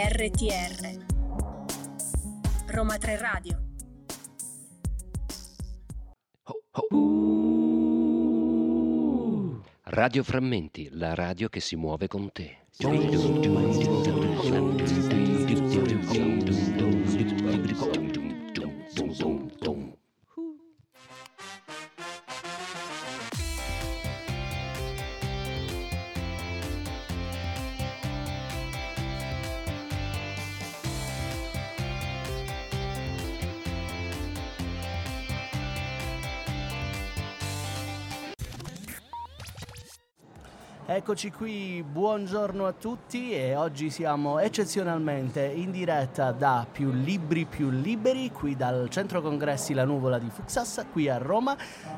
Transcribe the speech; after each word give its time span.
RTR 0.00 0.96
Roma 2.68 2.96
3 2.98 3.16
Radio 3.18 3.58
Radio 9.82 10.22
Frammenti, 10.22 10.88
la 10.92 11.14
radio 11.14 11.48
che 11.48 11.58
si 11.58 11.74
muove 11.74 12.06
con 12.06 12.30
te. 12.30 12.58
Eccoci 41.08 41.32
qui, 41.32 41.82
buongiorno 41.90 42.66
a 42.66 42.74
tutti 42.74 43.30
e 43.30 43.56
oggi 43.56 43.88
siamo 43.88 44.40
eccezionalmente 44.40 45.42
in 45.42 45.70
diretta 45.70 46.32
da 46.32 46.66
Più 46.70 46.90
Libri 46.92 47.46
Più 47.46 47.70
Liberi, 47.70 48.30
qui 48.30 48.56
dal 48.56 48.90
Centro 48.90 49.22
Congressi 49.22 49.72
La 49.72 49.86
Nuvola 49.86 50.18
di 50.18 50.28
Fuxas, 50.28 50.84
qui 50.92 51.08
a 51.08 51.16
Roma, 51.16 51.56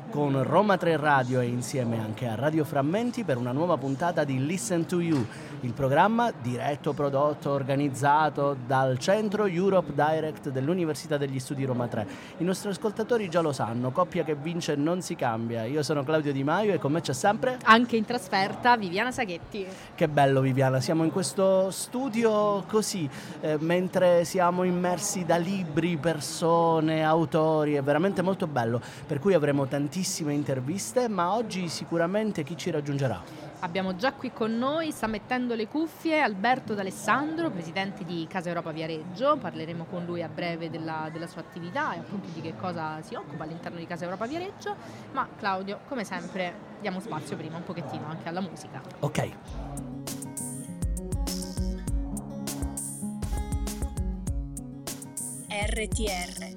con 0.09 0.41
Roma 0.43 0.77
3 0.77 0.95
Radio 0.95 1.41
e 1.41 1.47
insieme 1.47 1.99
anche 1.99 2.25
a 2.25 2.35
Radio 2.35 2.63
Frammenti 2.63 3.25
per 3.25 3.35
una 3.35 3.51
nuova 3.51 3.75
puntata 3.75 4.23
di 4.23 4.45
Listen 4.45 4.85
to 4.85 5.01
You, 5.01 5.25
il 5.59 5.73
programma 5.73 6.31
diretto, 6.31 6.93
prodotto, 6.93 7.51
organizzato 7.51 8.55
dal 8.65 8.97
Centro 8.97 9.45
Europe 9.45 9.91
Direct 9.93 10.51
dell'Università 10.51 11.17
degli 11.17 11.39
Studi 11.39 11.65
Roma 11.65 11.87
3. 11.87 12.07
I 12.37 12.45
nostri 12.45 12.69
ascoltatori 12.69 13.29
già 13.29 13.41
lo 13.41 13.51
sanno, 13.51 13.91
coppia 13.91 14.23
che 14.23 14.35
vince 14.35 14.75
non 14.75 15.01
si 15.01 15.15
cambia. 15.15 15.65
Io 15.65 15.83
sono 15.83 16.01
Claudio 16.05 16.31
Di 16.31 16.45
Maio 16.45 16.73
e 16.73 16.79
con 16.79 16.93
me 16.93 17.01
c'è 17.01 17.13
sempre... 17.13 17.57
Anche 17.63 17.97
in 17.97 18.05
trasferta 18.05 18.77
Viviana 18.77 19.00
Saghetti. 19.09 19.65
Che 19.95 20.07
bello 20.07 20.41
Viviana, 20.41 20.79
siamo 20.79 21.03
in 21.03 21.11
questo 21.11 21.71
studio 21.71 22.63
così, 22.67 23.09
eh, 23.39 23.57
mentre 23.59 24.25
siamo 24.25 24.63
immersi 24.63 25.25
da 25.25 25.37
libri, 25.37 25.97
persone, 25.97 27.03
autori, 27.03 27.73
è 27.73 27.81
veramente 27.81 28.21
molto 28.21 28.45
bello, 28.45 28.79
per 29.07 29.17
cui 29.17 29.33
avremo 29.33 29.65
tantissime 29.65 30.33
interviste, 30.33 31.07
ma 31.07 31.33
oggi 31.33 31.69
sicuramente 31.69 32.43
chi 32.43 32.55
ci 32.55 32.69
raggiungerà? 32.69 33.50
Abbiamo 33.63 33.95
già 33.95 34.13
qui 34.13 34.31
con 34.31 34.57
noi, 34.57 34.91
sta 34.91 35.05
mettendo 35.05 35.53
le 35.53 35.67
cuffie, 35.67 36.19
Alberto 36.19 36.73
D'Alessandro, 36.73 37.51
presidente 37.51 38.03
di 38.03 38.25
Casa 38.27 38.49
Europa 38.49 38.71
Viareggio. 38.71 39.37
Parleremo 39.37 39.85
con 39.85 40.03
lui 40.03 40.23
a 40.23 40.27
breve 40.27 40.71
della, 40.71 41.09
della, 41.11 41.27
sua 41.27 41.41
attività 41.41 41.93
e 41.93 41.99
appunto 41.99 42.27
di 42.33 42.41
che 42.41 42.55
cosa 42.59 42.99
si 43.03 43.13
occupa 43.13 43.43
all'interno 43.43 43.77
di 43.77 43.85
Casa 43.85 44.05
Europa 44.05 44.25
Viareggio. 44.25 44.75
Ma 45.11 45.27
Claudio, 45.37 45.81
come 45.87 46.03
sempre, 46.03 46.53
diamo 46.81 46.99
spazio 46.99 47.37
prima 47.37 47.57
un 47.57 47.63
pochettino 47.63 48.07
anche 48.07 48.27
alla 48.27 48.41
musica. 48.41 48.81
Ok. 48.99 49.29
RTR 55.49 56.55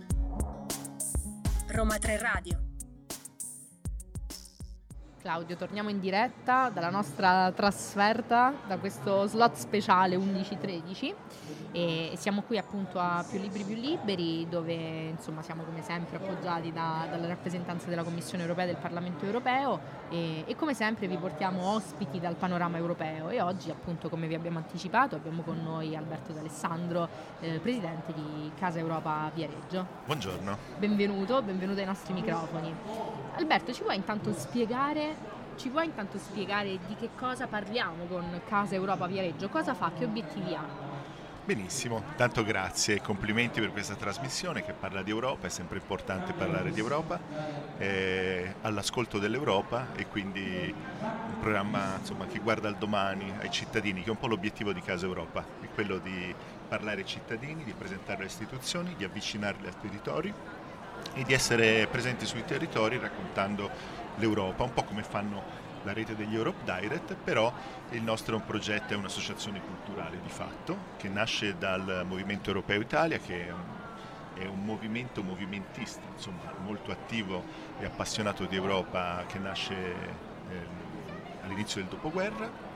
Roma 1.66 1.98
3 1.98 2.18
Radio 2.18 2.73
Claudio, 5.24 5.56
torniamo 5.56 5.88
in 5.88 6.00
diretta 6.00 6.68
dalla 6.68 6.90
nostra 6.90 7.50
trasferta, 7.52 8.52
da 8.66 8.76
questo 8.76 9.26
slot 9.26 9.54
speciale 9.54 10.16
11-13 10.16 11.14
e 11.72 12.12
siamo 12.16 12.42
qui 12.42 12.58
appunto 12.58 12.98
a 12.98 13.24
Più 13.28 13.40
Libri 13.40 13.64
Più 13.64 13.74
Liberi 13.74 14.46
dove 14.46 14.74
insomma 14.74 15.40
siamo 15.40 15.62
come 15.62 15.82
sempre 15.82 16.18
appoggiati 16.18 16.72
da, 16.72 17.06
dalla 17.08 17.26
rappresentanza 17.26 17.88
della 17.88 18.02
Commissione 18.02 18.42
Europea 18.42 18.64
e 18.64 18.66
del 18.66 18.76
Parlamento 18.76 19.24
Europeo 19.24 19.80
e, 20.10 20.44
e, 20.46 20.56
come 20.56 20.74
sempre 20.74 21.08
vi 21.08 21.16
portiamo 21.16 21.70
ospiti 21.70 22.20
dal 22.20 22.34
panorama 22.34 22.76
europeo 22.76 23.30
e 23.30 23.40
oggi 23.40 23.70
appunto 23.70 24.10
come 24.10 24.26
vi 24.26 24.34
abbiamo 24.34 24.58
anticipato 24.58 25.16
abbiamo 25.16 25.40
con 25.40 25.58
noi 25.62 25.96
Alberto 25.96 26.32
D'Alessandro, 26.32 27.08
eh, 27.40 27.58
Presidente 27.60 28.12
di 28.12 28.52
Casa 28.58 28.78
Europa 28.78 29.30
Viareggio. 29.34 29.86
Buongiorno. 30.04 30.58
Benvenuto, 30.76 31.40
benvenuto 31.40 31.80
ai 31.80 31.86
nostri 31.86 32.12
microfoni. 32.12 32.74
Alberto, 33.36 33.72
ci 33.72 33.82
vuoi 33.82 33.96
intanto 33.96 34.32
spiegare 34.34 35.13
ci 35.56 35.68
vuoi 35.68 35.86
intanto 35.86 36.18
spiegare 36.18 36.78
di 36.86 36.94
che 36.96 37.10
cosa 37.16 37.46
parliamo 37.46 38.04
con 38.06 38.40
Casa 38.48 38.74
Europa 38.74 39.06
Viareggio? 39.06 39.48
Cosa 39.48 39.74
fa? 39.74 39.92
Che 39.96 40.04
obiettivi 40.04 40.54
ha? 40.54 40.92
Benissimo, 41.44 42.02
tanto 42.16 42.42
grazie 42.42 42.94
e 42.94 43.00
complimenti 43.02 43.60
per 43.60 43.70
questa 43.70 43.94
trasmissione 43.94 44.64
che 44.64 44.72
parla 44.72 45.02
di 45.02 45.10
Europa, 45.10 45.46
è 45.46 45.50
sempre 45.50 45.76
importante 45.76 46.32
parlare 46.32 46.70
di 46.70 46.80
Europa, 46.80 47.20
eh, 47.76 48.54
all'ascolto 48.62 49.18
dell'Europa 49.18 49.88
e 49.94 50.06
quindi 50.06 50.74
un 51.02 51.38
programma 51.40 51.96
insomma, 51.98 52.26
che 52.26 52.38
guarda 52.38 52.68
al 52.68 52.76
domani, 52.76 53.30
ai 53.40 53.50
cittadini, 53.50 54.00
che 54.00 54.08
è 54.08 54.10
un 54.10 54.18
po' 54.18 54.26
l'obiettivo 54.26 54.72
di 54.72 54.80
Casa 54.80 55.04
Europa, 55.04 55.44
è 55.60 55.66
quello 55.74 55.98
di 55.98 56.34
parlare 56.66 57.02
ai 57.02 57.06
cittadini, 57.06 57.62
di 57.62 57.74
presentare 57.74 58.20
le 58.20 58.26
istituzioni, 58.26 58.94
di 58.96 59.04
avvicinarli 59.04 59.66
al 59.66 59.78
territorio 59.78 60.62
e 61.12 61.24
di 61.24 61.34
essere 61.34 61.86
presenti 61.90 62.24
sui 62.24 62.44
territori 62.44 62.98
raccontando 62.98 63.70
l'Europa, 64.16 64.64
un 64.64 64.72
po' 64.72 64.84
come 64.84 65.02
fanno 65.02 65.42
la 65.82 65.92
rete 65.92 66.16
degli 66.16 66.34
Europe 66.34 66.64
Direct, 66.64 67.14
però 67.14 67.52
il 67.90 68.02
nostro 68.02 68.38
progetto, 68.40 68.94
è 68.94 68.96
un'associazione 68.96 69.60
culturale 69.60 70.20
di 70.22 70.28
fatto, 70.28 70.76
che 70.96 71.08
nasce 71.08 71.56
dal 71.58 72.04
Movimento 72.08 72.48
Europeo 72.48 72.80
Italia, 72.80 73.18
che 73.18 73.48
è 73.48 73.52
un, 73.52 73.62
è 74.34 74.46
un 74.46 74.64
movimento 74.64 75.22
movimentista, 75.22 76.02
insomma, 76.12 76.52
molto 76.62 76.90
attivo 76.90 77.44
e 77.78 77.84
appassionato 77.84 78.46
di 78.46 78.56
Europa, 78.56 79.24
che 79.26 79.38
nasce 79.38 79.74
eh, 79.74 80.66
all'inizio 81.42 81.80
del 81.80 81.90
dopoguerra. 81.90 82.72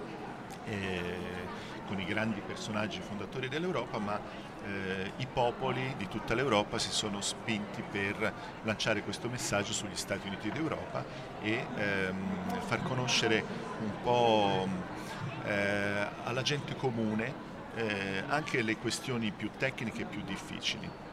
Eh, 0.65 1.47
con 1.88 1.98
i 1.98 2.04
grandi 2.04 2.43
personaggi 2.47 3.00
fondatori 3.00 3.48
dell'Europa, 3.48 3.98
ma 3.98 4.21
eh, 4.64 5.12
i 5.16 5.26
popoli 5.26 5.94
di 5.96 6.08
tutta 6.08 6.34
l'Europa 6.34 6.78
si 6.78 6.91
sono 6.91 7.20
spinti 7.20 7.82
per 7.82 8.32
lanciare 8.62 9.02
questo 9.02 9.28
messaggio 9.28 9.72
sugli 9.72 9.96
Stati 9.96 10.26
Uniti 10.26 10.50
d'Europa 10.50 11.04
e 11.41 11.66
ehm, 11.76 12.60
far 12.60 12.82
conoscere 12.82 13.44
un 13.80 13.92
po' 14.02 14.68
eh, 15.44 16.06
alla 16.24 16.42
gente 16.42 16.76
comune 16.76 17.47
eh, 17.74 18.24
anche 18.28 18.62
le 18.62 18.76
questioni 18.76 19.30
più 19.30 19.50
tecniche 19.56 20.02
e 20.02 20.06
più 20.06 20.22
difficili. 20.22 21.07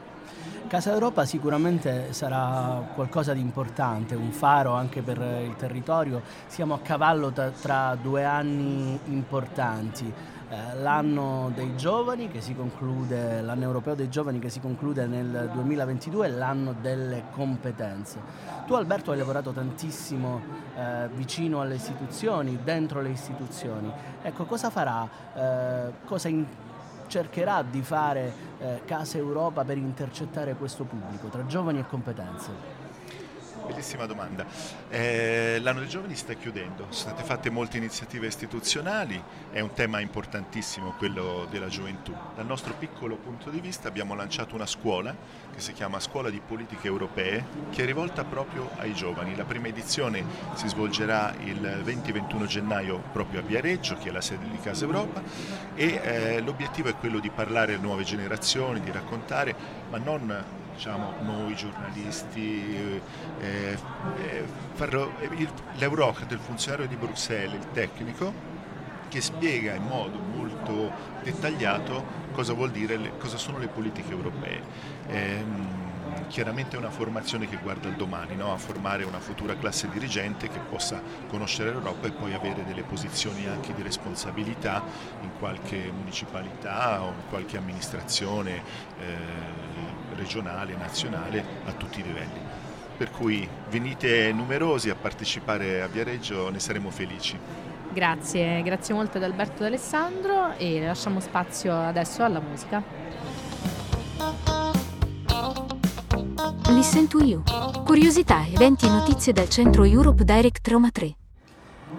Casa 0.68 0.92
Europa 0.92 1.24
sicuramente 1.24 2.12
sarà 2.12 2.82
qualcosa 2.94 3.32
di 3.32 3.40
importante, 3.40 4.14
un 4.14 4.32
faro 4.32 4.72
anche 4.72 5.00
per 5.00 5.18
il 5.18 5.54
territorio. 5.56 6.22
Siamo 6.46 6.74
a 6.74 6.80
cavallo 6.80 7.30
tra, 7.30 7.50
tra 7.50 7.96
due 8.00 8.24
anni 8.24 8.98
importanti 9.06 10.12
eh, 10.48 10.76
l'anno 10.80 11.50
dei 11.54 11.76
giovani 11.76 12.28
che 12.28 12.40
si 12.40 12.54
conclude, 12.54 13.40
l'anno 13.42 13.64
europeo 13.64 13.96
dei 13.96 14.08
giovani 14.08 14.38
che 14.38 14.48
si 14.48 14.60
conclude 14.60 15.06
nel 15.06 15.50
2022 15.52 16.26
e 16.26 16.30
l'anno 16.30 16.74
delle 16.80 17.24
competenze. 17.32 18.20
Tu 18.64 18.74
Alberto 18.74 19.10
hai 19.10 19.18
lavorato 19.18 19.50
tantissimo 19.50 20.40
eh, 20.76 21.08
vicino 21.14 21.60
alle 21.60 21.74
istituzioni, 21.74 22.58
dentro 22.62 23.00
le 23.00 23.08
istituzioni. 23.08 23.90
Ecco, 24.22 24.44
cosa 24.44 24.70
farà, 24.70 25.08
eh, 25.34 25.92
cosa 26.04 26.28
in- 26.28 26.46
cercherà 27.06 27.62
di 27.62 27.82
fare 27.82 28.32
eh, 28.58 28.80
Casa 28.84 29.18
Europa 29.18 29.64
per 29.64 29.76
intercettare 29.76 30.54
questo 30.54 30.84
pubblico 30.84 31.28
tra 31.28 31.46
giovani 31.46 31.78
e 31.78 31.86
competenze? 31.86 32.84
Bellissima 33.66 34.06
domanda. 34.06 34.46
Eh, 34.88 35.58
l'anno 35.60 35.80
dei 35.80 35.88
giovani 35.88 36.14
sta 36.14 36.34
chiudendo, 36.34 36.86
sono 36.90 37.14
state 37.14 37.24
fatte 37.24 37.50
molte 37.50 37.78
iniziative 37.78 38.28
istituzionali, 38.28 39.20
è 39.50 39.58
un 39.58 39.72
tema 39.72 39.98
importantissimo 39.98 40.92
quello 40.92 41.48
della 41.50 41.66
gioventù. 41.66 42.14
Dal 42.36 42.46
nostro 42.46 42.74
piccolo 42.74 43.16
punto 43.16 43.50
di 43.50 43.58
vista 43.60 43.88
abbiamo 43.88 44.14
lanciato 44.14 44.54
una 44.54 44.66
scuola 44.66 45.14
che 45.56 45.62
si 45.62 45.72
chiama 45.72 45.98
Scuola 46.00 46.28
di 46.28 46.38
Politiche 46.46 46.86
Europee, 46.86 47.46
che 47.70 47.82
è 47.82 47.86
rivolta 47.86 48.24
proprio 48.24 48.68
ai 48.76 48.92
giovani. 48.92 49.34
La 49.34 49.44
prima 49.44 49.68
edizione 49.68 50.22
si 50.52 50.68
svolgerà 50.68 51.34
il 51.44 51.82
20-21 51.82 52.44
gennaio 52.44 53.02
proprio 53.10 53.40
a 53.40 53.42
Viareggio, 53.42 53.96
che 53.96 54.10
è 54.10 54.12
la 54.12 54.20
sede 54.20 54.50
di 54.50 54.58
Casa 54.58 54.84
Europa, 54.84 55.22
e 55.74 56.00
eh, 56.02 56.40
l'obiettivo 56.42 56.90
è 56.90 56.94
quello 56.96 57.20
di 57.20 57.30
parlare 57.30 57.72
alle 57.72 57.82
nuove 57.82 58.04
generazioni, 58.04 58.80
di 58.80 58.90
raccontare, 58.90 59.54
ma 59.88 59.96
non 59.96 60.44
diciamo, 60.74 61.14
noi 61.22 61.54
giornalisti, 61.54 63.00
eh, 63.40 63.78
eh, 64.20 64.44
l'Eurocrate, 65.78 66.34
il 66.34 66.40
funzionario 66.40 66.86
di 66.86 66.96
Bruxelles, 66.96 67.54
il 67.54 67.70
tecnico, 67.72 68.55
che 69.08 69.20
spiega 69.20 69.74
in 69.74 69.84
modo 69.84 70.18
molto 70.18 70.90
dettagliato 71.22 72.24
cosa 72.32 72.54
dire, 72.70 73.12
cosa 73.18 73.38
sono 73.38 73.58
le 73.58 73.68
politiche 73.68 74.10
europee. 74.10 74.60
Eh, 75.08 75.44
chiaramente 76.28 76.76
è 76.76 76.78
una 76.78 76.90
formazione 76.90 77.48
che 77.48 77.56
guarda 77.62 77.88
al 77.88 77.94
domani, 77.94 78.36
no? 78.36 78.52
a 78.52 78.56
formare 78.58 79.04
una 79.04 79.20
futura 79.20 79.56
classe 79.56 79.88
dirigente 79.88 80.48
che 80.48 80.58
possa 80.58 81.00
conoscere 81.28 81.70
l'Europa 81.70 82.06
e 82.06 82.10
poi 82.10 82.34
avere 82.34 82.64
delle 82.64 82.82
posizioni 82.82 83.46
anche 83.46 83.74
di 83.74 83.82
responsabilità 83.82 84.82
in 85.22 85.30
qualche 85.38 85.90
municipalità 85.96 87.02
o 87.02 87.08
in 87.08 87.28
qualche 87.28 87.56
amministrazione 87.56 88.62
eh, 88.98 90.14
regionale, 90.14 90.74
nazionale, 90.76 91.44
a 91.64 91.72
tutti 91.72 92.00
i 92.00 92.02
livelli. 92.02 92.64
Per 92.96 93.10
cui 93.10 93.46
venite 93.68 94.32
numerosi 94.32 94.88
a 94.88 94.94
partecipare 94.94 95.82
a 95.82 95.86
Viareggio, 95.86 96.50
ne 96.50 96.58
saremo 96.58 96.90
felici. 96.90 97.38
Grazie, 97.96 98.60
grazie 98.60 98.92
molto 98.92 99.16
ad 99.16 99.22
Alberto 99.22 99.62
e 99.62 99.68
Alessandro 99.68 100.54
e 100.58 100.84
lasciamo 100.84 101.18
spazio 101.18 101.74
adesso 101.74 102.22
alla 102.22 102.40
musica. 102.40 102.82
Listen 106.68 107.08
to 107.08 107.20
You. 107.20 107.42
Curiosità, 107.86 108.46
eventi 108.46 108.84
e 108.84 108.90
notizie 108.90 109.32
dal 109.32 109.48
centro 109.48 109.84
Europe 109.84 110.24
Direct 110.24 110.68
Roma 110.68 110.90
3. 110.90 111.16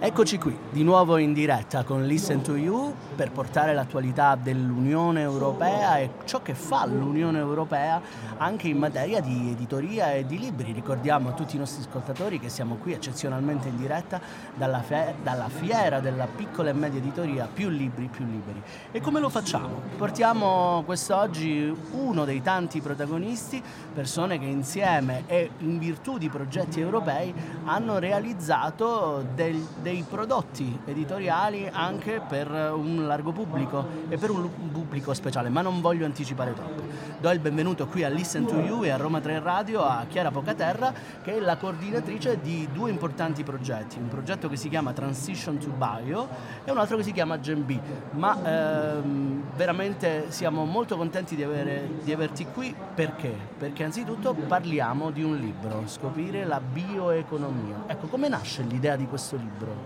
Eccoci 0.00 0.38
qui, 0.38 0.56
di 0.70 0.84
nuovo 0.84 1.16
in 1.16 1.32
diretta 1.32 1.82
con 1.82 2.06
Listen 2.06 2.40
to 2.40 2.54
You 2.54 2.94
per 3.16 3.32
portare 3.32 3.74
l'attualità 3.74 4.36
dell'Unione 4.40 5.22
Europea 5.22 5.98
e 5.98 6.10
ciò 6.24 6.40
che 6.40 6.54
fa 6.54 6.86
l'Unione 6.86 7.38
Europea 7.38 8.00
anche 8.36 8.68
in 8.68 8.78
materia 8.78 9.20
di 9.20 9.50
editoria 9.50 10.12
e 10.12 10.24
di 10.24 10.38
libri. 10.38 10.70
Ricordiamo 10.70 11.30
a 11.30 11.32
tutti 11.32 11.56
i 11.56 11.58
nostri 11.58 11.82
ascoltatori 11.82 12.38
che 12.38 12.48
siamo 12.48 12.76
qui 12.76 12.92
eccezionalmente 12.92 13.66
in 13.66 13.76
diretta 13.76 14.20
dalla, 14.54 14.82
fe- 14.82 15.16
dalla 15.20 15.48
fiera 15.48 15.98
della 15.98 16.26
piccola 16.26 16.70
e 16.70 16.74
media 16.74 17.00
editoria 17.00 17.48
Più 17.52 17.68
Libri, 17.68 18.06
Più 18.06 18.24
Liberi. 18.24 18.62
E 18.92 19.00
come 19.00 19.18
lo 19.18 19.28
facciamo? 19.28 19.80
Portiamo 19.96 20.84
quest'oggi 20.86 21.74
uno 21.90 22.24
dei 22.24 22.40
tanti 22.40 22.80
protagonisti, 22.80 23.60
persone 23.92 24.38
che 24.38 24.46
insieme 24.46 25.24
e 25.26 25.50
in 25.58 25.80
virtù 25.80 26.18
di 26.18 26.28
progetti 26.28 26.78
europei 26.78 27.34
hanno 27.64 27.98
realizzato 27.98 29.26
del, 29.34 29.60
dei 29.88 30.04
prodotti 30.06 30.80
editoriali 30.84 31.66
anche 31.72 32.20
per 32.28 32.50
un 32.50 33.06
largo 33.06 33.32
pubblico 33.32 33.86
e 34.10 34.18
per 34.18 34.28
un 34.28 34.70
pubblico 34.70 35.14
speciale, 35.14 35.48
ma 35.48 35.62
non 35.62 35.80
voglio 35.80 36.04
anticipare 36.04 36.52
troppo. 36.52 36.82
Do 37.18 37.30
il 37.30 37.38
benvenuto 37.38 37.86
qui 37.86 38.04
a 38.04 38.08
Listen 38.10 38.44
to 38.44 38.60
You 38.60 38.84
e 38.84 38.90
a 38.90 38.96
Roma 38.98 39.20
3 39.20 39.40
Radio 39.40 39.82
a 39.82 40.04
Chiara 40.06 40.30
Pocaterra 40.30 40.92
che 41.22 41.36
è 41.36 41.40
la 41.40 41.56
coordinatrice 41.56 42.38
di 42.42 42.68
due 42.70 42.90
importanti 42.90 43.42
progetti, 43.42 43.98
un 43.98 44.08
progetto 44.08 44.48
che 44.50 44.56
si 44.56 44.68
chiama 44.68 44.92
Transition 44.92 45.56
to 45.56 45.70
Bio 45.70 46.28
e 46.64 46.70
un 46.70 46.76
altro 46.76 46.98
che 46.98 47.02
si 47.02 47.12
chiama 47.12 47.40
Gen 47.40 47.64
B, 47.64 47.78
ma 48.10 48.36
ehm, 48.44 49.42
veramente 49.56 50.26
siamo 50.28 50.66
molto 50.66 50.98
contenti 50.98 51.34
di, 51.34 51.42
avere, 51.42 51.88
di 52.02 52.12
averti 52.12 52.44
qui 52.52 52.74
perché? 52.94 53.34
Perché 53.56 53.84
anzitutto 53.84 54.34
parliamo 54.34 55.10
di 55.10 55.22
un 55.22 55.36
libro, 55.36 55.84
scoprire 55.86 56.44
la 56.44 56.60
bioeconomia. 56.60 57.84
Ecco, 57.86 58.06
come 58.06 58.28
nasce 58.28 58.62
l'idea 58.62 58.96
di 58.96 59.06
questo 59.06 59.36
libro? 59.36 59.77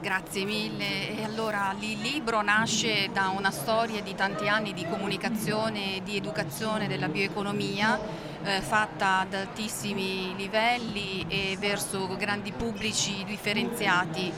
Grazie 0.00 0.44
mille. 0.44 1.18
E 1.18 1.24
allora 1.24 1.74
il 1.78 2.00
libro 2.00 2.40
nasce 2.42 3.10
da 3.12 3.28
una 3.28 3.50
storia 3.50 4.00
di 4.00 4.14
tanti 4.14 4.48
anni 4.48 4.72
di 4.72 4.86
comunicazione 4.88 5.96
e 5.96 6.02
di 6.02 6.16
educazione 6.16 6.88
della 6.88 7.08
bioeconomia 7.08 7.98
eh, 8.42 8.60
fatta 8.60 9.20
ad 9.20 9.34
altissimi 9.34 10.34
livelli 10.36 11.24
e 11.28 11.56
verso 11.58 12.16
grandi 12.16 12.52
pubblici 12.52 13.24
differenziati 13.24 14.32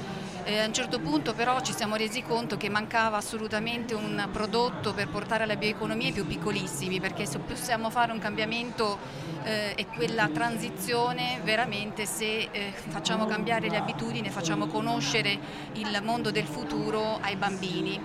eh, 0.45 0.61
a 0.61 0.67
un 0.67 0.73
certo 0.73 1.01
punto 1.01 1.33
però 1.35 1.61
ci 1.61 1.73
siamo 1.73 1.97
resi 1.97 2.23
conto 2.23 2.57
che 2.57 2.69
mancava 2.69 3.17
assolutamente 3.17 3.95
un 3.95 4.29
prodotto 4.31 4.93
per 4.93 5.09
portare 5.09 5.45
alla 5.45 5.57
bioeconomia 5.57 6.09
i 6.09 6.13
più 6.13 6.27
piccolissimi, 6.27 7.01
perché 7.01 7.27
se 7.27 7.39
possiamo 7.39 7.91
fare 7.91 8.13
un 8.13 8.19
cambiamento 8.19 8.99
eh, 9.43 9.73
e 9.77 9.87
quella 9.87 10.29
transizione 10.29 11.41
veramente 11.43 12.07
se 12.07 12.49
eh, 12.51 12.73
facciamo 12.89 13.27
cambiare 13.27 13.69
le 13.69 13.77
abitudini, 13.77 14.31
facciamo 14.31 14.67
conoscere 14.67 15.39
il 15.75 16.01
mondo 16.03 16.31
del 16.31 16.47
futuro 16.47 17.19
ai 17.21 17.37
bambini. 17.37 18.01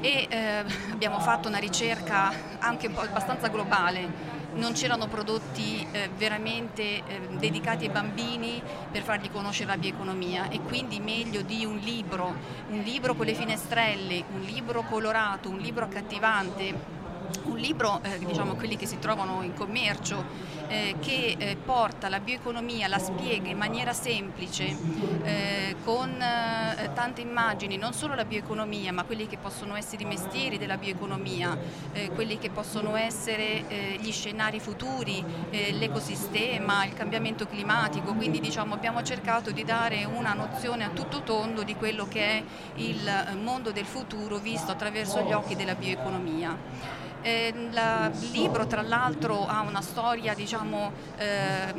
E 0.00 0.26
eh, 0.28 0.64
abbiamo 0.90 1.20
fatto 1.20 1.48
una 1.48 1.58
ricerca 1.58 2.32
anche 2.58 2.86
abbastanza 2.86 3.48
globale 3.48 4.41
non 4.54 4.72
c'erano 4.72 5.08
prodotti 5.08 5.86
eh, 5.90 6.10
veramente 6.16 6.82
eh, 6.82 7.02
dedicati 7.38 7.86
ai 7.86 7.90
bambini 7.90 8.62
per 8.90 9.02
fargli 9.02 9.30
conoscere 9.30 9.68
la 9.68 9.76
bioeconomia. 9.76 10.48
E 10.48 10.60
quindi 10.60 11.00
meglio 11.00 11.42
di 11.42 11.64
un 11.64 11.76
libro, 11.76 12.34
un 12.68 12.80
libro 12.80 13.14
con 13.14 13.26
le 13.26 13.34
finestrelle, 13.34 14.24
un 14.32 14.40
libro 14.40 14.82
colorato, 14.82 15.48
un 15.48 15.58
libro 15.58 15.84
accattivante 15.84 17.00
un 17.44 17.56
libro, 17.56 18.00
eh, 18.02 18.18
diciamo 18.18 18.54
quelli 18.54 18.76
che 18.76 18.86
si 18.86 18.98
trovano 18.98 19.42
in 19.42 19.54
commercio, 19.54 20.24
eh, 20.72 20.94
che 21.00 21.36
eh, 21.36 21.56
porta 21.56 22.08
la 22.08 22.18
bioeconomia, 22.18 22.88
la 22.88 22.98
spiega 22.98 23.50
in 23.50 23.58
maniera 23.58 23.92
semplice, 23.92 24.74
eh, 25.22 25.76
con 25.84 26.10
eh, 26.10 26.90
tante 26.94 27.20
immagini, 27.20 27.76
non 27.76 27.92
solo 27.92 28.14
la 28.14 28.24
bioeconomia, 28.24 28.90
ma 28.90 29.04
quelli 29.04 29.26
che 29.26 29.36
possono 29.36 29.76
essere 29.76 30.04
i 30.04 30.06
mestieri 30.06 30.56
della 30.56 30.78
bioeconomia, 30.78 31.58
eh, 31.92 32.08
quelli 32.10 32.38
che 32.38 32.48
possono 32.48 32.96
essere 32.96 34.00
gli 34.00 34.12
scenari 34.12 34.60
futuri, 34.60 35.22
l'ecosistema, 35.50 36.84
il 36.84 36.94
cambiamento 36.94 37.46
climatico, 37.46 38.14
quindi 38.14 38.40
diciamo, 38.40 38.74
abbiamo 38.74 39.02
cercato 39.02 39.50
di 39.50 39.64
dare 39.64 40.04
una 40.04 40.32
nozione 40.32 40.84
a 40.84 40.90
tutto 40.90 41.22
tondo 41.22 41.62
di 41.62 41.74
quello 41.74 42.06
che 42.08 42.24
è 42.24 42.42
il 42.76 43.36
mondo 43.40 43.72
del 43.72 43.84
futuro 43.84 44.38
visto 44.38 44.70
attraverso 44.70 45.22
gli 45.22 45.32
occhi 45.32 45.54
della 45.54 45.74
bioeconomia. 45.74 47.01
Eh, 47.22 47.54
il 47.54 48.30
libro 48.32 48.66
tra 48.66 48.82
l'altro 48.82 49.46
ha 49.46 49.60
una 49.60 49.80
storia 49.80 50.34
diciamo, 50.34 50.92
eh, 51.16 51.72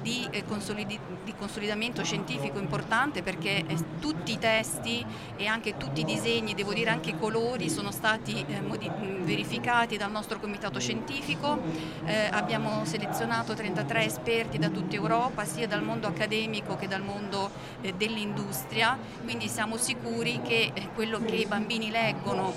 di, 0.00 0.28
eh, 0.30 0.44
consolidi- 0.44 0.98
di, 1.24 1.34
consolidamento 1.36 2.04
scientifico 2.04 2.60
importante 2.60 3.22
perché 3.22 3.64
eh, 3.66 3.76
tutti 3.98 4.32
i 4.32 4.38
testi 4.38 5.04
e 5.36 5.46
anche 5.46 5.76
tutti 5.76 6.02
i 6.02 6.04
disegni, 6.04 6.54
devo 6.54 6.72
dire 6.72 6.90
anche 6.90 7.10
i 7.10 7.18
colori, 7.18 7.68
sono 7.68 7.90
stati 7.90 8.44
eh, 8.46 8.60
modi- 8.60 8.90
verificati 9.24 9.96
dal 9.96 10.12
nostro 10.12 10.38
comitato 10.38 10.78
scientifico. 10.78 11.58
Eh, 12.04 12.28
abbiamo 12.30 12.84
selezionato 12.84 13.54
33 13.54 14.04
esperti 14.04 14.56
da 14.56 14.68
tutta 14.68 14.94
Europa, 14.94 15.44
sia 15.44 15.66
dal 15.66 15.82
mondo 15.82 16.06
accademico 16.06 16.76
che 16.76 16.86
dal 16.86 17.02
mondo 17.02 17.50
dell'industria, 17.96 18.96
quindi 19.24 19.48
siamo 19.48 19.76
sicuri 19.76 20.40
che 20.42 20.72
quello 20.94 21.20
che 21.20 21.34
i 21.34 21.46
bambini 21.46 21.90
leggono 21.90 22.52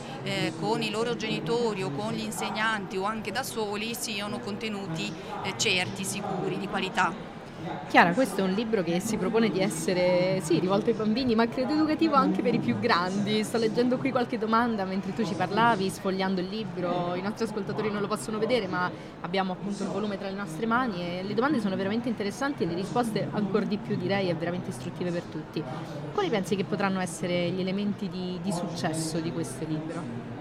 con 0.60 0.82
i 0.82 0.90
loro 0.90 1.16
genitori 1.16 1.84
o 1.84 1.92
con 1.92 2.19
gli 2.20 2.26
insegnanti 2.26 2.98
o 2.98 3.04
anche 3.04 3.32
da 3.32 3.44
soli 3.44 3.96
siano 3.96 4.40
contenuti 4.40 5.12
eh, 5.44 5.54
certi, 5.56 6.04
sicuri, 6.04 6.58
di 6.58 6.68
qualità. 6.68 7.38
Chiara, 7.90 8.14
questo 8.14 8.40
è 8.40 8.44
un 8.44 8.52
libro 8.52 8.84
che 8.84 9.00
si 9.00 9.18
propone 9.18 9.50
di 9.50 9.60
essere 9.60 10.40
sì, 10.42 10.60
rivolto 10.60 10.92
ai 10.92 10.96
bambini, 10.96 11.36
ma 11.36 11.48
credo 11.48 11.74
educativo 11.74 12.16
anche 12.16 12.42
per 12.42 12.54
i 12.54 12.60
più 12.60 12.80
grandi. 12.80 13.44
Sto 13.44 13.58
leggendo 13.58 13.98
qui 13.98 14.12
qualche 14.12 14.38
domanda 14.38 14.86
mentre 14.86 15.14
tu 15.14 15.26
ci 15.26 15.34
parlavi, 15.34 15.90
sfogliando 15.90 16.40
il 16.40 16.48
libro. 16.48 17.16
I 17.16 17.22
nostri 17.22 17.46
ascoltatori 17.46 17.92
non 17.92 18.02
lo 18.02 18.08
possono 18.08 18.38
vedere, 18.38 18.68
ma 18.68 18.90
abbiamo 19.22 19.54
appunto 19.54 19.84
il 19.84 19.90
volume 19.90 20.18
tra 20.18 20.30
le 20.30 20.36
nostre 20.36 20.66
mani 20.68 21.02
e 21.02 21.24
le 21.24 21.34
domande 21.34 21.60
sono 21.60 21.76
veramente 21.76 22.08
interessanti 22.08 22.64
e 22.64 22.66
le 22.66 22.76
risposte 22.76 23.28
ancora 23.32 23.66
di 23.66 23.78
più 23.78 23.98
direi 23.98 24.30
e 24.30 24.36
veramente 24.36 24.70
istruttive 24.70 25.12
per 25.12 25.24
tutti. 25.24 25.62
Quali 26.14 26.30
pensi 26.30 26.56
che 26.56 26.64
potranno 26.64 27.00
essere 27.02 27.50
gli 27.50 27.60
elementi 27.60 28.08
di, 28.08 28.40
di 28.42 28.52
successo 28.52 29.20
di 29.20 29.32
questo 29.32 29.66
libro? 29.68 30.39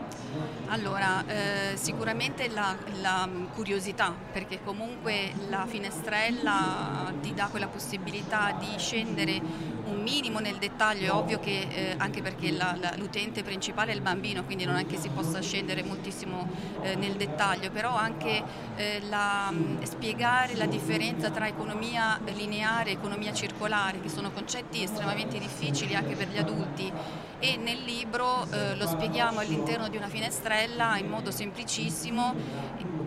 Allora, 0.71 1.25
eh, 1.27 1.77
sicuramente 1.79 2.49
la, 2.49 2.77
la, 3.01 3.27
curiosità, 3.55 4.15
perché 4.33 4.61
comunque 4.63 5.33
la 5.49 5.65
finestrella 5.67 7.11
ti 7.23 7.33
dà 7.33 7.47
quella 7.47 7.69
possibilità 7.69 8.55
di 8.59 8.75
scendere 8.77 9.41
un 9.87 10.03
minimo 10.03 10.41
nel 10.41 10.57
dettaglio, 10.57 11.07
è 11.07 11.11
ovvio 11.11 11.41
che 11.41 11.69
eh, 11.71 11.95
anche 11.97 12.21
perché 12.21 12.51
la, 12.51 12.77
la, 12.79 12.93
l'utente 12.99 13.43
principale 13.43 13.93
è 13.93 13.95
il 13.95 14.03
bambino, 14.03 14.45
quindi 14.45 14.67
non 14.67 14.77
è 14.77 14.85
che 14.85 14.99
si 14.99 15.09
possa 15.09 15.41
scendere 15.41 15.83
moltissimo 15.83 16.47
eh, 16.83 16.97
nel 16.97 17.15
dettaglio, 17.15 17.71
però 17.71 17.97
anche 17.97 18.43
eh, 18.77 19.01
la, 19.09 19.51
spiegare 19.85 20.55
la 20.55 20.67
differenza 20.67 21.31
tra 21.31 21.49
economia 21.49 22.21
lineare 22.35 22.91
e 22.91 22.93
economia 22.93 23.33
circolare, 23.33 24.03
che 24.03 24.11
sono 24.11 24.31
concetti 24.31 24.83
estremamente 24.83 25.39
difficili 25.39 25.95
anche 25.95 26.15
per 26.15 26.29
gli 26.29 26.37
adulti 26.37 26.93
e 27.41 27.57
nel 27.57 27.83
libro 27.85 28.47
eh, 28.51 28.75
lo 28.77 28.87
spieghiamo 28.87 29.39
all'interno 29.41 29.89
di 29.89 29.97
una 29.97 30.09
finestrella 30.09 30.97
in 30.99 31.09
modo 31.09 31.31
semplicissimo 31.31 32.35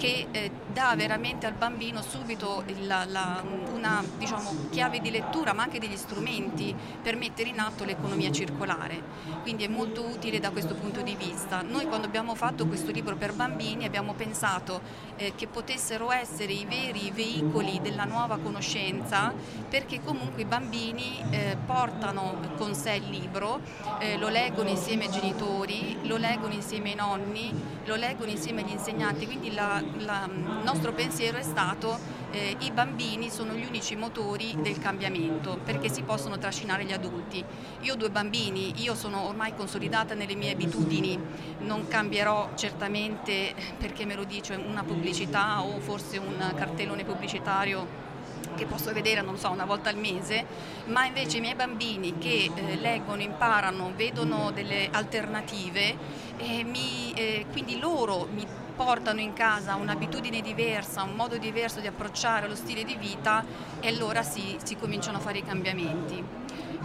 che 0.02 0.26
eh, 0.32 0.50
dà 0.74 0.96
veramente 0.96 1.46
al 1.46 1.54
bambino 1.54 2.02
subito 2.02 2.64
la, 2.80 3.06
la, 3.06 3.44
una 3.72 4.04
diciamo, 4.18 4.70
chiave 4.72 5.00
di 5.00 5.12
lettura 5.12 5.54
ma 5.54 5.62
anche 5.62 5.78
degli 5.78 5.96
strumenti 5.96 6.76
per 7.04 7.16
mettere 7.16 7.50
in 7.50 7.60
atto 7.60 7.84
l'economia 7.84 8.32
circolare. 8.32 9.00
Quindi 9.44 9.64
è 9.64 9.68
molto 9.68 10.04
utile 10.04 10.40
da 10.40 10.50
questo 10.50 10.74
punto 10.74 11.02
di 11.02 11.16
vista. 11.16 11.62
Noi 11.62 11.86
quando 11.86 12.08
abbiamo 12.08 12.34
fatto 12.34 12.66
questo 12.66 12.90
libro 12.90 13.16
per 13.16 13.34
bambini 13.34 13.86
abbiamo 13.86 14.14
pensato 14.14 14.82
eh, 15.18 15.34
che 15.36 15.46
potessero 15.46 16.12
essere 16.12 16.52
i 16.52 16.66
veri 16.66 17.12
veicoli 17.14 17.80
della 17.80 18.06
nuova 18.06 18.40
conoscenza 18.40 19.32
perché 19.70 20.02
comunque 20.04 20.42
i 20.42 20.46
bambini 20.46 21.24
eh, 21.30 21.58
portano 21.64 22.40
con 22.58 22.74
sé 22.74 22.94
il 22.94 23.08
libro, 23.08 23.62
eh, 24.00 24.18
lo 24.18 24.30
leggono 24.30 24.70
insieme 24.70 25.06
ai 25.06 25.12
genitori, 25.12 25.98
lo 26.08 26.18
leggono 26.18 26.54
insieme 26.54 26.90
ai 26.90 26.96
nonni, 26.96 27.54
lo 27.86 27.96
leggono 27.96 28.32
insieme 28.32 28.62
agli 28.62 28.72
insegnanti, 28.72 29.26
quindi 29.26 29.54
la, 29.54 29.82
il 29.98 30.62
nostro 30.64 30.94
pensiero 30.94 31.38
è 31.38 31.44
stato 31.44 32.20
eh, 32.32 32.56
i 32.60 32.72
bambini 32.72 33.30
sono 33.30 33.54
gli 33.54 33.66
unici 33.66 33.96
motori 33.96 34.56
del 34.62 34.80
cambiamento 34.80 35.60
perché 35.64 35.90
si 35.90 36.02
possono 36.02 36.38
trascinare 36.38 36.86
gli 36.86 36.94
adulti. 36.94 37.44
Io 37.82 37.94
ho 37.94 37.98
due 37.98 38.10
bambini, 38.10 38.82
io 38.82 38.96
sono 38.96 39.28
ormai 39.28 39.54
consolidata 39.56 40.14
nelle 40.14 40.36
mie 40.36 40.54
abitudini, 40.54 41.20
non 41.60 41.88
cambierò 41.88 42.52
certamente 42.56 43.54
perché 43.78 44.06
me 44.06 44.16
lo 44.16 44.24
dice 44.24 44.56
una 44.56 44.84
pubblicità 44.84 45.62
o 45.62 45.80
forse 45.80 46.18
un 46.18 46.54
cartellone 46.56 47.04
pubblicitario 47.04 48.10
che 48.56 48.66
posso 48.66 48.92
vedere, 48.92 49.22
non 49.22 49.38
so, 49.38 49.50
una 49.50 49.66
volta 49.66 49.90
al 49.90 49.98
mese, 49.98 50.46
ma 50.86 51.06
invece 51.06 51.38
i 51.38 51.42
miei 51.42 51.56
bambini 51.56 52.18
che 52.18 52.50
eh, 52.54 52.76
leggono, 52.76 53.22
imparano, 53.22 53.94
vedono 53.96 54.52
delle 54.52 54.90
alternative, 54.92 55.96
eh, 56.38 56.64
mi, 56.64 57.14
eh, 57.14 57.46
quindi 57.52 57.80
loro 57.80 58.28
mi 58.32 58.46
portano 58.76 59.20
in 59.20 59.34
casa 59.34 59.76
un'abitudine 59.76 60.42
diversa, 60.42 61.04
un 61.04 61.16
modo 61.16 61.38
diverso 61.38 61.80
di 61.80 61.88
approcciare 61.88 62.48
lo 62.48 62.56
stile 62.56 62.84
di 62.84 62.96
vita 62.96 63.44
e 63.80 63.88
allora 63.88 64.24
si, 64.24 64.58
si 64.64 64.76
cominciano 64.76 65.18
a 65.18 65.20
fare 65.22 65.40
i 65.40 65.44
cambiamenti. 65.44 66.24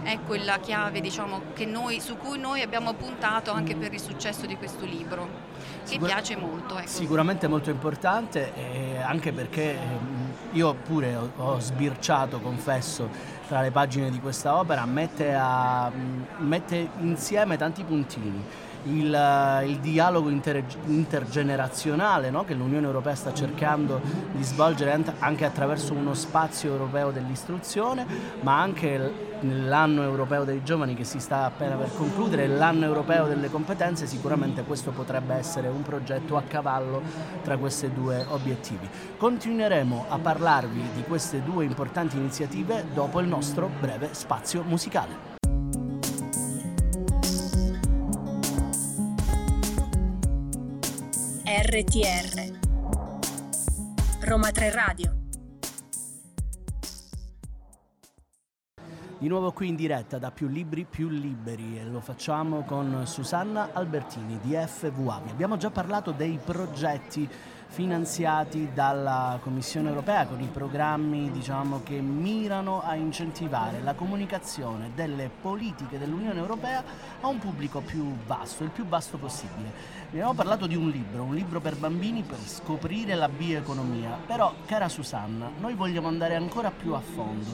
Ecco 0.03 0.35
la 0.35 0.59
chiave 0.59 1.01
diciamo, 1.01 1.41
noi, 1.65 1.99
su 1.99 2.17
cui 2.17 2.37
noi 2.37 2.61
abbiamo 2.61 2.93
puntato 2.93 3.51
anche 3.51 3.75
per 3.75 3.93
il 3.93 3.99
successo 3.99 4.45
di 4.45 4.55
questo 4.55 4.85
libro, 4.85 5.27
che 5.83 5.93
Sicur- 5.93 6.07
piace 6.09 6.37
molto. 6.37 6.77
Ecco. 6.77 6.87
Sicuramente 6.87 7.47
molto 7.47 7.69
importante, 7.69 8.53
eh, 8.53 9.01
anche 9.01 9.33
perché 9.33 9.71
ehm, 9.71 10.33
io 10.51 10.75
pure 10.75 11.15
ho, 11.15 11.31
ho, 11.35 11.59
sbirciato, 11.59 12.39
confesso, 12.39 13.09
tra 13.47 13.61
le 13.61 13.71
pagine 13.71 14.09
di 14.11 14.19
questa 14.19 14.55
opera, 14.57 14.85
mette, 14.85 15.33
a, 15.33 15.91
mette 16.37 16.89
insieme 16.99 17.57
tanti 17.57 17.83
puntini 17.83 18.43
il, 18.89 19.63
il 19.67 19.77
dialogo 19.79 20.29
inter, 20.29 20.63
intergenerazionale 20.85 22.29
no? 22.29 22.43
che 22.43 22.53
l'Unione 22.53 22.85
Europea 22.85 23.15
sta 23.15 23.33
cercando 23.33 24.01
di 24.31 24.43
svolgere 24.43 24.99
anche 25.19 25.45
attraverso 25.45 25.93
uno 25.93 26.13
spazio 26.13 26.71
europeo 26.71 27.11
dell'istruzione, 27.11 28.05
ma 28.41 28.59
anche 28.59 29.25
nell'anno 29.41 30.01
europeo 30.01 30.43
dei 30.43 30.63
giovani 30.63 30.95
che 30.95 31.03
si 31.03 31.19
sta 31.19 31.43
appena 31.45 31.75
per 31.75 31.91
concludere, 31.95 32.47
l'anno 32.47 32.85
europeo 32.85 33.27
delle 33.27 33.49
competenze, 33.49 34.07
sicuramente 34.07 34.63
questo 34.63 34.91
potrebbe 34.91 35.35
essere 35.35 35.67
un 35.67 35.83
progetto 35.83 36.37
a 36.37 36.41
cavallo 36.41 37.01
tra 37.43 37.57
questi 37.57 37.91
due 37.93 38.25
obiettivi. 38.29 38.87
Continueremo 39.17 40.05
a 40.09 40.17
parlarvi 40.17 40.81
di 40.95 41.03
queste 41.03 41.43
due 41.43 41.65
importanti 41.65 42.17
iniziative 42.17 42.85
dopo 42.93 43.19
il 43.19 43.27
nostro 43.27 43.69
breve 43.79 44.09
spazio 44.11 44.63
musicale. 44.63 45.36
RTR 51.69 52.59
Roma 54.21 54.51
3 54.51 54.71
Radio 54.71 55.17
Di 59.17 59.27
nuovo 59.27 59.51
qui 59.51 59.67
in 59.67 59.75
diretta 59.75 60.17
da 60.17 60.31
Più 60.31 60.47
Libri 60.47 60.85
Più 60.85 61.09
Liberi 61.09 61.77
e 61.77 61.83
lo 61.83 61.99
facciamo 61.99 62.63
con 62.63 63.05
Susanna 63.05 63.71
Albertini 63.73 64.39
di 64.41 64.53
FVA. 64.53 65.21
Vi 65.25 65.31
abbiamo 65.31 65.57
già 65.57 65.69
parlato 65.69 66.11
dei 66.11 66.39
progetti 66.41 67.27
finanziati 67.67 68.69
dalla 68.73 69.39
Commissione 69.41 69.89
europea 69.89 70.25
con 70.25 70.39
i 70.39 70.49
programmi 70.51 71.29
diciamo, 71.31 71.81
che 71.83 71.99
mirano 71.99 72.81
a 72.81 72.95
incentivare 72.95 73.81
la 73.81 73.93
comunicazione 73.93 74.91
delle 74.95 75.29
politiche 75.29 75.99
dell'Unione 75.99 76.39
Europea 76.39 76.83
a 77.21 77.27
un 77.27 77.39
pubblico 77.39 77.81
più 77.81 78.15
vasto, 78.25 78.63
il 78.63 78.69
più 78.69 78.85
vasto 78.85 79.17
possibile. 79.17 79.96
Vi 80.09 80.19
abbiamo 80.19 80.35
parlato 80.35 80.67
di 80.67 80.75
un 80.77 80.89
libro, 80.89 81.23
un 81.23 81.35
libro 81.35 81.59
per 81.59 81.75
bambini 81.75 82.23
per 82.23 82.37
scoprire 82.39 83.13
la 83.13 83.27
bioeconomia, 83.27 84.17
però 84.25 84.53
cara 84.65 84.87
Susanna, 84.87 85.51
noi 85.59 85.73
vogliamo 85.73 86.07
andare 86.07 86.35
ancora 86.35 86.71
più 86.71 86.93
a 86.93 87.01
fondo. 87.01 87.49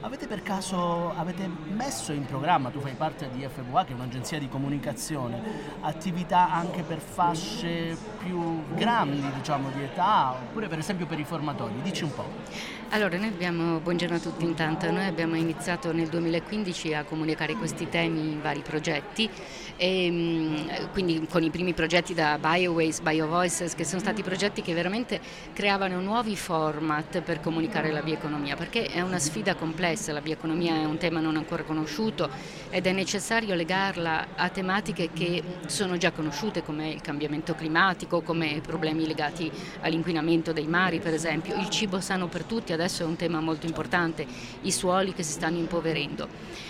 Avete 0.00 0.26
per 0.26 0.42
caso 0.42 1.12
avete 1.14 1.46
messo 1.70 2.12
in 2.12 2.24
programma, 2.24 2.70
tu 2.70 2.80
fai 2.80 2.94
parte 2.94 3.28
di 3.34 3.46
FVA 3.46 3.84
che 3.84 3.92
è 3.92 3.94
un'agenzia 3.94 4.38
di 4.38 4.48
comunicazione, 4.48 5.42
attività 5.82 6.50
anche 6.50 6.82
per 6.82 6.98
fasce 6.98 7.94
più 8.24 8.62
grandi 8.74 9.30
diciamo 9.36 9.68
di 9.68 9.82
età 9.82 10.30
oppure 10.30 10.66
per 10.66 10.78
esempio 10.78 11.04
per 11.04 11.18
i 11.18 11.24
formatori? 11.24 11.74
Dici 11.82 12.04
un 12.04 12.14
po'. 12.14 12.76
Allora, 12.90 13.18
noi 13.18 13.28
abbiamo, 13.28 13.80
buongiorno 13.80 14.16
a 14.16 14.18
tutti 14.18 14.44
intanto, 14.44 14.90
noi 14.90 15.04
abbiamo 15.04 15.34
iniziato 15.36 15.92
nel 15.92 16.08
2015 16.08 16.94
a 16.94 17.04
comunicare 17.04 17.52
questi 17.52 17.86
temi 17.90 18.32
in 18.32 18.40
vari 18.40 18.60
progetti, 18.60 19.28
e, 19.76 20.10
mm, 20.10 20.56
quindi 20.92 21.26
con 21.30 21.42
i 21.42 21.50
primi 21.50 21.74
progetti 21.74 21.96
da 22.14 22.38
BioWays, 22.38 23.00
BioVoices, 23.00 23.74
che 23.74 23.84
sono 23.84 24.00
stati 24.00 24.22
progetti 24.22 24.62
che 24.62 24.72
veramente 24.72 25.20
creavano 25.52 26.00
nuovi 26.00 26.36
format 26.36 27.20
per 27.22 27.40
comunicare 27.40 27.90
la 27.90 28.02
bioeconomia, 28.02 28.54
perché 28.54 28.86
è 28.86 29.00
una 29.00 29.18
sfida 29.18 29.56
complessa, 29.56 30.12
la 30.12 30.20
bioeconomia 30.20 30.74
è 30.74 30.84
un 30.84 30.96
tema 30.96 31.18
non 31.18 31.36
ancora 31.36 31.64
conosciuto 31.64 32.30
ed 32.70 32.86
è 32.86 32.92
necessario 32.92 33.54
legarla 33.56 34.28
a 34.36 34.48
tematiche 34.48 35.10
che 35.12 35.42
sono 35.66 35.96
già 35.96 36.12
conosciute 36.12 36.62
come 36.62 36.90
il 36.90 37.00
cambiamento 37.00 37.56
climatico, 37.56 38.20
come 38.20 38.60
problemi 38.64 39.04
legati 39.04 39.50
all'inquinamento 39.80 40.52
dei 40.52 40.66
mari 40.66 41.00
per 41.00 41.14
esempio, 41.14 41.56
il 41.56 41.68
cibo 41.68 42.00
sano 42.00 42.28
per 42.28 42.44
tutti, 42.44 42.72
adesso 42.72 43.02
è 43.02 43.06
un 43.06 43.16
tema 43.16 43.40
molto 43.40 43.66
importante, 43.66 44.24
i 44.62 44.70
suoli 44.70 45.12
che 45.12 45.24
si 45.24 45.32
stanno 45.32 45.58
impoverendo. 45.58 46.28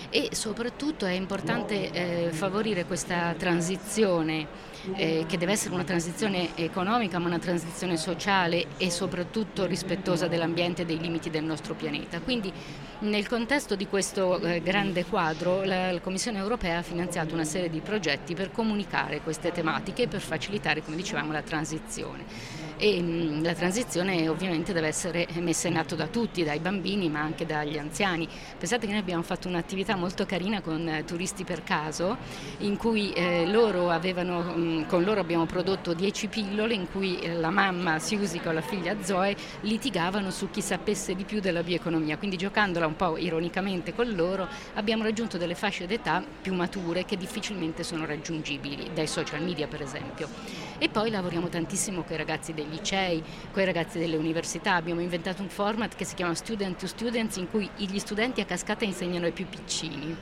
E 0.09 0.29
soprattutto 0.31 1.05
è 1.05 1.11
importante 1.11 1.91
eh, 1.91 2.29
favorire 2.31 2.85
questa 2.85 3.35
transizione 3.37 4.47
eh, 4.95 5.25
che 5.27 5.37
deve 5.37 5.51
essere 5.53 5.73
una 5.73 5.83
transizione 5.83 6.55
economica 6.55 7.19
ma 7.19 7.27
una 7.27 7.39
transizione 7.39 7.97
sociale 7.97 8.65
e 8.77 8.89
soprattutto 8.89 9.65
rispettosa 9.65 10.27
dell'ambiente 10.27 10.83
e 10.83 10.85
dei 10.85 10.99
limiti 10.99 11.29
del 11.29 11.43
nostro 11.43 11.73
pianeta. 11.73 12.19
Quindi 12.19 12.51
nel 12.99 13.27
contesto 13.27 13.75
di 13.75 13.87
questo 13.87 14.39
eh, 14.39 14.61
grande 14.61 15.05
quadro 15.05 15.63
la, 15.63 15.91
la, 15.91 15.99
Commissione 15.99 16.39
europea 16.39 16.79
ha 16.79 16.83
finanziato 16.83 17.33
una 17.33 17.45
serie 17.45 17.69
di 17.69 17.79
progetti 17.79 18.33
per 18.33 18.51
comunicare 18.51 19.21
queste 19.21 19.51
tematiche 19.51 20.03
e 20.03 20.07
per 20.07 20.21
facilitare, 20.21 20.83
come 20.83 20.97
dicevamo, 20.97 21.31
la 21.31 21.41
transizione 21.41 22.67
e 22.79 23.01
mh, 23.01 23.43
la 23.43 23.53
transizione 23.53 24.29
ovviamente 24.29 24.71
deve 24.71 24.87
essere 24.87 25.27
messa 25.39 25.67
in 25.67 25.77
atto 25.77 25.95
da 25.95 26.07
tutti, 26.07 26.43
dai 26.45 26.59
bambini 26.59 27.09
ma 27.09 27.19
anche 27.19 27.45
dagli 27.45 27.77
anziani. 27.77 28.27
Pensate 28.57 28.85
che 28.85 28.93
noi 28.93 29.01
abbiamo 29.01 29.21
fatto 29.21 29.49
un'attività 29.49 29.97
molto 29.97 30.25
carina 30.25 30.61
con 30.61 30.87
eh, 30.87 31.03
Turisti 31.03 31.43
per 31.43 31.63
Caso 31.63 32.17
in 32.59 32.77
cui 32.77 33.11
eh, 33.11 33.45
loro 33.45 33.89
avevano, 33.89 34.41
mh, 34.41 34.87
con 34.87 35.03
loro 35.03 35.19
abbiamo 35.19 35.45
prodotto 35.45 35.93
10 35.93 36.27
pillole 36.27 36.73
in 36.73 36.89
cui 36.89 37.19
eh, 37.19 37.33
la 37.33 37.49
mamma 37.49 37.99
Siusi 37.99 38.39
con 38.39 38.53
la 38.53 38.61
figlia 38.61 38.95
Zoe 39.03 39.35
litigavano 39.61 40.31
su 40.31 40.49
chi 40.49 40.61
sapesse 40.61 41.15
di 41.15 41.25
più 41.25 41.41
della 41.41 41.63
bioeconomia, 41.63 42.17
quindi 42.17 42.37
giocandola 42.37 42.87
un 42.87 42.95
po' 42.95 43.17
ironicamente 43.17 43.93
con 43.93 44.09
loro 44.13 44.47
abbiamo 44.75 45.03
raggiunto 45.03 45.37
delle 45.37 45.55
fasce 45.55 45.85
d'età 45.85 46.23
più 46.41 46.53
mature 46.53 47.03
che 47.03 47.17
difficilmente 47.17 47.83
sono 47.83 48.05
raggiungibili 48.05 48.91
dai 48.93 49.07
social 49.07 49.43
media 49.43 49.67
per 49.67 49.81
esempio. 49.81 50.29
E 50.77 50.87
poi 50.87 51.09
lavoriamo 51.09 51.49
tantissimo 51.49 52.03
con 52.03 52.13
i 52.13 52.17
ragazzi 52.17 52.53
dei 52.53 52.67
licei, 52.69 53.23
con 53.51 53.61
i 53.61 53.65
ragazzi 53.65 53.99
delle 53.99 54.15
università, 54.15 54.75
abbiamo 54.75 55.01
inventato 55.01 55.41
un 55.41 55.49
format 55.49 55.95
che 55.95 56.05
si 56.05 56.15
chiama 56.15 56.33
Student 56.33 56.79
to 56.79 56.87
Students 56.87 57.35
in 57.37 57.49
cui 57.49 57.69
gli 57.75 57.99
studenti 57.99 58.41
a 58.41 58.45
cascata 58.45 58.85
insegnano 58.85 59.25
ai 59.25 59.31
più 59.31 59.47
piccini. 59.47 60.15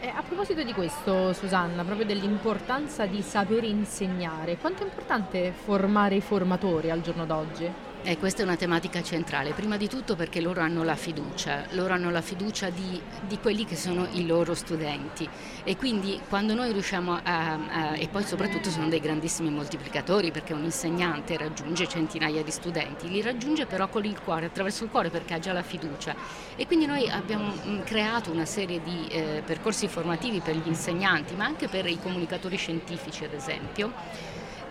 Eh, 0.00 0.08
a 0.08 0.22
proposito 0.22 0.62
di 0.62 0.72
questo, 0.72 1.32
Susanna, 1.32 1.84
proprio 1.84 2.06
dell'importanza 2.06 3.04
di 3.06 3.20
saper 3.20 3.64
insegnare, 3.64 4.56
quanto 4.56 4.82
è 4.82 4.86
importante 4.86 5.52
formare 5.52 6.14
i 6.14 6.20
formatori 6.20 6.90
al 6.90 7.02
giorno 7.02 7.26
d'oggi? 7.26 7.89
E 8.02 8.16
questa 8.16 8.40
è 8.40 8.44
una 8.46 8.56
tematica 8.56 9.02
centrale, 9.02 9.52
prima 9.52 9.76
di 9.76 9.86
tutto 9.86 10.16
perché 10.16 10.40
loro 10.40 10.62
hanno 10.62 10.82
la 10.82 10.96
fiducia, 10.96 11.66
loro 11.72 11.92
hanno 11.92 12.10
la 12.10 12.22
fiducia 12.22 12.70
di, 12.70 12.98
di 13.28 13.38
quelli 13.38 13.66
che 13.66 13.76
sono 13.76 14.08
i 14.12 14.26
loro 14.26 14.54
studenti. 14.54 15.28
E 15.64 15.76
quindi 15.76 16.18
quando 16.26 16.54
noi 16.54 16.72
riusciamo 16.72 17.20
a, 17.22 17.52
a, 17.52 17.96
e 17.96 18.08
poi 18.08 18.24
soprattutto 18.24 18.70
sono 18.70 18.88
dei 18.88 19.00
grandissimi 19.00 19.50
moltiplicatori 19.50 20.30
perché 20.30 20.54
un 20.54 20.64
insegnante 20.64 21.36
raggiunge 21.36 21.86
centinaia 21.86 22.42
di 22.42 22.50
studenti, 22.50 23.06
li 23.06 23.20
raggiunge 23.20 23.66
però 23.66 23.86
con 23.88 24.06
il 24.06 24.18
cuore, 24.18 24.46
attraverso 24.46 24.84
il 24.84 24.90
cuore 24.90 25.10
perché 25.10 25.34
ha 25.34 25.38
già 25.38 25.52
la 25.52 25.62
fiducia. 25.62 26.16
E 26.56 26.66
quindi 26.66 26.86
noi 26.86 27.06
abbiamo 27.10 27.52
mm, 27.52 27.80
creato 27.80 28.30
una 28.30 28.46
serie 28.46 28.80
di 28.82 29.08
eh, 29.08 29.42
percorsi 29.44 29.88
formativi 29.88 30.40
per 30.40 30.56
gli 30.56 30.66
insegnanti 30.66 31.34
ma 31.34 31.44
anche 31.44 31.68
per 31.68 31.84
i 31.84 31.98
comunicatori 32.00 32.56
scientifici 32.56 33.24
ad 33.24 33.34
esempio 33.34 33.92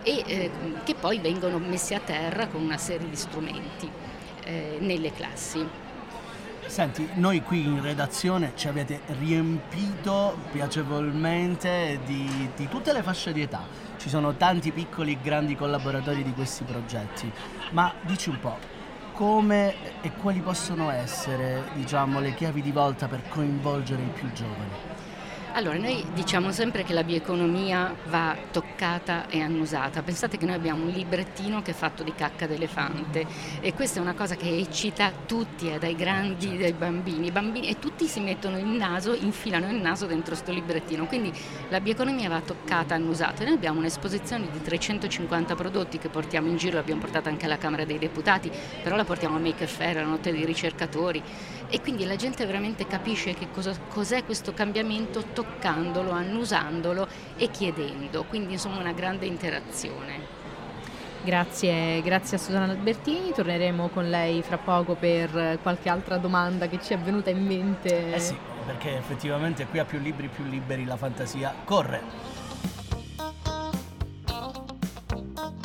e 0.02 0.22
eh, 0.26 0.50
che 0.84 0.94
poi 0.94 1.18
vengono 1.18 1.58
messi 1.58 1.94
a 1.94 2.00
terra 2.00 2.48
con 2.48 2.62
una 2.62 2.78
serie 2.78 3.08
di 3.08 3.16
strumenti 3.16 3.90
eh, 4.44 4.78
nelle 4.80 5.12
classi. 5.12 5.88
Senti, 6.66 7.08
noi 7.14 7.42
qui 7.42 7.64
in 7.64 7.82
redazione 7.82 8.52
ci 8.54 8.68
avete 8.68 9.00
riempito 9.18 10.38
piacevolmente 10.52 11.98
di, 12.04 12.48
di, 12.54 12.68
tutte 12.68 12.92
le 12.92 13.02
fasce 13.02 13.32
di 13.32 13.42
età. 13.42 13.66
Ci 13.96 14.08
sono 14.08 14.36
tanti 14.36 14.70
piccoli 14.70 15.12
e 15.12 15.18
grandi 15.20 15.56
collaboratori 15.56 16.22
di 16.22 16.32
questi 16.32 16.62
progetti, 16.62 17.30
ma 17.72 17.92
dici 18.02 18.28
un 18.28 18.38
po', 18.38 18.56
come 19.14 20.00
e 20.00 20.12
quali 20.12 20.38
possono 20.38 20.90
essere 20.90 21.64
diciamo, 21.74 22.20
le 22.20 22.34
chiavi 22.34 22.62
di 22.62 22.70
volta 22.70 23.08
per 23.08 23.28
coinvolgere 23.28 24.02
i 24.02 24.10
più 24.14 24.30
giovani? 24.32 24.89
Allora, 25.52 25.76
noi 25.78 26.04
diciamo 26.14 26.52
sempre 26.52 26.84
che 26.84 26.92
la 26.92 27.02
bioeconomia 27.02 27.92
va 28.06 28.36
toccata 28.52 29.28
e 29.28 29.40
annusata. 29.40 30.00
Pensate 30.02 30.38
che 30.38 30.46
noi 30.46 30.54
abbiamo 30.54 30.84
un 30.84 30.90
librettino 30.90 31.60
che 31.60 31.72
è 31.72 31.74
fatto 31.74 32.04
di 32.04 32.14
cacca 32.14 32.46
d'elefante 32.46 33.26
e 33.60 33.74
questa 33.74 33.98
è 33.98 34.02
una 34.02 34.14
cosa 34.14 34.36
che 34.36 34.48
eccita 34.48 35.12
tutti, 35.26 35.68
eh, 35.70 35.78
dai 35.78 35.96
grandi, 35.96 36.46
certo. 36.46 36.62
dai 36.62 36.72
bambini. 36.72 37.30
Bambini. 37.32 37.68
E 37.68 37.78
tutti 37.80 38.06
si 38.06 38.20
mettono 38.20 38.58
il 38.58 38.66
naso, 38.66 39.12
infilano 39.12 39.68
il 39.68 39.80
naso 39.80 40.06
dentro 40.06 40.34
questo 40.34 40.52
librettino. 40.52 41.06
Quindi 41.06 41.32
la 41.68 41.80
bioeconomia 41.80 42.28
va 42.28 42.40
toccata, 42.40 42.94
e 42.94 42.98
annusata. 42.98 43.42
E 43.42 43.46
noi 43.46 43.54
abbiamo 43.54 43.80
un'esposizione 43.80 44.48
di 44.50 44.62
350 44.62 45.56
prodotti 45.56 45.98
che 45.98 46.08
portiamo 46.08 46.48
in 46.48 46.56
giro, 46.56 46.76
l'abbiamo 46.76 47.00
portata 47.00 47.28
anche 47.28 47.46
alla 47.46 47.58
Camera 47.58 47.84
dei 47.84 47.98
Deputati, 47.98 48.50
però 48.82 48.94
la 48.94 49.04
portiamo 49.04 49.36
a 49.36 49.40
Make 49.40 49.66
Fair, 49.66 49.98
alla 49.98 50.06
Notte 50.06 50.30
dei 50.30 50.44
Ricercatori. 50.44 51.22
E 51.72 51.80
quindi 51.80 52.04
la 52.04 52.16
gente 52.16 52.44
veramente 52.46 52.86
capisce 52.86 53.34
che 53.34 53.48
cosa, 53.52 53.76
cos'è 53.88 54.24
questo 54.24 54.52
cambiamento 54.52 55.22
toccandolo, 55.42 56.10
annusandolo 56.10 57.08
e 57.36 57.50
chiedendo, 57.50 58.24
quindi 58.24 58.52
insomma 58.52 58.78
una 58.78 58.92
grande 58.92 59.24
interazione. 59.24 60.38
Grazie, 61.22 62.02
grazie 62.02 62.36
a 62.36 62.40
Susanna 62.40 62.70
Albertini, 62.72 63.32
torneremo 63.32 63.88
con 63.88 64.08
lei 64.08 64.42
fra 64.42 64.58
poco 64.58 64.94
per 64.94 65.58
qualche 65.62 65.88
altra 65.88 66.18
domanda 66.18 66.66
che 66.66 66.80
ci 66.80 66.92
è 66.92 66.98
venuta 66.98 67.30
in 67.30 67.44
mente. 67.44 68.14
Eh 68.14 68.18
sì, 68.18 68.36
perché 68.66 68.96
effettivamente 68.96 69.66
qui 69.66 69.78
a 69.78 69.84
più 69.84 69.98
libri 69.98 70.28
più 70.28 70.44
liberi 70.44 70.84
la 70.84 70.96
fantasia 70.96 71.54
corre. 71.64 72.02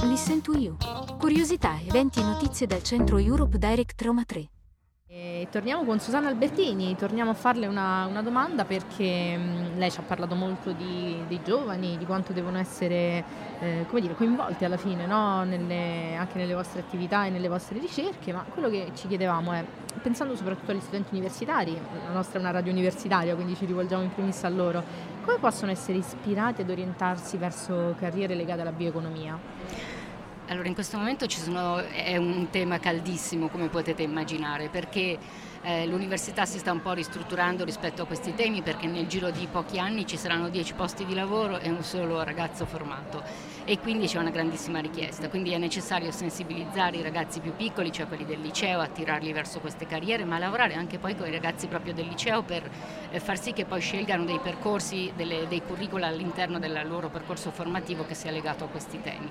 Listen 0.04 0.42
to 0.42 0.54
you. 0.58 0.78
Curiosità, 1.18 1.80
eventi 1.86 2.20
e 2.20 2.24
notizie 2.24 2.68
dal 2.68 2.84
centro 2.84 3.18
Europe 3.18 3.58
Direct 3.58 4.02
Roma 4.02 4.24
3 4.24 4.50
torniamo 5.50 5.86
con 5.86 6.00
Susanna 6.02 6.28
Albertini, 6.28 6.96
torniamo 6.98 7.32
a 7.32 7.34
farle 7.34 7.68
una, 7.68 8.06
una 8.06 8.22
domanda 8.22 8.66
perché 8.66 9.38
mm, 9.38 9.78
lei 9.78 9.90
ci 9.90 10.00
ha 10.00 10.04
parlato 10.04 10.36
molto 10.36 10.74
di, 10.74 11.24
dei 11.30 11.40
giovani, 11.42 11.98
di 11.98 12.06
quanto 12.06 12.34
devono 12.34 12.58
essere 12.58 13.24
eh, 13.60 13.86
dire, 13.90 14.16
coinvolti 14.16 14.66
alla 14.66 14.76
fine 14.76 15.06
no? 15.06 15.46
nelle, 15.46 16.16
anche 16.18 16.38
nelle 16.38 16.54
vostre 16.54 16.82
attività 16.82 17.26
e 17.26 17.30
nelle 17.30 17.48
vostre 17.48 17.80
ricerche, 17.80 18.34
ma 18.34 18.44
quello 18.50 18.70
che 18.70 18.92
ci 18.96 19.08
chiedevamo 19.08 19.54
è, 19.54 19.64
pensando 20.02 20.36
soprattutto 20.36 20.72
agli 20.72 20.82
studenti 20.82 21.14
universitari, 21.14 21.78
la 22.06 22.12
nostra 22.12 22.40
è 22.40 22.42
una 22.42 22.52
radio 22.52 22.74
universitaria, 22.74 23.36
quindi 23.36 23.56
ci 23.56 23.66
rivolgiamo 23.66 24.04
in 24.04 24.14
primis 24.14 24.44
a 24.44 24.50
loro, 24.50 24.84
come 25.24 25.38
possono 25.38 25.72
essere 25.72 25.98
ispirati 25.98 26.62
ad 26.62 26.70
orientarsi 26.70 27.38
verso 27.38 27.96
carriere 27.98 28.36
legate 28.36 28.60
alla 28.62 28.74
bioeconomia? 28.74 29.95
Allora, 30.48 30.68
in 30.68 30.76
questo 30.76 30.98
momento 30.98 31.28
sono, 31.40 31.80
è 31.80 32.18
un 32.18 32.50
tema 32.52 32.78
caldissimo, 32.78 33.48
come 33.48 33.68
potete 33.68 34.04
immaginare, 34.04 34.70
perché 34.70 35.18
eh, 35.66 35.88
l'università 35.88 36.46
si 36.46 36.60
sta 36.60 36.72
un 36.72 36.82
po' 36.82 36.94
ristrutturando 36.94 37.64
rispetto 37.66 38.04
a 38.04 38.06
questi 38.06 38.36
temi, 38.36 38.62
perché 38.62 38.86
nel 38.86 39.08
giro 39.08 39.32
di 39.32 39.48
pochi 39.52 39.80
anni 39.80 40.06
ci 40.06 40.16
saranno 40.16 40.50
10 40.50 40.74
posti 40.76 41.06
di 41.06 41.16
lavoro 41.16 41.58
e 41.58 41.70
un 41.70 41.84
solo 41.84 42.22
ragazzo 42.22 42.66
formato 42.66 43.24
e 43.66 43.80
quindi 43.80 44.06
c'è 44.06 44.20
una 44.20 44.30
grandissima 44.30 44.80
richiesta. 44.80 45.28
Quindi 45.28 45.52
è 45.52 45.58
necessario 45.58 46.12
sensibilizzare 46.12 46.98
i 46.98 47.02
ragazzi 47.02 47.40
più 47.40 47.56
piccoli, 47.56 47.92
cioè 47.92 48.08
quelli 48.08 48.26
del 48.26 48.40
liceo, 48.40 48.80
attirarli 48.80 49.34
verso 49.34 49.60
queste 49.60 49.88
carriere, 49.88 50.24
ma 50.24 50.38
lavorare 50.38 50.76
anche 50.76 51.00
poi 51.00 51.16
con 51.16 51.28
i 51.28 51.32
ragazzi 51.32 51.66
proprio 51.66 51.94
del 51.94 52.06
liceo 52.06 52.44
per 52.44 52.70
eh, 53.10 53.20
far 53.20 53.40
sì 53.40 53.52
che 53.52 53.66
poi 53.66 53.82
scelgano 53.82 54.24
dei 54.24 54.40
percorsi, 54.40 55.12
delle, 55.16 55.48
dei 55.48 55.64
curricula 55.64 56.08
all'interno 56.08 56.60
del 56.60 56.86
loro 56.88 57.10
percorso 57.10 57.50
formativo 57.50 58.06
che 58.06 58.14
sia 58.14 58.30
legato 58.30 58.66
a 58.66 58.68
questi 58.68 59.02
temi. 59.02 59.30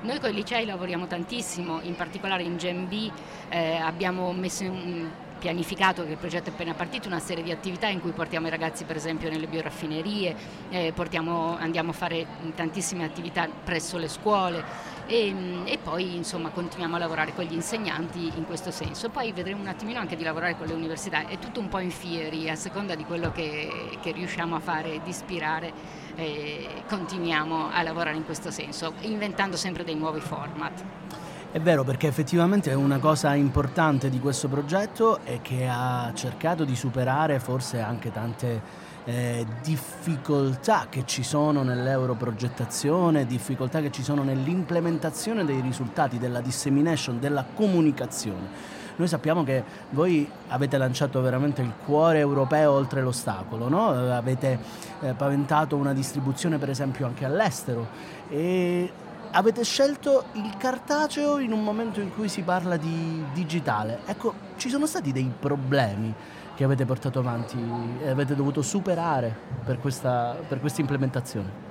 Noi 0.00 0.18
con 0.18 0.30
i 0.30 0.34
licei 0.34 0.64
lavoriamo 0.64 1.06
tantissimo, 1.06 1.80
in 1.82 1.94
particolare 1.94 2.42
in 2.42 2.56
GEMB 2.56 3.12
eh, 3.50 3.76
abbiamo 3.76 4.32
messo 4.32 4.62
in, 4.64 5.10
pianificato, 5.44 6.04
che 6.06 6.12
il 6.12 6.16
progetto 6.16 6.48
è 6.48 6.52
appena 6.54 6.72
partito, 6.72 7.06
una 7.06 7.18
serie 7.18 7.44
di 7.44 7.50
attività 7.50 7.86
in 7.86 8.00
cui 8.00 8.12
portiamo 8.12 8.46
i 8.46 8.50
ragazzi 8.50 8.84
per 8.84 8.96
esempio 8.96 9.28
nelle 9.28 9.46
bioraffinerie, 9.46 10.34
eh, 10.70 10.92
portiamo, 10.94 11.54
andiamo 11.58 11.90
a 11.90 11.92
fare 11.92 12.26
tantissime 12.54 13.04
attività 13.04 13.46
presso 13.46 13.98
le 13.98 14.08
scuole 14.08 14.64
e, 15.06 15.30
mm, 15.30 15.66
e, 15.66 15.76
poi 15.76 16.16
insomma 16.16 16.48
continuiamo 16.48 16.96
a 16.96 16.98
lavorare 16.98 17.34
con 17.34 17.44
gli 17.44 17.52
insegnanti 17.52 18.32
in 18.34 18.46
questo 18.46 18.70
senso. 18.70 19.10
Poi 19.10 19.32
vedremo 19.32 19.60
un 19.60 19.66
attimino 19.66 19.98
anche 19.98 20.16
di 20.16 20.22
lavorare 20.22 20.56
con 20.56 20.66
le 20.66 20.72
università, 20.72 21.26
è 21.26 21.38
tutto 21.38 21.60
un 21.60 21.68
po' 21.68 21.80
in 21.80 21.90
fieri 21.90 22.48
a 22.48 22.54
seconda 22.54 22.94
di 22.94 23.04
quello 23.04 23.30
che, 23.30 23.98
che 24.00 24.12
riusciamo 24.12 24.56
a 24.56 24.60
fare, 24.60 25.02
di 25.04 25.10
ispirare. 25.10 25.72
Eh, 26.14 26.84
continuiamo 26.88 27.68
a 27.70 27.82
lavorare 27.82 28.16
in 28.16 28.24
questo 28.24 28.50
senso, 28.50 28.94
inventando 29.00 29.58
sempre 29.58 29.84
dei 29.84 29.94
nuovi 29.94 30.20
format. 30.20 31.23
È 31.54 31.60
vero 31.60 31.84
perché 31.84 32.08
effettivamente 32.08 32.74
una 32.74 32.98
cosa 32.98 33.32
importante 33.36 34.10
di 34.10 34.18
questo 34.18 34.48
progetto 34.48 35.20
è 35.22 35.40
che 35.40 35.68
ha 35.70 36.10
cercato 36.12 36.64
di 36.64 36.74
superare 36.74 37.38
forse 37.38 37.78
anche 37.78 38.10
tante 38.10 38.60
eh, 39.04 39.46
difficoltà 39.62 40.88
che 40.90 41.04
ci 41.06 41.22
sono 41.22 41.62
nell'europrogettazione, 41.62 43.24
difficoltà 43.24 43.80
che 43.80 43.92
ci 43.92 44.02
sono 44.02 44.24
nell'implementazione 44.24 45.44
dei 45.44 45.60
risultati, 45.60 46.18
della 46.18 46.40
dissemination, 46.40 47.20
della 47.20 47.44
comunicazione. 47.54 48.82
Noi 48.96 49.06
sappiamo 49.06 49.44
che 49.44 49.62
voi 49.90 50.28
avete 50.48 50.76
lanciato 50.76 51.20
veramente 51.20 51.62
il 51.62 51.72
cuore 51.84 52.18
europeo 52.18 52.72
oltre 52.72 53.00
l'ostacolo, 53.00 53.68
no? 53.68 53.90
avete 54.12 54.58
eh, 55.02 55.12
paventato 55.12 55.76
una 55.76 55.92
distribuzione 55.92 56.58
per 56.58 56.70
esempio 56.70 57.06
anche 57.06 57.24
all'estero 57.24 57.86
e 58.28 58.90
avete 59.34 59.64
scelto 59.64 60.26
il 60.32 60.56
cartaceo 60.56 61.38
in 61.38 61.52
un 61.52 61.62
momento 61.62 62.00
in 62.00 62.12
cui 62.12 62.28
si 62.28 62.42
parla 62.42 62.76
di 62.76 63.24
digitale. 63.32 64.00
Ecco, 64.06 64.34
ci 64.56 64.68
sono 64.68 64.86
stati 64.86 65.12
dei 65.12 65.30
problemi 65.38 66.14
che 66.54 66.62
avete 66.62 66.84
portato 66.84 67.18
avanti 67.18 67.58
e 68.00 68.08
avete 68.08 68.36
dovuto 68.36 68.62
superare 68.62 69.34
per 69.64 69.80
questa, 69.80 70.36
per 70.46 70.60
questa 70.60 70.80
implementazione? 70.80 71.62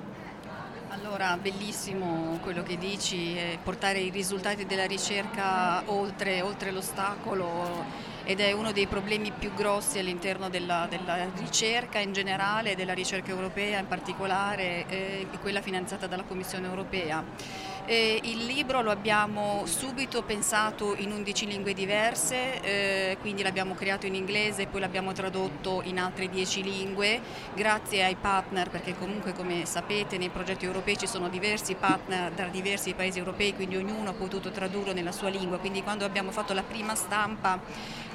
Allora, 0.90 1.38
bellissimo 1.40 2.38
quello 2.42 2.62
che 2.62 2.76
dici, 2.76 3.36
eh, 3.36 3.58
portare 3.62 3.98
i 4.00 4.10
risultati 4.10 4.66
della 4.66 4.84
ricerca 4.84 5.82
oltre, 5.86 6.42
oltre 6.42 6.70
l'ostacolo 6.70 8.12
ed 8.24 8.40
è 8.40 8.52
uno 8.52 8.72
dei 8.72 8.86
problemi 8.86 9.32
più 9.32 9.52
grossi 9.54 9.98
all'interno 9.98 10.48
della, 10.48 10.86
della 10.88 11.28
ricerca 11.36 11.98
in 11.98 12.12
generale 12.12 12.74
della 12.74 12.94
ricerca 12.94 13.30
europea 13.30 13.78
in 13.78 13.86
particolare 13.86 14.86
eh, 14.88 15.26
quella 15.40 15.60
finanziata 15.60 16.06
dalla 16.06 16.24
Commissione 16.24 16.66
europea. 16.66 17.22
Eh, 17.86 18.18
il 18.22 18.46
libro 18.46 18.80
lo 18.80 18.90
abbiamo 18.90 19.66
subito 19.66 20.22
pensato 20.22 20.94
in 20.96 21.12
11 21.12 21.46
lingue 21.46 21.74
diverse, 21.74 22.62
eh, 22.62 23.18
quindi 23.20 23.42
l'abbiamo 23.42 23.74
creato 23.74 24.06
in 24.06 24.14
inglese 24.14 24.62
e 24.62 24.66
poi 24.68 24.80
l'abbiamo 24.80 25.12
tradotto 25.12 25.82
in 25.84 25.98
altre 25.98 26.30
10 26.30 26.62
lingue, 26.62 27.20
grazie 27.52 28.02
ai 28.02 28.14
partner, 28.18 28.70
perché 28.70 28.96
comunque 28.96 29.34
come 29.34 29.66
sapete 29.66 30.16
nei 30.16 30.30
progetti 30.30 30.64
europei 30.64 30.96
ci 30.96 31.06
sono 31.06 31.28
diversi 31.28 31.74
partner 31.74 32.32
da 32.32 32.46
diversi 32.46 32.94
paesi 32.94 33.18
europei, 33.18 33.54
quindi 33.54 33.76
ognuno 33.76 34.08
ha 34.08 34.14
potuto 34.14 34.50
tradurlo 34.50 34.94
nella 34.94 35.12
sua 35.12 35.28
lingua, 35.28 35.58
quindi 35.58 35.82
quando 35.82 36.06
abbiamo 36.06 36.30
fatto 36.30 36.54
la 36.54 36.62
prima 36.62 36.94
stampa 36.94 37.60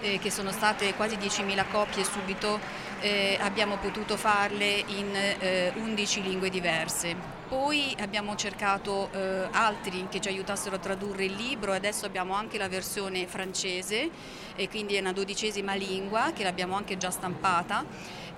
eh, 0.02 0.18
che 0.18 0.32
sono 0.32 0.52
state 0.52 0.96
quasi 0.96 1.16
10.000 1.16 1.66
copie 1.70 2.04
subito, 2.04 2.60
eh, 3.02 3.38
abbiamo 3.40 3.78
potuto 3.78 4.18
farle 4.18 4.84
in 4.88 5.16
eh, 5.16 5.74
11 5.76 6.24
lingue 6.24 6.50
diverse. 6.50 7.39
Poi 7.50 7.96
abbiamo 8.00 8.36
cercato 8.36 9.10
eh, 9.12 9.48
altri 9.50 10.06
che 10.08 10.22
ci 10.22 10.28
aiutassero 10.28 10.76
a 10.76 10.78
tradurre 10.78 11.26
il 11.26 11.34
libro. 11.34 11.74
Adesso 11.74 12.06
abbiamo 12.06 12.36
anche 12.36 12.60
la 12.60 12.70
versione 12.70 13.26
francese 13.26 14.08
e 14.56 14.70
quindi 14.70 14.94
è 14.94 15.00
una 15.00 15.14
dodicesima 15.14 15.74
lingua 15.74 16.32
che 16.32 16.44
l'abbiamo 16.44 16.76
anche 16.76 16.98
già 16.98 17.10
stampata 17.10 17.84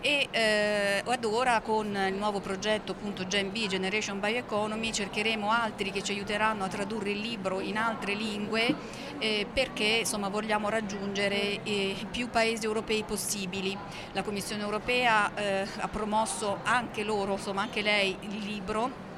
e 0.02 0.28
eh, 0.32 1.04
ad 1.06 1.24
ora 1.26 1.62
con 1.62 1.96
il 2.08 2.16
nuovo 2.16 2.40
progetto 2.40 2.94
appunto 2.94 3.28
Gen 3.28 3.52
B 3.52 3.68
Generation 3.68 4.20
Bioeconomy 4.20 4.92
cercheremo 4.92 5.52
altri 5.52 5.92
che 5.92 6.02
ci 6.02 6.12
aiuteranno 6.12 6.64
a 6.64 6.68
tradurre 6.68 7.12
il 7.12 7.20
libro 7.20 7.60
in 7.60 7.78
altre 7.78 8.16
lingue 8.16 8.76
eh, 9.20 9.46
perché 9.52 9.84
insomma, 9.84 10.30
vogliamo 10.30 10.70
raggiungere 10.70 11.62
eh, 11.64 11.96
più 12.10 12.30
paesi 12.30 12.66
europei 12.66 13.04
possibili. 13.04 13.78
La 14.14 14.24
Commissione 14.24 14.64
europea 14.64 15.32
eh, 15.36 15.68
ha 15.78 15.88
promosso 15.88 16.60
anche 16.64 17.04
loro, 17.04 17.34
insomma 17.34 17.62
anche 17.62 17.82
lei 17.82 18.18
il 18.22 18.40
libro 18.40 19.10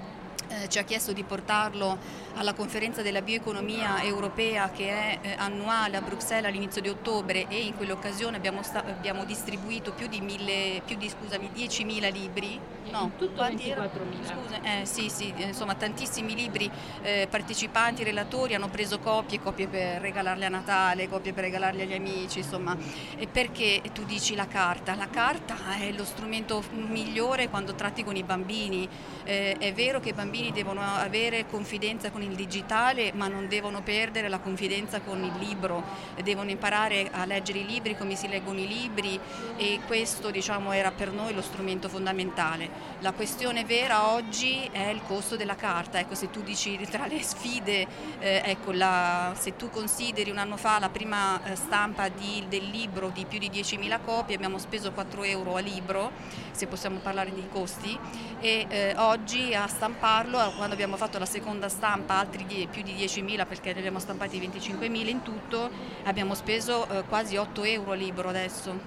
eh, 0.50 0.68
ci 0.68 0.78
ha 0.80 0.84
chiesto 0.84 1.14
di 1.14 1.24
portarlo 1.24 1.98
alla 2.36 2.54
conferenza 2.54 3.02
della 3.02 3.22
bioeconomia 3.22 4.02
europea 4.02 4.72
che 4.72 4.90
è 4.90 5.20
eh, 5.22 5.36
annuale 5.38 5.98
a 5.98 6.02
Bruxelles 6.02 6.46
all'inizio 6.46 6.82
di 6.82 6.90
ottobre 6.90 7.48
e 7.48 7.62
in 7.62 7.76
quell'occasione 7.76 8.38
abbiamo, 8.38 8.62
abbiamo, 8.74 9.26
distribuito 9.26 9.94
più 9.94 10.08
di, 10.08 10.20
mille, 10.22 10.82
più 10.86 10.98
di 10.98 11.10
scusami, 11.10 11.50
10.000 11.56 12.12
libri. 12.12 12.60
No, 12.90 13.12
tutto 13.18 13.42
24.000. 13.42 14.82
Eh, 14.82 14.86
sì, 14.86 15.10
sì, 15.10 15.34
insomma 15.38 15.76
tantissimi 15.76 16.36
libri 16.36 16.70
eh, 17.02 17.28
partecipanti, 17.30 18.04
relatori 18.04 18.56
hanno 18.56 18.70
preso 18.70 19.00
copie, 19.00 19.40
copie 19.40 19.68
per 19.68 20.02
regalarle 20.02 20.46
a 20.46 20.50
Natale, 20.50 21.08
copie 21.08 21.34
per 21.34 21.46
regalarle 21.46 21.84
agli 21.84 21.94
amici, 21.94 22.40
insomma. 22.40 22.76
E 23.16 23.28
perché 23.28 23.82
tu 23.94 24.04
dici 24.04 24.36
la 24.36 24.48
carta? 24.48 24.96
La 24.96 25.08
carta 25.08 25.56
è 25.80 25.92
lo 25.92 26.04
strumento 26.04 26.64
migliore 26.72 27.50
quando 27.50 27.74
tratti 27.74 28.04
con 28.04 28.16
i 28.16 28.24
bambini. 28.24 28.88
Eh, 29.24 29.56
è 29.58 29.74
vero 29.74 30.00
che 30.00 30.10
i 30.10 30.14
bambini 30.14 30.52
devono 30.52 30.82
avere 30.82 31.46
confidenza 31.48 32.12
con 32.12 32.22
il 32.24 32.36
digitale 32.36 33.12
ma 33.14 33.28
non 33.28 33.48
devono 33.48 33.82
perdere 33.82 34.30
la 34.30 34.40
confidenza 34.40 35.02
con 35.02 35.24
il 35.24 35.34
libro, 35.38 35.84
devono 36.24 36.50
imparare 36.50 37.10
a 37.12 37.26
leggere 37.26 37.60
i 37.60 37.66
libri 37.66 37.98
come 37.98 38.16
si 38.16 38.28
leggono 38.28 38.60
i 38.60 38.68
libri 38.68 39.20
e 39.58 39.80
questo 39.86 40.32
diciamo, 40.32 40.72
era 40.72 40.92
per 40.92 41.12
noi 41.12 41.34
lo 41.34 41.42
strumento 41.42 41.90
fondamentale. 41.90 42.70
La 43.00 43.12
questione 43.12 43.64
vera 43.66 44.12
oggi 44.12 44.68
è 44.72 44.88
il 44.88 45.02
costo 45.06 45.36
della 45.36 45.56
carta, 45.56 46.00
ecco, 46.00 46.16
se 46.16 46.30
tu 46.30 46.42
dici 46.42 46.80
tra 46.90 47.08
le 47.08 47.22
sfide, 47.22 47.88
eh, 48.20 48.42
ecco, 48.46 48.72
la, 48.72 49.34
se 49.38 49.56
tu 49.56 49.70
consideri 49.70 50.30
un 50.30 50.38
anno 50.38 50.58
fa 50.58 50.80
la 50.80 50.90
prima 50.90 51.44
eh, 51.44 51.56
stampa 51.56 52.10
di, 52.10 52.46
del 52.48 52.70
libro 52.70 53.10
di 53.10 53.26
più 53.26 53.40
di 53.40 53.50
10.000 53.50 54.00
copie 54.04 54.36
abbiamo 54.36 54.58
speso 54.58 54.92
4 54.92 55.24
euro 55.24 55.56
a 55.56 55.60
libro, 55.60 56.12
se 56.52 56.68
possiamo 56.68 57.00
parlare 57.00 57.34
di 57.34 57.46
costi, 57.52 57.98
e 58.40 58.66
eh, 58.70 58.94
oggi 58.98 59.54
a 59.54 59.68
stamparlo, 59.68 60.38
quando 60.56 60.74
abbiamo 60.74 60.98
fatto 60.98 61.18
la 61.18 61.26
seconda 61.26 61.70
stampa, 61.70 62.13
altri 62.18 62.46
die, 62.46 62.68
più 62.68 62.82
di 62.82 62.94
10.000 62.94 63.48
perché 63.48 63.74
ne 63.74 63.80
abbiamo 63.80 64.00
stampati 64.00 64.40
25.000 64.40 65.08
in 65.08 65.22
tutto, 65.22 65.70
abbiamo 66.04 66.36
speso 66.36 66.88
eh, 66.88 67.04
quasi 67.04 67.36
8 67.36 67.64
euro 67.64 67.94
libro 67.94 68.30
adesso, 68.30 68.80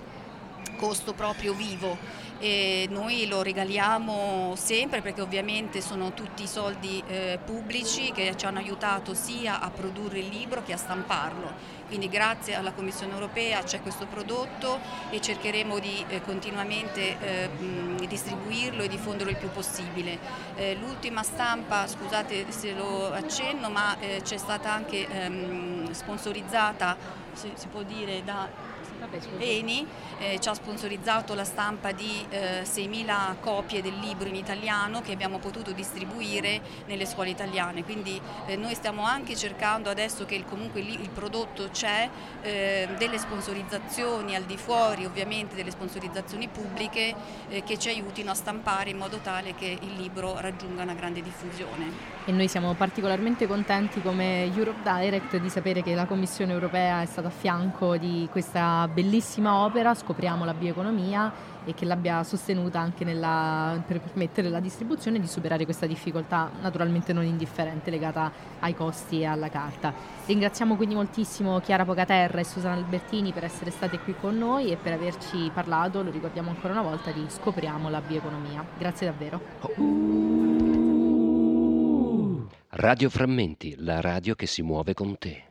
costo 0.76 1.12
proprio 1.14 1.54
vivo 1.54 2.24
e 2.38 2.86
noi 2.90 3.26
lo 3.26 3.42
regaliamo 3.42 4.52
sempre 4.56 5.00
perché 5.00 5.22
ovviamente 5.22 5.80
sono 5.80 6.12
tutti 6.12 6.46
soldi 6.46 7.02
eh, 7.06 7.38
pubblici 7.42 8.12
che 8.12 8.36
ci 8.36 8.44
hanno 8.44 8.58
aiutato 8.58 9.14
sia 9.14 9.60
a 9.60 9.70
produrre 9.70 10.18
il 10.18 10.28
libro 10.28 10.62
che 10.62 10.72
a 10.72 10.76
stamparlo. 10.76 11.74
Quindi 11.86 12.08
grazie 12.08 12.54
alla 12.54 12.72
Commissione 12.72 13.12
europea 13.12 13.62
c'è 13.62 13.80
questo 13.80 14.06
prodotto 14.06 14.80
e 15.10 15.20
cercheremo 15.20 15.78
di 15.78 16.04
eh, 16.08 16.20
continuamente 16.22 17.18
eh, 17.20 17.48
distribuirlo 18.08 18.82
e 18.82 18.88
diffonderlo 18.88 19.30
il 19.30 19.38
più 19.38 19.50
possibile. 19.50 20.18
Eh, 20.56 20.74
l'ultima 20.74 21.22
stampa, 21.22 21.86
scusate 21.86 22.50
se 22.50 22.74
lo 22.74 23.12
accenno, 23.12 23.70
ma 23.70 23.98
eh, 24.00 24.20
c'è 24.22 24.36
stata 24.36 24.72
anche 24.72 25.06
ehm, 25.08 25.92
sponsorizzata, 25.92 26.96
si, 27.32 27.52
si 27.54 27.68
può 27.68 27.82
dire, 27.82 28.24
da 28.24 28.74
Eni 29.38 29.86
eh, 30.18 30.38
ci 30.40 30.48
ha 30.48 30.54
sponsorizzato 30.54 31.34
la 31.34 31.44
stampa 31.44 31.92
di 31.92 32.24
eh, 32.28 32.62
6.000 32.62 33.36
copie 33.40 33.82
del 33.82 33.98
libro 33.98 34.28
in 34.28 34.34
italiano 34.34 35.00
che 35.00 35.12
abbiamo 35.12 35.38
potuto 35.38 35.72
distribuire 35.72 36.60
nelle 36.86 37.06
scuole 37.06 37.30
italiane, 37.30 37.84
quindi 37.84 38.20
eh, 38.46 38.56
noi 38.56 38.74
stiamo 38.74 39.04
anche 39.04 39.36
cercando 39.36 39.90
adesso 39.90 40.24
che 40.24 40.34
il, 40.34 40.44
comunque 40.44 40.80
il, 40.80 41.00
il 41.00 41.10
prodotto 41.10 41.68
c'è, 41.70 42.08
eh, 42.42 42.88
delle 42.96 43.18
sponsorizzazioni 43.18 44.34
al 44.34 44.44
di 44.44 44.56
fuori 44.56 45.04
ovviamente 45.04 45.54
delle 45.54 45.70
sponsorizzazioni 45.70 46.48
pubbliche 46.48 47.14
eh, 47.48 47.62
che 47.62 47.78
ci 47.78 47.88
aiutino 47.88 48.30
a 48.30 48.34
stampare 48.34 48.90
in 48.90 48.96
modo 48.96 49.18
tale 49.18 49.54
che 49.54 49.78
il 49.80 49.94
libro 49.94 50.38
raggiunga 50.40 50.82
una 50.82 50.94
grande 50.94 51.22
diffusione. 51.22 52.14
E 52.24 52.32
noi 52.32 52.48
siamo 52.48 52.74
particolarmente 52.74 53.46
contenti 53.46 54.02
come 54.02 54.44
Europe 54.54 54.80
Direct 54.82 55.36
di 55.36 55.48
sapere 55.48 55.82
che 55.82 55.94
la 55.94 56.06
Commissione 56.06 56.52
europea 56.52 57.02
è 57.02 57.06
stata 57.06 57.28
a 57.28 57.30
fianco 57.30 57.96
di 57.96 58.28
questa 58.30 58.85
bellissima 58.88 59.64
opera, 59.64 59.94
scopriamo 59.94 60.44
la 60.44 60.54
bioeconomia 60.54 61.54
e 61.64 61.74
che 61.74 61.84
l'abbia 61.84 62.22
sostenuta 62.22 62.78
anche 62.78 63.04
nella, 63.04 63.82
per 63.86 64.00
permettere 64.00 64.48
la 64.48 64.60
distribuzione 64.60 65.18
di 65.18 65.26
superare 65.26 65.64
questa 65.64 65.86
difficoltà 65.86 66.50
naturalmente 66.60 67.12
non 67.12 67.24
indifferente 67.24 67.90
legata 67.90 68.30
ai 68.60 68.74
costi 68.74 69.20
e 69.20 69.24
alla 69.26 69.48
carta. 69.48 69.92
Ringraziamo 70.26 70.76
quindi 70.76 70.94
moltissimo 70.94 71.58
Chiara 71.60 71.84
Pocaterra 71.84 72.38
e 72.38 72.44
Susanna 72.44 72.76
Albertini 72.76 73.32
per 73.32 73.44
essere 73.44 73.70
state 73.70 73.98
qui 73.98 74.14
con 74.18 74.38
noi 74.38 74.70
e 74.70 74.76
per 74.76 74.92
averci 74.92 75.50
parlato, 75.52 76.02
lo 76.02 76.10
ricordiamo 76.10 76.50
ancora 76.50 76.72
una 76.72 76.82
volta, 76.82 77.10
di 77.10 77.24
Scopriamo 77.28 77.90
la 77.90 78.00
bioeconomia. 78.00 78.64
Grazie 78.78 79.06
davvero. 79.06 79.40
Radio 82.78 83.08
Frammenti, 83.08 83.74
la 83.78 84.00
radio 84.00 84.34
che 84.34 84.46
si 84.46 84.62
muove 84.62 84.92
con 84.92 85.16
te. 85.18 85.44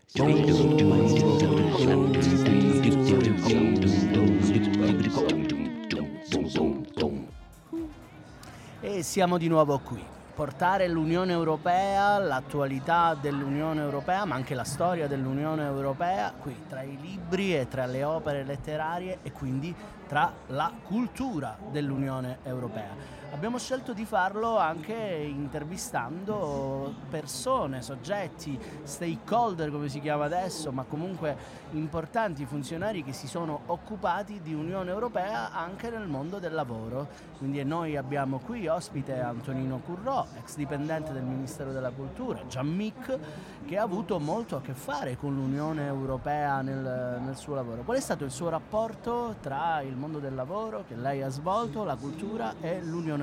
E 8.82 9.04
siamo 9.04 9.38
di 9.38 9.48
nuovo 9.48 9.80
qui. 9.80 10.04
Portare 10.36 10.90
l'Unione 10.90 11.32
Europea, 11.32 12.18
l'attualità 12.18 13.16
dell'Unione 13.20 13.82
Europea, 13.82 14.26
ma 14.26 14.36
anche 14.36 14.54
la 14.54 14.66
storia 14.66 15.08
dell'Unione 15.08 15.64
Europea, 15.64 16.34
qui 16.38 16.56
tra 16.68 16.82
i 16.82 16.98
libri 17.00 17.56
e 17.56 17.70
tra 17.70 17.86
le 17.86 18.04
opere 18.04 18.44
letterarie 18.44 19.20
e 19.24 19.32
quindi 19.32 19.74
tra 20.08 20.34
la 20.48 20.70
cultura 20.84 21.58
dell'Unione 21.72 22.40
Europea. 22.44 23.24
Abbiamo 23.32 23.58
scelto 23.58 23.94
di 23.94 24.06
farlo 24.06 24.58
anche 24.58 24.94
intervistando 24.94 26.94
persone, 27.10 27.82
soggetti, 27.82 28.58
stakeholder 28.84 29.72
come 29.72 29.90
si 29.90 30.00
chiama 30.00 30.26
adesso, 30.26 30.72
ma 30.72 30.84
comunque 30.84 31.64
importanti 31.72 32.46
funzionari 32.46 33.04
che 33.04 33.12
si 33.12 33.28
sono 33.28 33.62
occupati 33.66 34.40
di 34.42 34.54
Unione 34.54 34.90
Europea 34.90 35.52
anche 35.52 35.90
nel 35.90 36.08
mondo 36.08 36.40
del 36.40 36.54
lavoro. 36.54 37.08
Quindi 37.38 37.62
noi 37.64 37.98
abbiamo 37.98 38.40
qui 38.40 38.68
ospite 38.68 39.20
Antonino 39.20 39.80
Currò, 39.80 40.26
ex 40.40 40.56
dipendente 40.56 41.12
del 41.12 41.24
Ministero 41.24 41.74
della 41.74 41.92
Cultura, 41.92 42.46
Gianmic, 42.48 43.20
che 43.66 43.78
ha 43.78 43.84
avuto 43.84 44.20
molto 44.20 44.56
a 44.56 44.62
che 44.62 44.74
fare 44.74 45.18
con 45.18 45.36
l'Unione 45.36 45.86
Europea 45.86 46.62
nel, 46.62 47.20
nel 47.22 47.36
suo 47.36 47.54
lavoro. 47.54 47.82
Qual 47.82 47.98
è 47.98 48.02
stato 48.02 48.24
il 48.24 48.32
suo 48.32 48.50
rapporto 48.50 49.36
tra 49.42 49.82
il 49.82 49.96
mondo 49.96 50.20
del 50.20 50.36
lavoro 50.36 50.86
che 50.88 50.96
lei 50.96 51.22
ha 51.22 51.30
svolto, 51.30 51.84
la 51.84 51.96
cultura 51.96 52.56
e 52.62 52.82
l'Unione 52.82 53.10
Europea? 53.10 53.15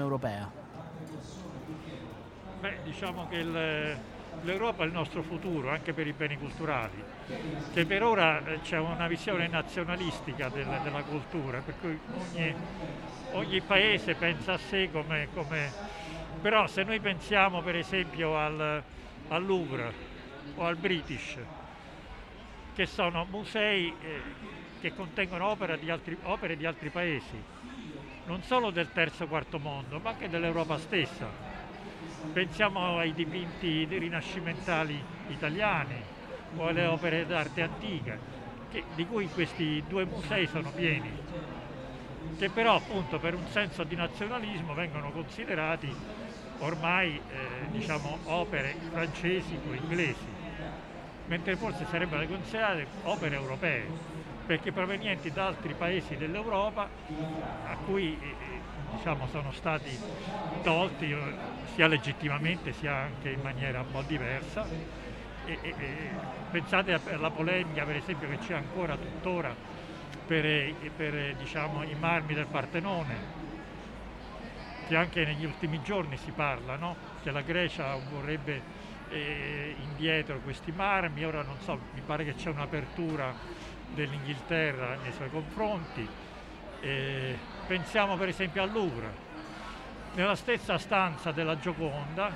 Beh, 2.61 2.79
diciamo 2.85 3.27
che 3.29 3.37
il, 3.37 3.99
l'Europa 4.43 4.85
è 4.85 4.87
il 4.87 4.93
nostro 4.93 5.23
futuro 5.23 5.71
anche 5.71 5.93
per 5.93 6.07
i 6.07 6.13
beni 6.13 6.39
culturali, 6.39 7.03
che 7.73 7.85
per 7.87 8.03
ora 8.03 8.45
eh, 8.45 8.61
c'è 8.61 8.79
una 8.79 9.07
visione 9.07 9.49
nazionalistica 9.49 10.49
del, 10.49 10.67
della 10.83 11.03
cultura, 11.03 11.61
per 11.61 11.75
cui 11.81 11.99
ogni, 12.15 12.55
ogni, 13.33 13.61
paese 13.61 14.15
pensa 14.15 14.55
a 14.55 14.59
sé 14.59 14.91
come, 14.91 15.29
come... 15.35 15.91
Però 16.41 16.67
se 16.67 16.83
noi 16.83 16.99
pensiamo 17.01 17.63
per 17.63 17.77
esempio 17.77 18.37
al, 18.37 18.83
al 19.29 19.45
Louvre 19.45 19.93
o 20.57 20.65
al 20.65 20.77
British, 20.77 21.37
che 22.75 22.87
sono 22.87 23.27
musei 23.31 23.95
eh, 24.01 24.21
che 24.81 24.95
contengono 24.95 25.49
opere 25.49 25.79
di, 25.79 25.91
altri, 25.91 26.17
opere 26.23 26.57
di 26.57 26.67
altri 26.67 26.89
paesi, 26.89 27.52
non 28.25 28.43
solo 28.43 28.71
del 28.71 28.89
terzo 28.93 29.27
quarto 29.27 29.59
mondo, 29.59 29.99
ma 29.99 30.11
anche 30.11 30.29
dell'Europa 30.29 30.79
stessa. 30.79 31.27
Pensiamo 32.33 32.99
ai 32.99 33.13
dipinti 33.13 33.85
rinascimentali 33.85 35.03
italiani 35.29 36.01
o 36.57 36.67
alle 36.67 36.87
opere 36.87 37.27
d'arte 37.27 37.63
antica, 37.63 38.17
che, 38.71 38.85
di 38.95 39.07
cui 39.07 39.27
questi 39.29 39.83
due 39.87 40.05
musei 40.05 40.47
sono 40.47 40.71
pieni, 40.71 41.11
che 42.39 42.49
però 42.49 42.77
appunto 42.77 43.19
per 43.19 43.35
un 43.35 43.47
senso 43.47 43.85
di 43.85 43.97
nazionalismo 43.97 44.75
vengono 44.75 45.11
considerati 45.11 45.95
ormai 46.59 47.21
eh, 47.29 47.67
diciamo, 47.71 48.19
opere 48.25 48.75
francesi 48.91 49.59
o 49.69 49.75
inglesi, 49.75 50.27
mentre 51.27 51.57
forse 51.57 51.85
sarebbero 51.87 52.27
considerate 52.27 52.87
opere 53.03 53.35
europee, 53.35 54.12
perché 54.47 54.73
provenienti 54.73 55.31
da 55.31 55.47
altri 55.47 55.75
paesi 55.75 56.17
dell'Europa 56.17 56.89
a 57.67 57.77
cui 57.85 58.19
eh, 58.21 58.61
diciamo, 58.97 59.27
sono 59.29 59.53
stati 59.53 59.99
tolti 60.63 61.11
eh, 61.11 61.35
sia 61.75 61.87
legittimamente 61.87 62.73
sia 62.73 62.95
anche 62.95 63.31
in 63.31 63.41
maniera 63.41 63.81
un 63.81 63.91
po' 63.91 64.03
diversa. 64.03 64.67
E, 65.45 65.59
e, 65.63 66.11
pensate 66.51 66.93
alla 67.11 67.31
polemica 67.31 67.85
per 67.85 67.97
esempio 67.97 68.29
che 68.29 68.39
c'è 68.39 68.55
ancora 68.55 68.97
tuttora 68.97 69.55
per, 70.27 70.45
eh, 70.45 70.75
per 70.95 71.35
diciamo, 71.35 71.83
i 71.83 71.95
marmi 71.99 72.35
del 72.35 72.47
Partenone 72.47 73.41
che 74.87 74.97
anche 74.97 75.25
negli 75.25 75.45
ultimi 75.45 75.81
giorni 75.83 76.17
si 76.17 76.31
parla, 76.33 76.77
no? 76.77 76.97
che 77.23 77.31
la 77.31 77.41
Grecia 77.41 77.97
vorrebbe 78.11 78.61
eh, 79.09 79.75
indietro 79.79 80.39
questi 80.41 80.73
marmi, 80.73 81.25
ora 81.25 81.43
non 81.43 81.57
so, 81.61 81.79
mi 81.95 82.03
pare 82.05 82.25
che 82.25 82.35
c'è 82.35 82.51
un'apertura 82.51 83.35
dell'Inghilterra 83.95 84.97
nei 85.03 85.13
suoi 85.13 85.31
confronti. 85.31 86.07
Eh, 86.81 87.39
pensiamo 87.67 88.17
per 88.17 88.29
esempio 88.29 88.63
al 88.63 88.73
Louvre. 88.73 89.31
Nella 90.15 90.35
stessa 90.35 90.79
stanza 90.79 91.33
della 91.33 91.59
Gioconda 91.59 92.31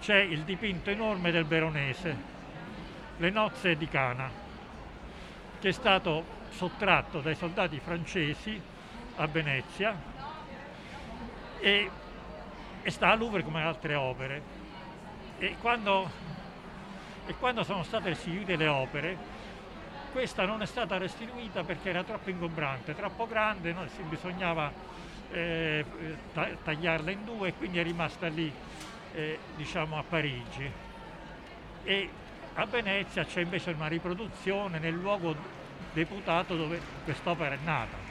c'è 0.00 0.18
il 0.18 0.42
dipinto 0.42 0.90
enorme 0.90 1.30
del 1.30 1.44
Veronese, 1.44 2.32
Le 3.18 3.30
nozze 3.30 3.76
di 3.76 3.88
Cana, 3.88 4.30
che 5.60 5.68
è 5.68 5.72
stato 5.72 6.42
sottratto 6.50 7.20
dai 7.20 7.34
soldati 7.34 7.78
francesi 7.80 8.60
a 9.16 9.26
Venezia 9.26 9.94
e, 11.58 11.90
e 12.82 12.90
sta 12.90 13.10
a 13.10 13.14
Louvre 13.14 13.42
come 13.42 13.62
altre 13.62 13.94
opere. 13.94 14.42
E 15.38 15.56
quando, 15.60 16.10
e 17.26 17.34
quando 17.34 17.64
sono 17.64 17.82
state 17.82 18.10
restituite 18.10 18.56
le 18.56 18.66
opere, 18.66 19.16
questa 20.14 20.44
non 20.46 20.62
è 20.62 20.66
stata 20.66 20.96
restituita 20.96 21.64
perché 21.64 21.88
era 21.88 22.04
troppo 22.04 22.30
ingombrante, 22.30 22.94
troppo 22.94 23.26
grande, 23.26 23.72
no? 23.72 23.84
bisognava 24.08 24.70
eh, 25.32 25.84
tagliarla 26.62 27.10
in 27.10 27.24
due 27.24 27.48
e 27.48 27.54
quindi 27.54 27.80
è 27.80 27.82
rimasta 27.82 28.28
lì 28.28 28.50
eh, 29.12 29.38
diciamo 29.56 29.98
a 29.98 30.04
Parigi. 30.08 30.70
e 31.82 32.08
a 32.54 32.64
Venezia 32.66 33.24
c'è 33.24 33.40
invece 33.40 33.72
una 33.72 33.88
riproduzione 33.88 34.78
nel 34.78 34.94
luogo 34.94 35.34
deputato 35.92 36.54
dove 36.54 36.80
quest'opera 37.02 37.56
è 37.56 37.58
nata. 37.64 38.03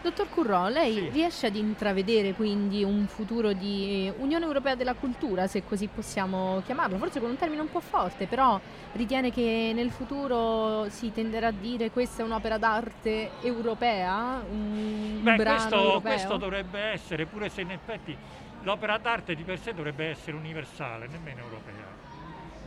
Dottor 0.00 0.28
Currò, 0.28 0.68
lei 0.68 1.08
Sì. 1.08 1.10
riesce 1.10 1.46
ad 1.46 1.56
intravedere 1.56 2.32
quindi 2.32 2.84
un 2.84 3.08
futuro 3.08 3.52
di 3.54 4.08
Unione 4.14 4.44
Europea 4.44 4.76
della 4.76 4.94
Cultura, 4.94 5.48
se 5.48 5.64
così 5.64 5.88
possiamo 5.88 6.60
chiamarlo, 6.62 6.96
forse 6.98 7.18
con 7.18 7.30
un 7.30 7.36
termine 7.36 7.60
un 7.62 7.68
po' 7.68 7.80
forte, 7.80 8.28
però 8.28 8.60
ritiene 8.92 9.30
che 9.32 9.72
nel 9.74 9.90
futuro 9.90 10.88
si 10.90 11.10
tenderà 11.10 11.48
a 11.48 11.50
dire 11.50 11.90
questa 11.90 12.22
è 12.22 12.24
un'opera 12.24 12.56
d'arte 12.56 13.34
europea, 13.40 14.44
un 14.46 15.18
Beh, 15.18 15.34
brano 15.34 16.00
questo, 16.00 16.02
questo 16.04 16.36
dovrebbe 16.36 16.78
essere, 16.80 17.26
pure 17.26 17.48
se 17.48 17.62
in 17.62 17.70
effetti 17.70 18.18
l'opera 18.60 18.98
d'arte 18.98 19.34
di 19.34 19.44
per 19.44 19.58
sé 19.58 19.72
dovrebbe 19.72 20.06
essere 20.08 20.36
universale, 20.36 21.06
nemmeno 21.08 21.40
europea, 21.40 21.98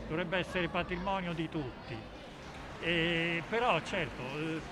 dovrebbe 0.06 0.38
essere 0.40 0.70
patrimonio 0.70 1.34
di 1.34 1.48
tutti. 1.48 2.08
E, 2.78 3.46
però 3.48 3.80
certo, 3.82 4.38
eh, 4.38 4.64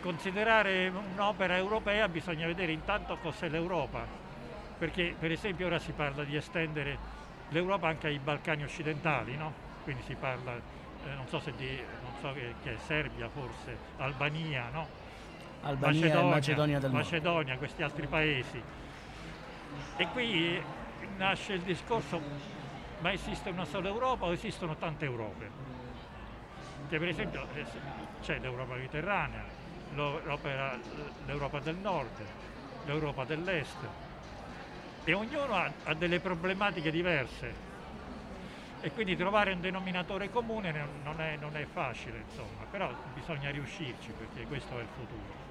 considerare 0.00 0.88
un'opera 0.88 1.56
europea 1.56 2.08
bisogna 2.08 2.46
vedere 2.46 2.72
intanto 2.72 3.16
cos'è 3.18 3.48
l'Europa, 3.48 4.04
perché 4.78 5.14
per 5.18 5.30
esempio 5.30 5.66
ora 5.66 5.78
si 5.78 5.92
parla 5.92 6.24
di 6.24 6.36
estendere 6.36 6.98
l'Europa 7.50 7.88
anche 7.88 8.08
ai 8.08 8.18
Balcani 8.18 8.64
occidentali, 8.64 9.36
no? 9.36 9.68
quindi 9.82 10.02
si 10.06 10.14
parla, 10.14 10.54
eh, 10.54 11.14
non 11.14 11.26
so 11.28 11.40
se 11.40 11.52
di, 11.56 11.80
non 12.02 12.12
so 12.20 12.32
che, 12.32 12.54
che 12.62 12.74
è 12.74 12.76
Serbia 12.86 13.28
forse, 13.28 13.76
Albania, 13.98 14.68
no? 14.70 14.86
Albania 15.62 16.20
e 16.20 16.22
Macedonia 16.22 16.78
del 16.78 16.90
Nord. 16.90 17.02
Macedonia, 17.02 17.58
questi 17.58 17.82
altri 17.82 18.06
paesi. 18.06 18.62
E 19.96 20.06
qui 20.08 20.62
nasce 21.16 21.54
il 21.54 21.60
discorso, 21.60 22.20
ma 23.00 23.12
esiste 23.12 23.50
una 23.50 23.64
sola 23.64 23.88
Europa 23.88 24.26
o 24.26 24.32
esistono 24.32 24.76
tante 24.76 25.04
Europe? 25.04 25.68
Che 26.88 26.98
per 26.98 27.08
esempio 27.08 27.46
eh, 27.54 27.64
c'è 28.22 28.38
l'Europa 28.38 28.74
mediterranea, 28.74 29.44
l'Europa 29.94 31.60
del 31.60 31.76
Nord, 31.76 32.10
l'Europa 32.86 33.24
dell'Est 33.24 33.76
e 35.04 35.12
ognuno 35.14 35.54
ha, 35.54 35.72
ha 35.84 35.94
delle 35.94 36.20
problematiche 36.20 36.90
diverse 36.90 37.68
e 38.80 38.90
quindi 38.92 39.16
trovare 39.16 39.52
un 39.52 39.60
denominatore 39.60 40.30
comune 40.30 40.72
non- 41.02 41.20
è, 41.20 41.36
non 41.38 41.56
è 41.56 41.66
facile, 41.70 42.24
insomma, 42.28 42.64
però 42.70 42.90
bisogna 43.14 43.50
riuscirci 43.50 44.10
perché 44.16 44.46
questo 44.46 44.78
è 44.78 44.82
il 44.82 44.88
futuro. 44.94 45.48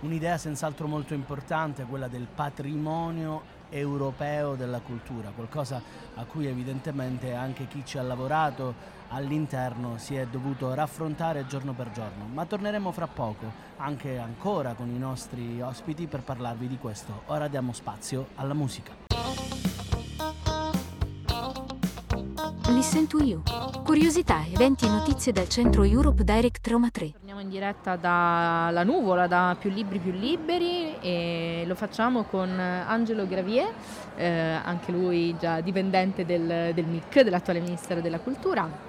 Un'idea 0.00 0.38
senz'altro 0.38 0.86
molto 0.86 1.14
importante, 1.14 1.84
quella 1.84 2.08
del 2.08 2.26
patrimonio 2.32 3.56
europeo 3.68 4.54
della 4.54 4.80
cultura, 4.80 5.30
qualcosa 5.30 5.82
a 6.14 6.24
cui 6.24 6.46
evidentemente 6.46 7.34
anche 7.34 7.66
chi 7.66 7.84
ci 7.84 7.98
ha 7.98 8.02
lavorato 8.02 8.96
all'interno 9.08 9.98
si 9.98 10.14
è 10.16 10.26
dovuto 10.26 10.72
raffrontare 10.74 11.46
giorno 11.46 11.72
per 11.72 11.90
giorno. 11.90 12.26
Ma 12.32 12.44
torneremo 12.44 12.92
fra 12.92 13.06
poco, 13.06 13.50
anche 13.76 14.18
ancora 14.18 14.74
con 14.74 14.88
i 14.88 14.98
nostri 14.98 15.60
ospiti 15.60 16.06
per 16.06 16.22
parlarvi 16.22 16.68
di 16.68 16.78
questo. 16.78 17.22
Ora 17.26 17.48
diamo 17.48 17.72
spazio 17.72 18.28
alla 18.36 18.54
musica. 18.54 19.06
Listen 22.68 23.06
to 23.06 23.18
You. 23.22 23.42
Curiosità, 23.82 24.44
eventi 24.46 24.84
e 24.84 24.88
notizie 24.88 25.32
dal 25.32 25.48
centro 25.48 25.82
Europe 25.82 26.22
Direct 26.22 26.66
Roma 26.68 26.90
3. 26.90 27.12
Torniamo 27.12 27.40
in 27.40 27.48
diretta 27.48 27.96
dalla 27.96 28.84
nuvola, 28.84 29.26
da 29.26 29.56
Più 29.58 29.70
Libri 29.70 29.98
Più 29.98 30.12
Liberi 30.12 30.94
e 31.00 31.64
lo 31.66 31.74
facciamo 31.74 32.24
con 32.24 32.48
Angelo 32.58 33.26
Gravier, 33.26 33.72
eh, 34.16 34.26
anche 34.62 34.92
lui 34.92 35.34
già 35.38 35.60
dipendente 35.60 36.26
del, 36.26 36.72
del 36.74 36.84
MIC, 36.84 37.22
dell'attuale 37.22 37.60
Ministero 37.60 38.00
della 38.00 38.20
Cultura. 38.20 38.87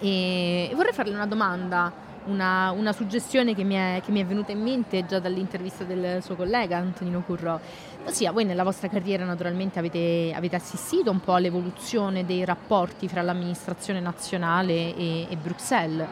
E 0.00 0.70
vorrei 0.74 0.92
farle 0.92 1.14
una 1.14 1.26
domanda, 1.26 1.92
una, 2.24 2.70
una 2.70 2.92
suggestione 2.92 3.54
che 3.54 3.64
mi, 3.64 3.74
è, 3.74 4.00
che 4.04 4.10
mi 4.10 4.20
è 4.20 4.24
venuta 4.24 4.52
in 4.52 4.62
mente 4.62 5.04
già 5.06 5.18
dall'intervista 5.18 5.84
del 5.84 6.22
suo 6.22 6.36
collega 6.36 6.78
Antonino 6.78 7.20
Currò. 7.20 7.58
Ossia, 8.06 8.32
voi 8.32 8.44
nella 8.44 8.64
vostra 8.64 8.88
carriera 8.88 9.24
naturalmente 9.24 9.78
avete, 9.78 10.32
avete 10.34 10.56
assistito 10.56 11.10
un 11.10 11.20
po' 11.20 11.34
all'evoluzione 11.34 12.24
dei 12.24 12.44
rapporti 12.44 13.08
fra 13.08 13.20
l'amministrazione 13.20 14.00
nazionale 14.00 14.96
e, 14.96 15.26
e 15.28 15.36
Bruxelles. 15.36 16.08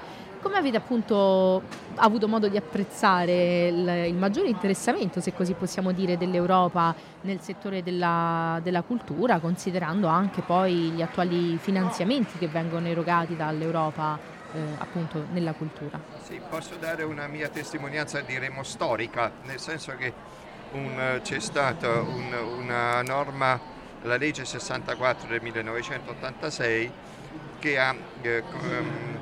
Come 0.49 0.61
avete 0.61 0.79
appunto 0.79 1.61
avuto 1.97 2.27
modo 2.27 2.49
di 2.49 2.57
apprezzare 2.57 3.67
il, 3.69 3.87
il 4.07 4.15
maggiore 4.15 4.49
interessamento, 4.49 5.21
se 5.21 5.35
così 5.35 5.53
possiamo 5.53 5.93
dire, 5.93 6.17
dell'Europa 6.17 6.95
nel 7.21 7.39
settore 7.43 7.83
della, 7.83 8.59
della 8.63 8.81
cultura, 8.81 9.41
considerando 9.41 10.07
anche 10.07 10.41
poi 10.41 10.93
gli 10.93 11.03
attuali 11.03 11.59
finanziamenti 11.59 12.39
che 12.39 12.49
vengono 12.49 12.87
erogati 12.89 13.37
dall'Europa 13.37 14.19
eh, 14.55 14.59
appunto 14.79 15.27
nella 15.33 15.53
cultura? 15.53 16.01
Sì, 16.23 16.41
posso 16.49 16.77
dare 16.81 17.03
una 17.03 17.27
mia 17.27 17.51
testimonianza, 17.51 18.23
diremo 18.23 18.63
storica, 18.63 19.31
nel 19.43 19.61
senso 19.61 19.97
che 19.97 20.11
un, 20.73 20.99
eh, 20.99 21.21
c'è 21.21 21.41
stata 21.41 22.01
un- 22.01 22.35
una 22.61 23.03
norma, 23.03 23.61
la 24.01 24.17
legge 24.17 24.47
64 24.47 25.29
del 25.29 25.43
1986, 25.43 26.91
che 27.59 27.79
ha 27.79 27.95
eh, 28.23 28.43
ehm, 28.63 29.19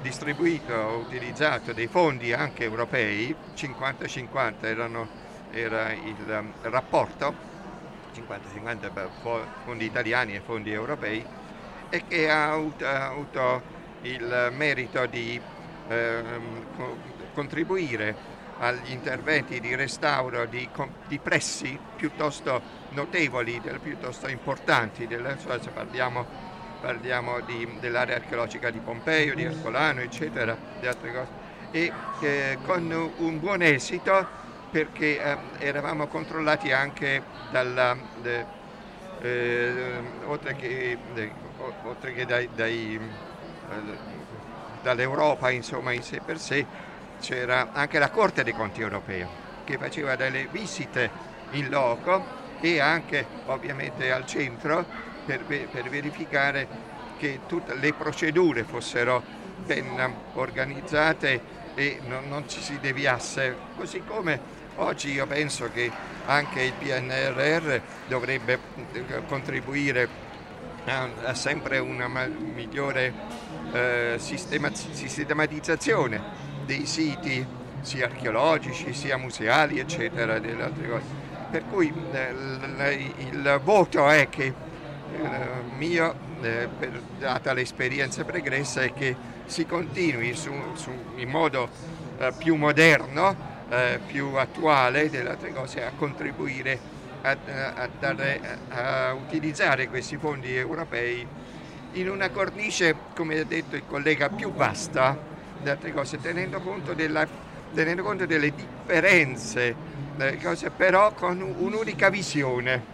distribuito, 0.00 0.74
utilizzato 0.98 1.72
dei 1.72 1.86
fondi 1.88 2.32
anche 2.32 2.64
europei, 2.64 3.36
50-50 3.52 4.66
erano- 4.66 5.10
era 5.46 5.92
il 5.92 6.28
ehm, 6.28 6.54
rapporto, 6.62 7.36
50-50 8.10 8.90
per 8.90 9.12
fo- 9.18 9.48
fondi 9.62 9.84
italiani 9.84 10.34
e 10.34 10.40
fondi 10.40 10.70
europei, 10.72 11.26
e 11.88 12.04
che 12.04 12.28
ha 12.30 12.50
avuto, 12.52 13.64
il 14.00 14.48
merito 14.52 15.06
di 15.06 15.42
co- 16.70 17.00
contribuire 17.32 18.18
agli 18.56 18.90
interventi 18.90 19.58
di 19.60 19.74
restauro 19.74 20.46
di, 20.46 20.70
di 21.06 21.18
pressi 21.20 21.80
piuttosto 21.94 22.64
notevoli, 22.88 23.60
piuttosto 23.80 24.28
importanti, 24.28 25.06
della- 25.06 25.36
cioè 25.36 25.58
parliamo, 25.72 26.28
parliamo 26.80 27.40
di- 27.42 27.78
dell'area 27.78 28.16
archeologica 28.16 28.70
di 28.70 28.80
Pompeo, 28.80 29.34
di 29.34 29.44
Ercolano, 29.44 30.00
eccetera, 30.00 30.58
di 30.78 30.86
altre 30.86 31.12
cose, 31.12 31.32
e 31.70 31.94
eh, 32.18 32.58
con 32.62 32.90
un 33.16 33.38
buon 33.38 33.62
esito 33.62 34.30
perché 34.68 35.20
eh, 35.20 35.38
eravamo 35.58 36.06
controllati 36.08 36.72
anche 36.72 37.26
dalla, 37.46 37.96
de- 38.14 38.46
eh, 39.18 40.18
oltre 40.22 40.54
che, 40.54 40.98
de- 41.12 41.34
oltre 41.82 42.12
che 42.12 42.24
dai- 42.24 42.52
dai, 42.52 42.94
eh, 43.68 44.00
dall'Europa 44.80 45.50
insomma 45.50 45.92
in 45.92 46.02
sé 46.02 46.20
per 46.22 46.38
sé 46.38 46.68
c'era 47.18 47.70
anche 47.72 47.98
la 47.98 48.10
Corte 48.10 48.42
dei 48.42 48.52
Conti 48.52 48.80
europea 48.80 49.28
che 49.64 49.76
faceva 49.76 50.16
delle 50.16 50.46
visite 50.48 51.12
in 51.48 51.68
loco 51.68 52.26
e 52.58 52.78
anche 52.80 53.28
ovviamente 53.44 54.10
al 54.10 54.24
centro 54.24 54.88
per, 55.38 55.68
per 55.68 55.88
verificare 55.88 56.66
che 57.18 57.40
tutte 57.46 57.74
le 57.74 57.92
procedure 57.92 58.64
fossero 58.64 59.22
ben 59.64 60.14
organizzate 60.34 61.40
e 61.74 61.98
non, 62.06 62.28
non 62.28 62.48
ci 62.48 62.60
si 62.60 62.78
deviasse, 62.80 63.56
così 63.76 64.02
come 64.04 64.40
oggi 64.76 65.12
io 65.12 65.26
penso 65.26 65.70
che 65.70 65.90
anche 66.26 66.62
il 66.62 66.72
PNRR 66.72 67.80
dovrebbe 68.08 68.58
eh, 68.92 69.26
contribuire 69.26 70.08
a, 70.86 71.08
a 71.26 71.34
sempre 71.34 71.78
una 71.78 72.08
migliore 72.08 73.12
eh, 73.72 74.16
sistema- 74.18 74.70
sistematizzazione 74.72 76.20
dei 76.64 76.86
siti 76.86 77.46
sia 77.82 78.06
archeologici 78.06 78.92
sia 78.92 79.16
museali 79.16 79.78
eccetera. 79.78 80.38
Per 80.40 81.64
cui 81.68 81.92
eh, 82.12 82.32
l- 82.32 83.14
il 83.16 83.60
voto 83.62 84.08
è 84.08 84.28
che 84.28 84.52
mio, 85.64 86.16
eh, 86.40 86.70
per- 86.74 87.02
data 87.16 87.52
l'esperienza 87.52 88.24
pregressa, 88.24 88.82
è 88.82 88.92
che 88.92 89.18
si 89.44 89.66
continui 89.66 90.34
su- 90.34 90.74
su- 90.74 91.12
in 91.16 91.28
modo 91.28 91.72
eh, 92.16 92.34
più 92.36 92.54
moderno, 92.56 93.38
eh, 93.66 94.00
più 94.04 94.34
attuale 94.34 95.08
delle 95.08 95.30
altre 95.30 95.52
cose 95.52 95.82
a 95.82 95.92
contribuire 95.92 96.82
a, 97.22 97.38
a 97.74 97.86
dare- 97.88 98.40
a 98.68 99.14
utilizzare 99.14 99.86
questi 99.88 100.16
fondi 100.18 100.54
europei 100.56 101.26
in 101.90 102.08
una 102.08 102.30
cornice, 102.30 103.06
come 103.12 103.38
ha 103.40 103.44
detto 103.44 103.76
il 103.76 103.84
collega, 103.84 104.30
più 104.30 104.52
vasta 104.54 105.20
delle 105.56 105.72
altre 105.72 105.92
cose, 105.92 106.18
tenendo 106.20 106.60
conto, 106.60 106.94
della- 106.94 107.28
tenendo 107.72 108.02
conto 108.02 108.26
delle 108.26 108.52
differenze, 108.54 109.78
delle 110.14 110.38
cose, 110.38 110.70
però 110.70 111.12
con 111.14 111.40
un'unica 111.40 112.08
visione, 112.10 112.86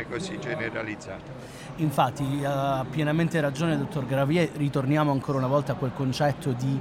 è 0.00 0.06
così 0.08 0.38
generalizzata. 0.38 1.32
Infatti 1.76 2.42
ha 2.44 2.84
pienamente 2.88 3.40
ragione 3.40 3.76
dottor 3.76 4.06
Gravier, 4.06 4.50
ritorniamo 4.56 5.10
ancora 5.10 5.38
una 5.38 5.46
volta 5.46 5.72
a 5.72 5.74
quel 5.74 5.92
concetto 5.94 6.52
di 6.52 6.80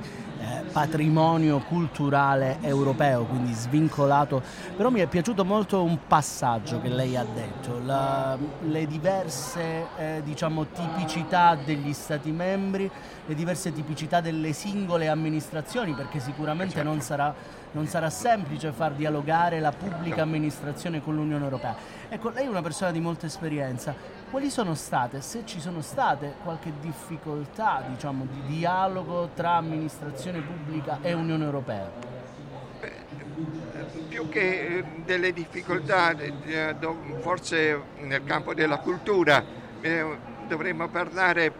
patrimonio 0.71 1.59
culturale 1.59 2.57
europeo, 2.61 3.23
quindi 3.23 3.53
svincolato. 3.53 4.41
Però 4.75 4.89
mi 4.89 4.99
è 4.99 5.07
piaciuto 5.07 5.45
molto 5.45 5.83
un 5.83 5.99
passaggio 6.07 6.81
che 6.81 6.89
lei 6.89 7.15
ha 7.15 7.25
detto, 7.25 7.79
la, 7.83 8.37
le 8.63 8.85
diverse 8.87 9.87
eh, 9.97 10.21
diciamo, 10.23 10.65
tipicità 10.67 11.55
degli 11.55 11.93
Stati 11.93 12.31
membri, 12.31 12.89
le 13.25 13.35
diverse 13.35 13.71
tipicità 13.71 14.21
delle 14.21 14.53
singole 14.53 15.07
amministrazioni, 15.07 15.93
perché 15.93 16.19
sicuramente 16.19 16.83
non 16.83 17.01
sarà, 17.01 17.33
non 17.71 17.87
sarà 17.87 18.09
semplice 18.09 18.71
far 18.71 18.93
dialogare 18.93 19.59
la 19.59 19.71
pubblica 19.71 20.21
amministrazione 20.23 21.01
con 21.01 21.15
l'Unione 21.15 21.43
Europea. 21.43 21.75
Ecco, 22.09 22.29
lei 22.29 22.45
è 22.45 22.49
una 22.49 22.61
persona 22.61 22.91
di 22.91 22.99
molta 22.99 23.25
esperienza, 23.25 23.95
quali 24.35 24.51
sono 24.51 24.75
state, 24.75 25.21
se 25.21 25.43
ci 25.45 25.61
sono 25.61 25.79
state, 25.79 26.33
qualche 26.43 26.73
difficoltà 26.81 27.81
diciamo, 27.87 28.27
di 28.29 28.57
dialogo 28.57 29.29
tra 29.33 29.51
amministrazione 29.51 30.41
pubblica 30.41 30.99
e 31.01 31.13
Unione 31.13 31.45
Europea? 31.45 31.89
Più 34.09 34.27
che 34.27 34.65
eh, 34.65 34.83
delle 35.05 35.31
difficoltà, 35.31 36.11
eh, 36.19 36.75
forse 37.21 37.81
nel 37.99 38.25
campo 38.25 38.53
della 38.53 38.79
cultura, 38.79 39.41
eh, 39.79 40.17
dovremmo 40.49 40.89
parlare 40.89 41.53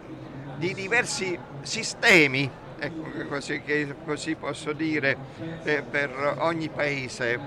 di 0.58 0.74
diversi 0.74 1.38
sistemi, 1.62 2.50
ecco, 2.78 3.26
così, 3.26 3.62
così 4.04 4.34
posso 4.34 4.74
dire, 4.74 5.16
per 5.62 6.36
ogni 6.40 6.68
paese. 6.68 7.40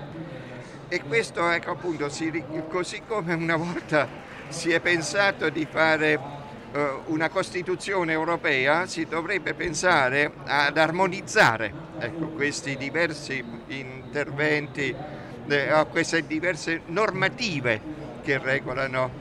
E 0.88 1.02
questo, 1.02 1.48
ecco 1.48 1.70
appunto, 1.70 2.10
così 2.68 3.02
come 3.06 3.34
una 3.34 3.54
volta 3.54 4.19
si 4.50 4.70
è 4.72 4.80
pensato 4.80 5.48
di 5.50 5.66
fare 5.66 6.14
uh, 6.72 6.78
una 7.06 7.28
Costituzione 7.28 8.12
europea, 8.12 8.86
si 8.86 9.06
dovrebbe 9.06 9.54
pensare 9.54 10.40
ad 10.44 10.76
armonizzare 10.76 11.74
ecco, 11.96 12.30
questi 12.30 12.76
diversi 12.76 13.44
interventi, 13.66 14.96
eh, 15.48 15.86
queste 15.90 16.26
diverse 16.26 16.82
normative 16.86 17.82
che 18.20 18.38
regolano 18.38 19.14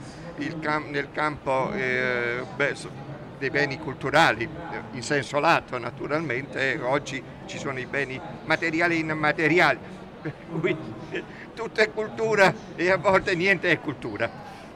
cam- 0.60 0.90
nel 0.90 1.12
campo 1.12 1.72
eh, 1.74 2.46
dei 3.38 3.50
beni 3.50 3.78
culturali, 3.78 4.50
in 4.92 5.02
senso 5.04 5.40
lato 5.40 5.78
naturalmente, 5.78 6.78
oggi 6.82 7.24
ci 7.46 7.58
sono 7.58 7.80
i 7.80 7.88
beni 7.88 8.22
materiali 8.44 8.96
e 8.96 9.00
immateriali, 9.00 9.80
per 10.22 10.36
tutto 11.54 11.82
è 11.82 11.92
cultura 11.92 12.54
e 12.74 12.90
a 12.92 12.98
volte 12.98 13.36
niente 13.36 13.72
è 13.72 13.80
cultura. 13.80 14.32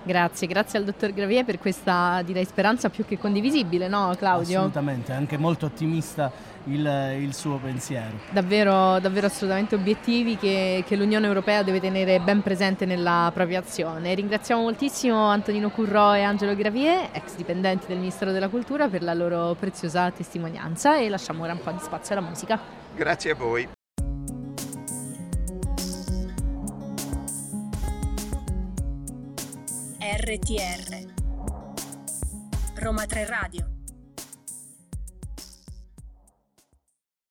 Grazie, 0.05 0.47
grazie 0.47 0.79
al 0.79 0.85
dottor 0.85 1.13
Gravier 1.13 1.45
per 1.45 1.59
questa 1.59 2.21
direi 2.25 2.43
speranza 2.43 2.89
più 2.89 3.05
che 3.05 3.17
condivisibile, 3.17 3.87
no 3.87 4.13
Claudio? 4.17 4.59
Assolutamente, 4.59 5.13
anche 5.13 5.37
molto 5.37 5.67
ottimista 5.67 6.29
il, 6.65 7.17
il 7.19 7.33
suo 7.33 7.57
pensiero. 7.57 8.19
Davvero, 8.29 8.99
davvero 8.99 9.27
assolutamente 9.27 9.75
obiettivi 9.75 10.37
che, 10.37 10.83
che, 10.85 10.95
l'Unione 10.97 11.25
Europea 11.25 11.63
deve 11.63 11.79
tenere 11.79 12.19
ben 12.19 12.41
presente 12.41 12.85
nella 12.85 13.31
propria 13.33 13.59
azione. 13.59 14.13
Ringraziamo 14.13 14.61
moltissimo 14.61 15.27
Antonino 15.27 15.69
Currò 15.69 16.15
e 16.15 16.21
Angelo 16.21 16.55
Gravier, 16.55 17.09
ex 17.13 17.35
dipendenti 17.35 17.87
del 17.87 17.97
Ministero 17.97 18.31
della 18.31 18.49
Cultura, 18.49 18.89
per 18.89 19.03
la 19.03 19.13
loro 19.13 19.55
preziosa 19.57 20.11
testimonianza 20.11 20.97
e 20.97 21.07
lasciamo 21.07 21.43
ora 21.43 21.53
un 21.53 21.61
po' 21.61 21.71
di 21.71 21.79
spazio 21.79 22.17
alla 22.17 22.27
musica. 22.27 22.59
Grazie 22.95 23.31
a 23.31 23.35
voi. 23.35 23.69
RTR 30.25 31.03
Roma 32.75 33.05
3 33.05 33.25
Radio 33.25 33.67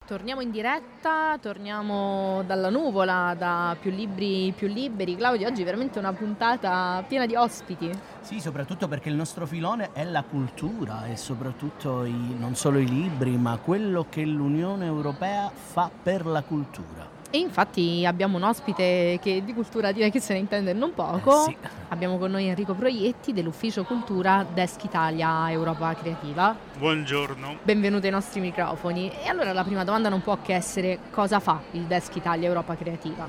Torniamo 0.04 0.42
in 0.42 0.50
diretta, 0.50 1.38
torniamo 1.40 2.42
dalla 2.46 2.68
nuvola, 2.68 3.34
da 3.38 3.74
più 3.80 3.90
libri 3.90 4.52
più 4.54 4.68
liberi. 4.68 5.16
Claudio, 5.16 5.48
oggi 5.48 5.62
è 5.62 5.64
veramente 5.64 5.98
una 5.98 6.12
puntata 6.12 7.02
piena 7.08 7.24
di 7.24 7.34
ospiti. 7.34 7.90
Sì, 8.20 8.40
soprattutto 8.40 8.86
perché 8.88 9.08
il 9.08 9.14
nostro 9.14 9.46
filone 9.46 9.92
è 9.94 10.04
la 10.04 10.24
cultura 10.24 11.06
e 11.06 11.16
soprattutto 11.16 12.04
i, 12.04 12.36
non 12.36 12.56
solo 12.56 12.78
i 12.78 12.86
libri, 12.86 13.38
ma 13.38 13.56
quello 13.56 14.04
che 14.10 14.22
l'Unione 14.22 14.84
Europea 14.84 15.50
fa 15.50 15.90
per 15.90 16.26
la 16.26 16.42
cultura. 16.42 17.11
E 17.34 17.38
infatti 17.38 18.04
abbiamo 18.04 18.36
un 18.36 18.42
ospite 18.42 19.18
che 19.22 19.42
di 19.42 19.54
cultura 19.54 19.90
direi 19.90 20.10
che 20.10 20.20
se 20.20 20.34
ne 20.34 20.40
intende 20.40 20.74
non 20.74 20.92
poco. 20.92 21.46
Eh 21.46 21.48
sì. 21.48 21.56
Abbiamo 21.88 22.18
con 22.18 22.30
noi 22.30 22.48
Enrico 22.48 22.74
Proietti 22.74 23.32
dell'Ufficio 23.32 23.84
Cultura 23.84 24.44
Desk 24.52 24.84
Italia 24.84 25.50
Europa 25.50 25.94
Creativa. 25.94 26.54
Buongiorno. 26.76 27.56
Benvenuto 27.62 28.04
ai 28.04 28.12
nostri 28.12 28.40
microfoni. 28.40 29.10
E 29.10 29.28
allora 29.28 29.54
la 29.54 29.64
prima 29.64 29.82
domanda 29.82 30.10
non 30.10 30.20
può 30.20 30.42
che 30.42 30.52
essere 30.52 30.98
cosa 31.10 31.40
fa 31.40 31.62
il 31.70 31.84
Desk 31.84 32.14
Italia 32.16 32.48
Europa 32.48 32.76
Creativa? 32.76 33.26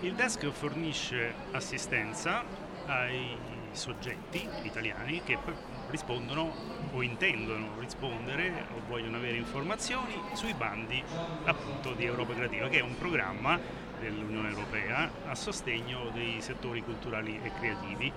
Il 0.00 0.14
desk 0.14 0.44
fornisce 0.50 1.32
assistenza 1.52 2.42
ai 2.86 3.36
soggetti 3.70 4.44
italiani 4.62 5.22
che 5.24 5.38
rispondono 5.88 6.52
o 6.92 7.02
intendono 7.02 7.78
rispondere 7.78 8.66
o 8.74 8.80
vogliono 8.88 9.16
avere 9.16 9.36
informazioni 9.36 10.14
sui 10.32 10.54
bandi 10.54 11.02
appunto 11.44 11.92
di 11.92 12.04
Europa 12.04 12.34
Creativa, 12.34 12.68
che 12.68 12.78
è 12.78 12.82
un 12.82 12.96
programma 12.96 13.58
dell'Unione 13.98 14.50
Europea 14.50 15.10
a 15.26 15.34
sostegno 15.34 16.10
dei 16.12 16.40
settori 16.40 16.82
culturali 16.82 17.40
e 17.42 17.50
creativi 17.58 18.12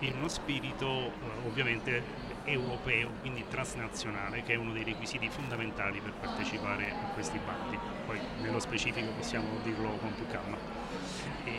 in 0.00 0.12
uno 0.16 0.28
spirito 0.28 0.86
eh, 0.86 1.10
ovviamente 1.46 2.02
europeo, 2.44 3.10
quindi 3.20 3.44
transnazionale, 3.48 4.42
che 4.42 4.52
è 4.52 4.56
uno 4.56 4.72
dei 4.72 4.84
requisiti 4.84 5.28
fondamentali 5.28 6.00
per 6.00 6.12
partecipare 6.12 6.90
a 6.90 7.12
questi 7.12 7.38
bandi. 7.44 7.78
Poi 8.04 8.18
nello 8.40 8.60
specifico 8.60 9.10
possiamo 9.12 9.48
dirlo 9.62 9.88
con 9.96 10.14
più 10.14 10.26
calma. 10.26 10.56
E 11.44 11.54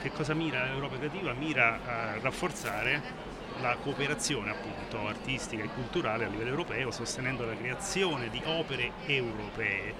che 0.00 0.12
cosa 0.12 0.34
mira 0.34 0.64
l'Europa 0.64 0.96
Creativa? 0.96 1.32
Mira 1.32 1.80
a 1.84 2.18
rafforzare 2.20 3.29
la 3.60 3.76
cooperazione 3.76 4.50
appunto 4.50 5.06
artistica 5.06 5.62
e 5.62 5.68
culturale 5.68 6.24
a 6.24 6.28
livello 6.28 6.50
europeo, 6.50 6.90
sostenendo 6.90 7.44
la 7.44 7.54
creazione 7.54 8.28
di 8.28 8.40
opere 8.44 8.92
europee. 9.06 9.94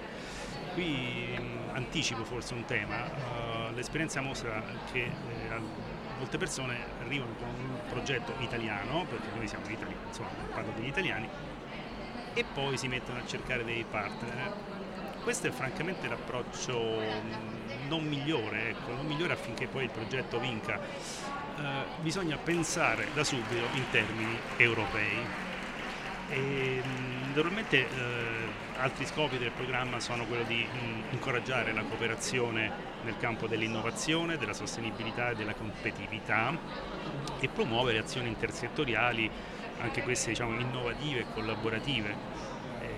Qui 0.75 1.37
mh, 1.39 1.75
anticipo 1.75 2.25
forse 2.25 2.55
un 2.55 2.65
tema, 2.65 3.05
uh, 3.05 3.75
l'esperienza 3.75 4.21
mostra 4.21 4.63
che 4.93 5.03
eh, 5.03 5.11
molte 6.19 6.39
persone 6.39 6.77
arrivano 7.01 7.35
con 7.39 7.49
un 7.49 7.81
progetto 7.89 8.35
italiano, 8.41 9.05
perché 9.05 9.29
noi 9.35 9.49
siamo 9.49 9.69
italiani, 9.69 9.97
insomma 10.07 10.29
parlo 10.55 10.73
degli 10.77 10.87
italiani, 10.87 11.29
e 12.35 12.45
poi 12.55 12.77
si 12.77 12.89
mettono 12.89 13.19
a 13.19 13.27
cercare 13.27 13.65
dei 13.65 13.85
partner. 13.89 14.53
Questo 15.23 15.49
è 15.49 15.51
francamente 15.51 16.09
l'approccio 16.09 16.79
non 17.89 18.05
migliore, 18.05 18.71
ecco, 18.71 18.93
non 18.95 19.07
migliore 19.07 19.35
affinché 19.35 19.67
poi 19.67 19.85
il 19.85 19.91
progetto 19.91 20.39
vinca 20.39 20.81
eh, 21.61 21.85
bisogna 22.01 22.37
pensare 22.39 23.09
da 23.15 23.23
subito 23.23 23.67
in 23.75 23.85
termini 23.91 24.39
europei. 24.57 25.19
E, 26.31 26.83
mh, 26.83 27.35
normalmente 27.35 27.77
eh, 27.79 28.79
altri 28.79 29.05
scopi 29.05 29.37
del 29.37 29.51
programma 29.51 30.01
sono 30.01 30.25
quello 30.25 30.45
di 30.45 30.65
mh, 30.65 31.13
incoraggiare 31.13 31.73
la 31.73 31.83
cooperazione 31.83 32.71
nel 33.03 33.17
campo 33.19 33.47
dell'innovazione, 33.47 34.39
della 34.39 34.55
sostenibilità 34.55 35.31
e 35.31 35.35
della 35.35 35.55
competitività 35.55 36.57
e 37.41 37.49
promuovere 37.49 37.99
azioni 37.99 38.29
intersettoriali, 38.29 39.31
anche 39.81 40.03
queste 40.03 40.31
diciamo, 40.31 40.59
innovative 40.59 41.21
e 41.21 41.27
collaborative, 41.35 42.17
eh, 42.81 42.89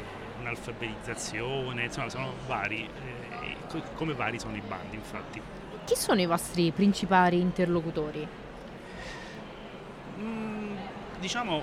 un'alfabetizzazione, 0.41 1.85
insomma 1.85 2.09
sono 2.09 2.35
vari, 2.47 2.89
eh, 2.89 3.83
come 3.95 4.13
vari 4.15 4.39
sono 4.39 4.57
i 4.57 4.63
bandi 4.67 4.97
infatti. 4.97 5.41
Chi 5.85 5.97
sono 5.97 6.21
i 6.21 6.27
vostri 6.27 6.71
principali 6.71 7.41
interlocutori? 7.41 8.42
Mm, 10.23 10.77
diciamo, 11.19 11.63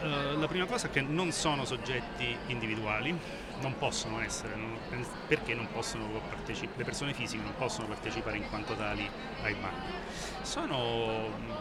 eh, 0.00 0.36
la 0.36 0.46
prima 0.46 0.66
cosa 0.66 0.86
è 0.86 0.90
che 0.90 1.00
non 1.00 1.32
sono 1.32 1.64
soggetti 1.64 2.36
individuali, 2.46 3.18
non 3.60 3.76
possono 3.78 4.20
essere, 4.20 4.54
non, 4.54 4.78
perché 5.26 5.54
non 5.54 5.66
possono 5.72 6.06
partecipare, 6.28 6.78
le 6.78 6.84
persone 6.84 7.12
fisiche 7.14 7.42
non 7.42 7.54
possono 7.56 7.88
partecipare 7.88 8.36
in 8.36 8.48
quanto 8.48 8.74
tali 8.74 9.08
ai 9.42 9.54
bandi. 9.54 9.92
Sono 10.42 11.28
mh, 11.28 11.44
mm, 11.44 11.52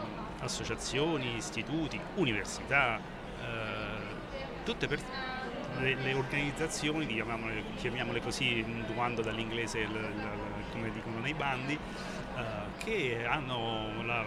associazioni, 0.42 1.36
istituti, 1.38 2.00
università, 2.16 2.98
eh, 2.98 4.64
tutte 4.64 4.88
per, 4.88 5.00
le, 5.80 5.96
le, 5.96 6.14
organizzazioni, 6.14 7.08
chiamiamole, 7.08 7.64
chiamiamole, 7.78 8.22
così, 8.22 8.64
mutuando 8.68 9.22
dall'inglese 9.22 9.80
il, 9.80 9.90
il, 9.90 10.30
come 10.72 10.92
dicono 10.92 11.20
nei 11.20 11.34
bandi, 11.34 11.74
eh, 11.74 12.84
che 12.84 13.26
hanno 13.26 14.04
la 14.04 14.24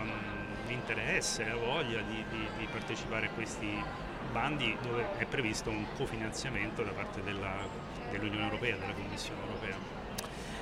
l'interesse, 0.69 1.45
la 1.45 1.57
voglia 1.57 2.01
di, 2.03 2.25
di, 2.31 2.47
di, 2.59 2.69
partecipare 2.71 3.27
a 3.27 3.31
questi 3.31 3.83
bandi 4.31 4.77
dove 4.83 5.17
è 5.17 5.25
previsto 5.25 5.71
un 5.71 5.85
cofinanziamento 5.97 6.83
da 6.83 6.91
parte 6.91 7.23
dell'Unione 7.23 8.45
Europea, 8.45 8.77
della 8.77 8.93
Commissione 8.93 9.41
Europea. 9.41 9.97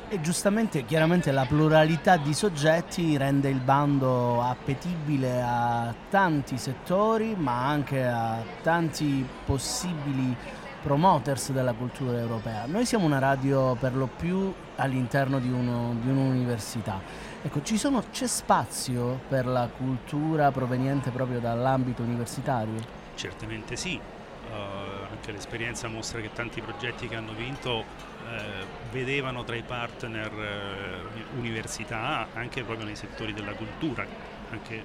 E 0.08 0.20
giustamente, 0.20 0.84
chiaramente 0.84 1.32
la 1.32 1.44
pluralità 1.46 2.16
di 2.16 2.32
soggetti 2.32 3.16
rende 3.16 3.48
il 3.48 3.58
bando 3.58 4.40
appetibile 4.40 5.42
a 5.42 5.92
tanti 6.08 6.56
settori, 6.58 7.34
ma 7.34 7.66
anche 7.66 8.06
a 8.06 8.40
tanti 8.62 9.26
possibili 9.44 10.36
promoters 10.80 11.50
della 11.50 11.72
cultura 11.72 12.18
europea. 12.18 12.66
Noi 12.66 12.86
siamo 12.86 13.04
una 13.04 13.18
radio 13.18 13.74
per 13.74 13.96
lo 13.96 14.06
più 14.06 14.54
all'interno 14.76 15.40
di 15.40 15.50
un'università. 15.50 17.00
Ecco, 17.46 17.60
sono, 17.76 18.02
c'è 18.10 18.26
spazio 18.26 19.20
per 19.28 19.46
la 19.46 19.68
cultura 19.68 20.50
proveniente 20.50 21.10
proprio 21.10 21.38
dall'ambito 21.38 22.02
universitario? 22.02 22.74
Certamente 23.14 23.76
sì, 23.76 23.94
uh, 23.94 24.52
anche 25.12 25.30
l'esperienza 25.30 25.86
mostra 25.86 26.20
che 26.20 26.32
tanti 26.32 26.60
progetti 26.60 27.06
che 27.06 27.14
hanno 27.14 27.34
vinto 27.34 27.84
eh, 28.28 28.66
vedevano 28.90 29.44
tra 29.44 29.54
i 29.54 29.62
partner 29.62 30.32
eh, 30.32 31.36
università 31.38 32.26
anche 32.34 32.64
proprio 32.64 32.84
nei 32.84 32.96
settori 32.96 33.32
della 33.32 33.52
cultura, 33.52 34.04
anche 34.50 34.82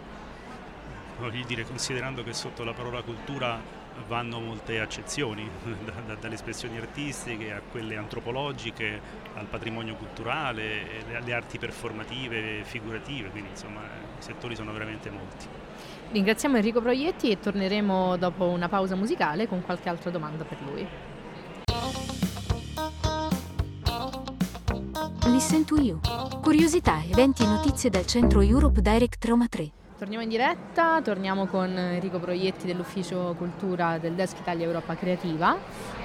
voglio 1.18 1.44
dire 1.44 1.66
considerando 1.66 2.24
che 2.24 2.34
sotto 2.34 2.64
la 2.64 2.74
parola 2.74 3.02
cultura 3.02 3.60
vanno 4.08 4.40
molte 4.40 4.80
accezioni, 4.80 5.50
da, 5.86 5.94
da, 6.06 6.16
dalle 6.16 6.36
espressioni 6.36 6.78
artistiche 6.78 7.52
a 7.52 7.62
quelle 7.62 7.96
antropologiche, 7.98 9.00
al 9.36 9.46
patrimonio 9.46 9.96
culturale, 9.96 11.04
alle 11.14 11.34
arti 11.34 11.58
performative, 11.58 12.64
figurative, 12.64 13.30
quindi 13.30 13.50
insomma 13.50 13.82
i 13.82 14.22
settori 14.22 14.56
sono 14.56 14.72
veramente 14.72 15.10
molti. 15.10 15.48
Ringraziamo 16.12 16.58
Enrico 16.58 16.82
Proietti 16.82 17.32
e 17.32 17.40
torneremo 17.40 18.18
dopo 18.18 18.46
una 18.46 18.68
pausa 18.68 18.96
musicale 18.96 19.48
con 19.48 19.62
qualche 19.62 19.88
altra 19.88 20.10
domanda 20.10 20.44
per 20.44 20.58
lui. 20.62 20.88
Listen 25.28 25.64
to 25.64 25.80
You. 25.80 26.00
Curiosità, 26.42 27.02
eventi 27.10 27.44
e 27.44 27.48
notizie 27.48 27.90
dal 27.90 28.06
centro 28.06 28.42
Europe 28.42 28.82
Direct 28.82 29.24
Roma 29.26 29.48
3. 29.48 29.81
Torniamo 30.02 30.24
in 30.24 30.32
diretta, 30.32 31.00
torniamo 31.04 31.46
con 31.46 31.78
Enrico 31.78 32.18
Proietti 32.18 32.66
dell'Ufficio 32.66 33.36
Cultura 33.38 34.00
del 34.00 34.14
Desk 34.14 34.40
Italia 34.40 34.66
Europa 34.66 34.96
Creativa. 34.96 35.56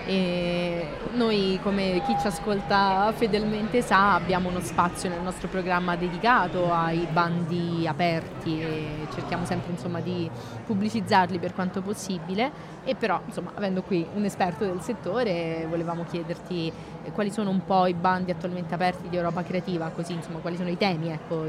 E 0.05 0.87
noi 1.15 1.59
come 1.63 2.03
chi 2.05 2.15
ci 2.21 2.27
ascolta 2.27 3.11
fedelmente 3.17 3.81
sa 3.81 4.13
abbiamo 4.13 4.51
uno 4.51 4.61
spazio 4.61 5.09
nel 5.09 5.23
nostro 5.23 5.49
programma 5.49 5.97
dedicato 5.97 6.71
ai 6.71 7.09
bandi 7.11 7.87
aperti 7.89 8.61
e 8.61 8.87
cerchiamo 9.15 9.47
sempre 9.47 9.73
insomma, 9.73 10.01
di 10.01 10.29
pubblicizzarli 10.67 11.39
per 11.39 11.55
quanto 11.55 11.81
possibile. 11.81 12.53
E 12.85 12.97
però 12.97 13.19
insomma, 13.25 13.53
avendo 13.55 13.81
qui 13.81 14.07
un 14.13 14.27
esperto 14.27 14.67
del 14.67 14.83
settore 14.83 15.65
volevamo 15.71 16.05
chiederti 16.05 16.71
quali 17.15 17.31
sono 17.31 17.49
un 17.49 17.65
po' 17.65 17.87
i 17.87 17.95
bandi 17.95 18.31
attualmente 18.31 18.75
aperti 18.75 19.09
di 19.09 19.17
Europa 19.17 19.43
Creativa, 19.43 19.89
così 19.89 20.13
insomma 20.13 20.41
quali 20.41 20.57
sono 20.59 20.69
i 20.69 20.77
temi 20.77 21.09
ecco, 21.09 21.47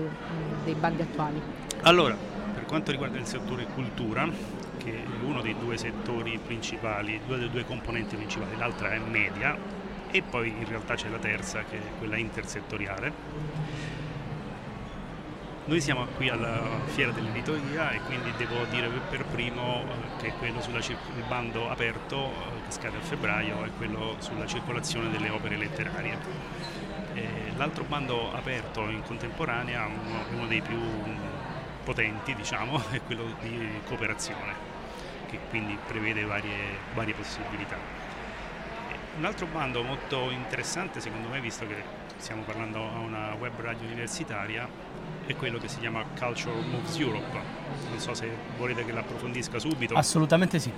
dei 0.63 0.75
bandi 0.75 1.01
attuali. 1.01 1.41
Allora, 1.83 2.35
quanto 2.67 2.91
riguarda 2.91 3.17
il 3.17 3.25
settore 3.25 3.65
cultura, 3.65 4.27
che 4.77 4.91
è 4.91 5.23
uno 5.23 5.41
dei 5.41 5.55
due 5.57 5.77
settori 5.77 6.37
principali, 6.37 7.19
due 7.25 7.37
delle 7.37 7.49
due 7.49 7.65
componenti 7.65 8.15
principali, 8.15 8.55
l'altra 8.57 8.91
è 8.91 8.99
media 8.99 9.57
e 10.11 10.21
poi 10.21 10.49
in 10.49 10.67
realtà 10.67 10.95
c'è 10.95 11.09
la 11.09 11.17
terza 11.17 11.63
che 11.63 11.77
è 11.77 11.97
quella 11.97 12.17
intersettoriale. 12.17 13.55
Noi 15.65 15.81
siamo 15.81 16.05
qui 16.15 16.29
alla 16.29 16.61
fiera 16.85 17.11
dell'editoria 17.11 17.91
e 17.91 17.99
quindi 18.01 18.31
devo 18.37 18.63
dire 18.69 18.87
per 19.09 19.25
primo 19.25 19.83
eh, 19.83 20.21
che 20.21 20.31
quello 20.37 20.61
sul 20.61 20.81
bando 21.27 21.69
aperto 21.69 22.27
eh, 22.27 22.65
che 22.65 22.71
scade 22.71 22.97
a 22.97 23.01
febbraio 23.01 23.65
è 23.65 23.69
quello 23.75 24.15
sulla 24.19 24.45
circolazione 24.45 25.09
delle 25.09 25.29
opere 25.29 25.57
letterarie. 25.57 26.65
L'altro 27.57 27.85
bando 27.85 28.31
aperto 28.35 28.87
in 28.87 29.01
contemporanea 29.01 29.87
è 29.87 30.33
uno 30.35 30.45
dei 30.45 30.61
più 30.61 30.77
potenti 31.87 32.35
diciamo, 32.35 32.83
è 32.91 33.01
quello 33.01 33.23
di 33.39 33.79
cooperazione, 33.85 34.53
che 35.27 35.39
quindi 35.49 35.77
prevede 35.87 36.25
varie, 36.25 36.79
varie 36.93 37.13
possibilità. 37.13 37.77
Un 39.17 39.23
altro 39.23 39.47
bando 39.47 39.81
molto 39.83 40.29
interessante 40.29 40.99
secondo 40.99 41.29
me, 41.29 41.39
visto 41.39 41.65
che 41.65 41.75
stiamo 42.17 42.41
parlando 42.41 42.79
a 42.79 42.99
una 42.99 43.33
web 43.35 43.57
radio 43.61 43.87
universitaria, 43.87 44.67
è 45.25 45.35
quello 45.35 45.59
che 45.59 45.69
si 45.69 45.79
chiama 45.79 46.03
Culture 46.03 46.59
Moves 46.59 46.97
Europe. 46.99 47.39
Non 47.89 47.99
so 47.99 48.13
se 48.13 48.29
volete 48.57 48.83
che 48.83 48.91
l'approfondisca 48.91 49.57
subito. 49.57 49.95
Assolutamente 49.95 50.59
sì. 50.59 50.71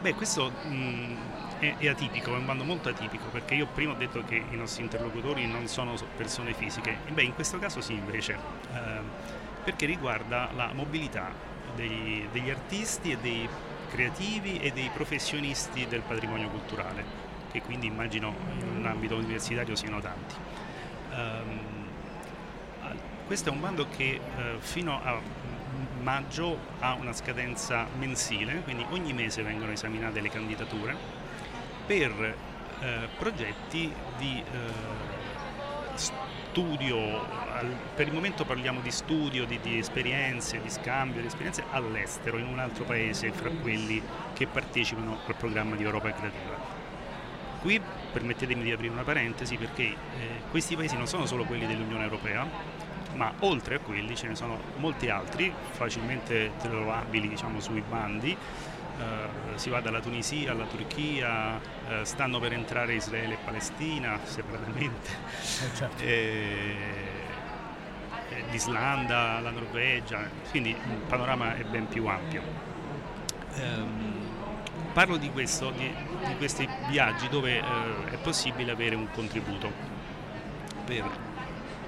Beh, 0.00 0.14
questo 0.14 0.50
mh, 0.50 1.16
è, 1.60 1.76
è, 1.78 1.88
atipico, 1.88 2.34
è 2.34 2.36
un 2.36 2.44
bando 2.44 2.64
molto 2.64 2.88
atipico, 2.88 3.26
perché 3.30 3.54
io 3.54 3.66
prima 3.72 3.92
ho 3.92 3.96
detto 3.96 4.22
che 4.24 4.42
i 4.50 4.56
nostri 4.56 4.82
interlocutori 4.82 5.46
non 5.46 5.66
sono 5.68 5.94
persone 6.16 6.52
fisiche. 6.52 6.98
Beh, 7.08 7.22
in 7.22 7.34
questo 7.34 7.58
caso 7.58 7.80
sì, 7.80 7.92
invece. 7.94 8.36
Eh, 8.72 9.33
perché 9.64 9.86
riguarda 9.86 10.50
la 10.54 10.70
mobilità 10.72 11.32
dei, 11.74 12.28
degli 12.30 12.50
artisti 12.50 13.12
e 13.12 13.16
dei 13.16 13.48
creativi 13.90 14.58
e 14.58 14.70
dei 14.72 14.90
professionisti 14.92 15.86
del 15.86 16.02
patrimonio 16.02 16.48
culturale, 16.48 17.04
che 17.50 17.62
quindi 17.62 17.86
immagino 17.86 18.34
in 18.58 18.76
un 18.76 18.86
ambito 18.86 19.16
universitario 19.16 19.74
siano 19.74 20.00
tanti. 20.00 20.34
Um, 21.14 21.60
questo 23.26 23.48
è 23.48 23.52
un 23.52 23.60
bando 23.60 23.86
che 23.88 24.20
uh, 24.20 24.58
fino 24.58 25.00
a 25.02 25.20
maggio 26.02 26.58
ha 26.80 26.94
una 26.94 27.12
scadenza 27.12 27.86
mensile, 27.96 28.60
quindi 28.62 28.84
ogni 28.90 29.12
mese 29.12 29.42
vengono 29.42 29.72
esaminate 29.72 30.20
le 30.20 30.28
candidature 30.28 30.94
per 31.86 32.36
uh, 32.80 32.84
progetti 33.16 33.92
di 34.18 34.42
uh, 34.52 35.96
studio, 36.54 37.20
per 37.96 38.06
il 38.06 38.12
momento 38.12 38.44
parliamo 38.44 38.80
di 38.80 38.92
studio, 38.92 39.44
di, 39.44 39.58
di, 39.60 39.76
esperienze, 39.76 40.60
di 40.62 40.70
scambio 40.70 41.20
di 41.20 41.26
esperienze 41.26 41.64
all'estero, 41.72 42.38
in 42.38 42.46
un 42.46 42.60
altro 42.60 42.84
paese 42.84 43.32
fra 43.32 43.50
quelli 43.50 44.00
che 44.34 44.46
partecipano 44.46 45.18
al 45.26 45.34
programma 45.34 45.74
di 45.74 45.82
Europa 45.82 46.12
Creativa. 46.12 46.56
Qui 47.60 47.80
permettetemi 48.12 48.62
di 48.62 48.70
aprire 48.70 48.92
una 48.92 49.02
parentesi 49.02 49.56
perché 49.56 49.82
eh, 49.82 49.96
questi 50.52 50.76
paesi 50.76 50.96
non 50.96 51.08
sono 51.08 51.26
solo 51.26 51.42
quelli 51.42 51.66
dell'Unione 51.66 52.04
Europea, 52.04 52.46
ma 53.14 53.32
oltre 53.40 53.74
a 53.74 53.78
quelli 53.80 54.14
ce 54.14 54.28
ne 54.28 54.36
sono 54.36 54.60
molti 54.76 55.08
altri, 55.08 55.52
facilmente 55.70 56.52
trovabili 56.58 57.28
diciamo, 57.28 57.58
sui 57.58 57.82
bandi, 57.88 58.36
Uh, 58.96 59.56
si 59.56 59.70
va 59.70 59.80
dalla 59.80 60.00
Tunisia 60.00 60.52
alla 60.52 60.66
Turchia, 60.66 61.56
uh, 61.56 62.04
stanno 62.04 62.38
per 62.38 62.52
entrare 62.52 62.94
Israele 62.94 63.34
e 63.34 63.38
Palestina 63.44 64.20
separatamente, 64.24 65.10
eh, 65.10 65.74
certo. 65.74 66.02
e, 66.02 66.76
e 68.28 68.44
l'Islanda, 68.50 69.40
la 69.40 69.50
Norvegia, 69.50 70.28
quindi 70.50 70.70
il 70.70 71.02
panorama 71.08 71.56
è 71.56 71.64
ben 71.64 71.88
più 71.88 72.06
ampio. 72.06 72.42
Um, 73.56 74.12
parlo 74.92 75.16
di, 75.16 75.30
questo, 75.30 75.70
di, 75.70 75.92
di, 76.26 76.36
questi 76.36 76.68
viaggi 76.88 77.28
dove 77.28 77.60
è 77.60 78.16
possibile 78.22 78.70
avere 78.70 78.94
un 78.94 79.08
contributo 79.10 79.72
per 80.84 81.33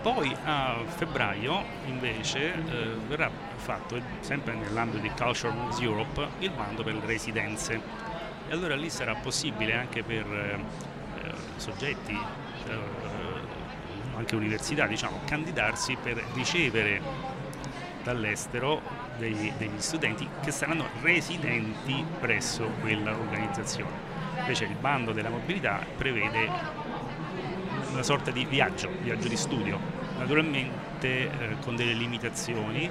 poi 0.07 0.33
a 0.45 0.85
febbraio 0.87 1.65
invece 1.87 2.55
eh, 2.55 2.95
verrà 3.09 3.29
fatto, 3.57 4.01
sempre 4.21 4.55
nell'ambito 4.55 5.03
di 5.03 5.09
Culture 5.09 5.53
Moves 5.53 5.81
Europe, 5.81 6.29
il 6.39 6.51
bando 6.51 6.85
per 6.85 6.95
le 6.95 7.05
residenze. 7.05 7.81
E 8.47 8.53
allora 8.53 8.77
lì 8.77 8.89
sarà 8.89 9.17
possibile 9.17 9.75
anche 9.75 10.05
per 10.05 10.25
eh, 10.33 11.33
soggetti, 11.57 12.13
eh, 12.13 12.79
anche 14.15 14.37
università, 14.37 14.87
diciamo, 14.87 15.23
candidarsi 15.25 15.97
per 16.01 16.23
ricevere 16.35 17.03
dall'estero 18.05 18.81
degli, 19.19 19.53
degli 19.59 19.81
studenti 19.81 20.29
che 20.41 20.53
saranno 20.53 20.87
residenti 21.03 22.05
presso 22.21 22.71
quella 22.81 23.11
organizzazione. 23.11 24.15
Invece 24.39 24.67
il 24.67 24.77
bando 24.79 25.11
della 25.11 25.31
mobilità 25.31 25.85
prevede 25.97 26.49
una 27.91 28.05
sorta 28.05 28.31
di 28.31 28.45
viaggio, 28.45 28.89
viaggio 29.03 29.27
di 29.27 29.37
studio, 29.37 29.96
naturalmente 30.19 31.31
eh, 31.31 31.57
con 31.61 31.77
delle 31.77 31.95
limitazioni, 31.95 32.91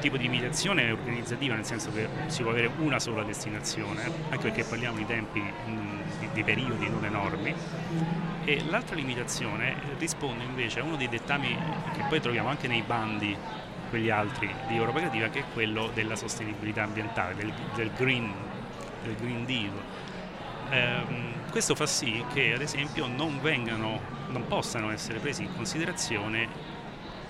tipo 0.00 0.16
di 0.16 0.24
limitazione 0.24 0.90
organizzativa 0.90 1.54
nel 1.54 1.64
senso 1.64 1.92
che 1.92 2.08
si 2.26 2.42
può 2.42 2.50
avere 2.50 2.70
una 2.78 2.98
sola 2.98 3.22
destinazione, 3.22 4.02
anche 4.30 4.50
perché 4.50 4.64
parliamo 4.64 4.96
di 4.96 5.06
tempi, 5.06 5.40
mh, 5.40 6.18
di, 6.18 6.28
di 6.32 6.42
periodi 6.42 6.88
non 6.88 7.04
enormi, 7.04 7.54
e 8.44 8.64
l'altra 8.68 8.96
limitazione 8.96 9.76
risponde 9.98 10.44
invece 10.44 10.80
a 10.80 10.84
uno 10.84 10.96
dei 10.96 11.08
dettami 11.08 11.56
che 11.92 12.04
poi 12.08 12.20
troviamo 12.20 12.48
anche 12.48 12.68
nei 12.68 12.82
bandi 12.82 13.36
quelli 13.90 14.08
altri 14.08 14.48
di 14.68 14.76
Europa 14.76 15.00
Creativa 15.00 15.28
che 15.28 15.40
è 15.40 15.44
quello 15.52 15.90
della 15.92 16.16
sostenibilità 16.16 16.84
ambientale, 16.84 17.34
del, 17.34 17.52
del, 17.74 17.90
green, 17.96 18.32
del 19.02 19.16
green, 19.16 19.44
Deal. 19.44 19.72
Eh, 20.70 21.48
questo 21.50 21.74
fa 21.74 21.86
sì 21.86 22.24
che 22.32 22.54
ad 22.54 22.62
esempio 22.62 23.06
non, 23.06 23.40
vengano, 23.42 24.00
non 24.30 24.46
possano 24.46 24.90
essere 24.90 25.18
presi 25.18 25.42
in 25.42 25.54
considerazione 25.54 26.48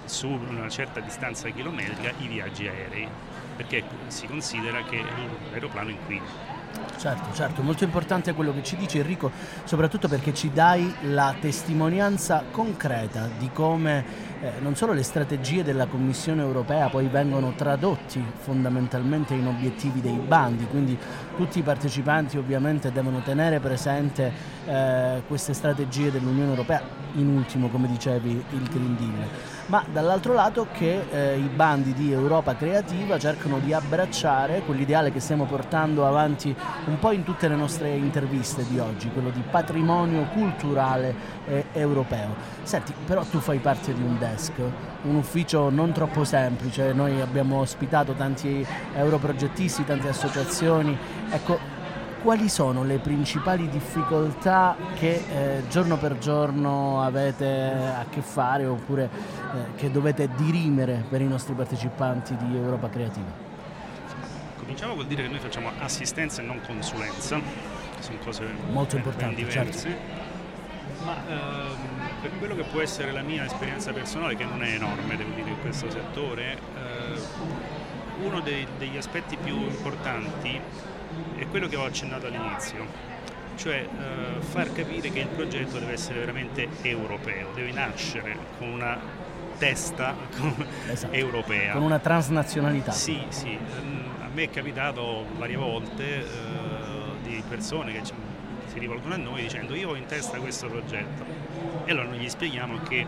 su 0.05 0.29
una 0.29 0.69
certa 0.69 1.01
distanza 1.01 1.49
chilometrica 1.49 2.13
i 2.19 2.27
viaggi 2.27 2.67
aerei, 2.67 3.09
perché 3.57 3.85
si 4.09 4.27
considera 4.27 4.83
che 4.83 5.03
l'aeroplano 5.51 5.91
inquina. 5.91 6.59
Certo, 6.97 7.33
certo, 7.33 7.63
molto 7.63 7.85
importante 7.85 8.35
quello 8.35 8.53
che 8.53 8.63
ci 8.63 8.77
dice 8.77 8.99
Enrico, 8.99 9.31
soprattutto 9.65 10.09
perché 10.09 10.35
ci 10.35 10.53
dai 10.53 10.95
la 11.03 11.35
testimonianza 11.41 12.45
concreta 12.51 13.29
di 13.39 13.51
come 13.53 14.30
eh, 14.43 14.53
non 14.61 14.75
solo 14.75 14.93
le 14.93 15.03
strategie 15.03 15.63
della 15.63 15.87
Commissione 15.87 16.43
europea 16.43 16.89
poi 16.89 17.07
vengono 17.09 17.53
tradotti 17.55 18.25
fondamentalmente 18.39 19.35
in 19.35 19.47
obiettivi 19.47 20.01
dei 20.01 20.17
bandi, 20.17 20.67
quindi 20.67 20.99
tutti 21.37 21.59
i 21.59 21.63
partecipanti 21.63 22.39
ovviamente 22.39 22.91
devono 22.93 23.21
tenere 23.23 23.61
presente 23.61 24.33
eh, 24.67 25.23
queste 25.27 25.53
strategie 25.53 26.11
dell'Unione 26.11 26.51
europea, 26.51 26.83
in 27.15 27.29
ultimo 27.29 27.69
come 27.69 27.89
dicevi 27.89 28.31
il 28.31 28.69
Green 28.69 28.97
Deal 28.97 29.29
ma 29.71 29.85
dall'altro 29.91 30.35
lato 30.35 30.67
che 30.73 31.07
eh, 31.11 31.39
i 31.39 31.49
bandi 31.49 31.95
di 31.95 32.11
Europa 32.11 32.57
Creativa 32.57 33.21
cercano 33.21 33.61
di 33.61 33.73
abbracciare 33.73 34.63
quell'ideale 34.63 35.13
che 35.13 35.21
stiamo 35.21 35.45
portando 35.45 36.07
avanti 36.07 36.55
un 36.87 36.99
po' 36.99 37.13
in 37.13 37.23
tutte 37.23 37.47
le 37.47 37.55
nostre 37.55 37.91
interviste 37.91 38.67
di 38.69 38.81
oggi, 38.81 39.11
quello 39.11 39.31
di 39.31 39.43
patrimonio 39.49 40.25
culturale 40.33 41.15
eh, 41.47 41.67
europeo. 41.73 42.35
Senti, 42.65 42.93
però 43.07 43.23
tu 43.23 43.39
fai 43.39 43.59
parte 43.59 43.95
di 43.95 44.03
un 44.03 44.19
desk, 44.31 44.53
un 45.03 45.15
ufficio 45.15 45.71
non 45.71 45.93
troppo 45.93 46.25
semplice, 46.25 46.93
noi 46.93 47.21
abbiamo 47.21 47.59
ospitato 47.59 48.15
tanti 48.15 48.67
europrogettisti, 48.95 49.85
tante 49.85 50.09
associazioni, 50.09 50.97
ecco 51.31 51.79
quali 52.23 52.51
sono 52.51 52.85
le 52.85 52.99
principali 52.99 53.69
difficoltà 53.69 54.77
che 54.95 55.25
eh, 55.33 55.63
giorno 55.69 55.97
per 55.97 56.19
giorno 56.19 57.03
avete 57.03 57.47
a 57.47 58.05
che 58.11 58.21
fare 58.21 58.67
oppure 58.67 59.05
eh, 59.05 59.75
che 59.77 59.91
dovete 59.91 60.29
dirimere 60.37 61.03
per 61.09 61.23
i 61.23 61.27
nostri 61.27 61.55
partecipanti 61.55 62.37
di 62.37 62.57
Europa 62.57 62.91
Creativa? 62.91 63.49
Cominciamo 64.59 64.95
col 64.95 65.07
dire 65.07 65.23
che 65.23 65.29
noi 65.29 65.39
facciamo 65.39 65.71
assistenza 65.79 66.43
e 66.43 66.45
non 66.45 66.61
consulenza, 66.61 67.41
sono 68.01 68.19
cose 68.23 68.45
molto 68.71 68.97
importanti, 68.97 69.43
certo. 69.49 69.59
diverse. 69.59 69.89
Certo. 69.89 71.05
Ma 71.05 71.17
ehm, 71.27 72.00
per 72.21 72.31
quello 72.39 72.55
che 72.55 72.65
può 72.65 72.81
essere 72.81 73.13
la 73.13 73.23
mia 73.23 73.45
esperienza 73.45 73.93
personale, 73.93 74.37
che 74.37 74.45
non 74.45 74.63
è 74.63 74.75
enorme, 74.75 75.17
devo 75.17 75.31
dire, 75.35 75.51
in 75.51 75.61
questo 75.61 75.91
settore, 75.91 76.53
eh, 76.55 77.19
uno 78.23 78.41
dei, 78.41 78.67
degli 78.79 78.97
aspetti 78.97 79.37
più 79.37 79.57
importanti 79.57 80.61
è 81.37 81.47
quello 81.49 81.67
che 81.67 81.77
ho 81.77 81.85
accennato 81.85 82.27
all'inizio, 82.27 82.87
cioè 83.57 83.87
eh, 83.87 84.41
far 84.41 84.73
capire 84.73 85.11
che 85.11 85.21
il 85.21 85.29
progetto 85.29 85.79
deve 85.79 85.93
essere 85.93 86.21
veramente 86.21 86.69
europeo, 86.83 87.49
deve 87.55 87.73
nascere 87.73 88.37
con 88.59 88.69
una 88.69 88.99
testa 89.59 90.15
esatto. 90.89 91.13
europea. 91.13 91.73
Con 91.73 91.83
una 91.83 91.99
transnazionalità. 91.99 92.93
Sì, 92.93 93.23
sì. 93.29 93.59
A 94.23 94.29
me 94.33 94.45
è 94.45 94.51
capitato 94.51 95.27
varie 95.37 95.57
volte 95.57 96.21
eh, 96.21 96.25
di 97.23 97.43
persone 97.49 97.93
che 97.93 98.01
si 98.05 98.79
rivolgono 98.79 99.15
a 99.15 99.17
noi 99.17 99.43
dicendo 99.43 99.75
io 99.75 99.91
ho 99.91 99.97
in 99.97 100.07
testa 100.07 100.39
questo 100.39 100.69
progetto 100.69 101.40
e 101.85 101.91
allora 101.91 102.09
noi 102.09 102.19
gli 102.19 102.29
spieghiamo 102.29 102.79
che 102.89 103.07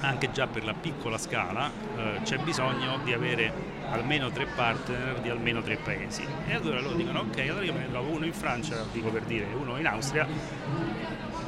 anche 0.00 0.30
già 0.32 0.46
per 0.46 0.64
la 0.64 0.74
piccola 0.74 1.16
scala 1.16 1.70
eh, 1.96 2.20
c'è 2.22 2.38
bisogno 2.38 2.98
di 3.04 3.12
avere 3.12 3.52
almeno 3.90 4.30
tre 4.30 4.46
partner 4.46 5.20
di 5.20 5.28
almeno 5.28 5.62
tre 5.62 5.76
paesi. 5.76 6.24
E 6.46 6.54
allora 6.54 6.80
loro 6.80 6.96
dicono 6.96 7.20
ok 7.20 7.38
allora 7.38 7.64
io 7.64 7.72
me 7.72 7.80
ne 7.80 7.88
trovo 7.88 8.10
uno 8.10 8.24
in 8.24 8.32
Francia 8.32 8.84
dico 8.90 9.10
per 9.10 9.22
dire 9.22 9.46
uno 9.52 9.78
in 9.78 9.86
Austria 9.86 10.26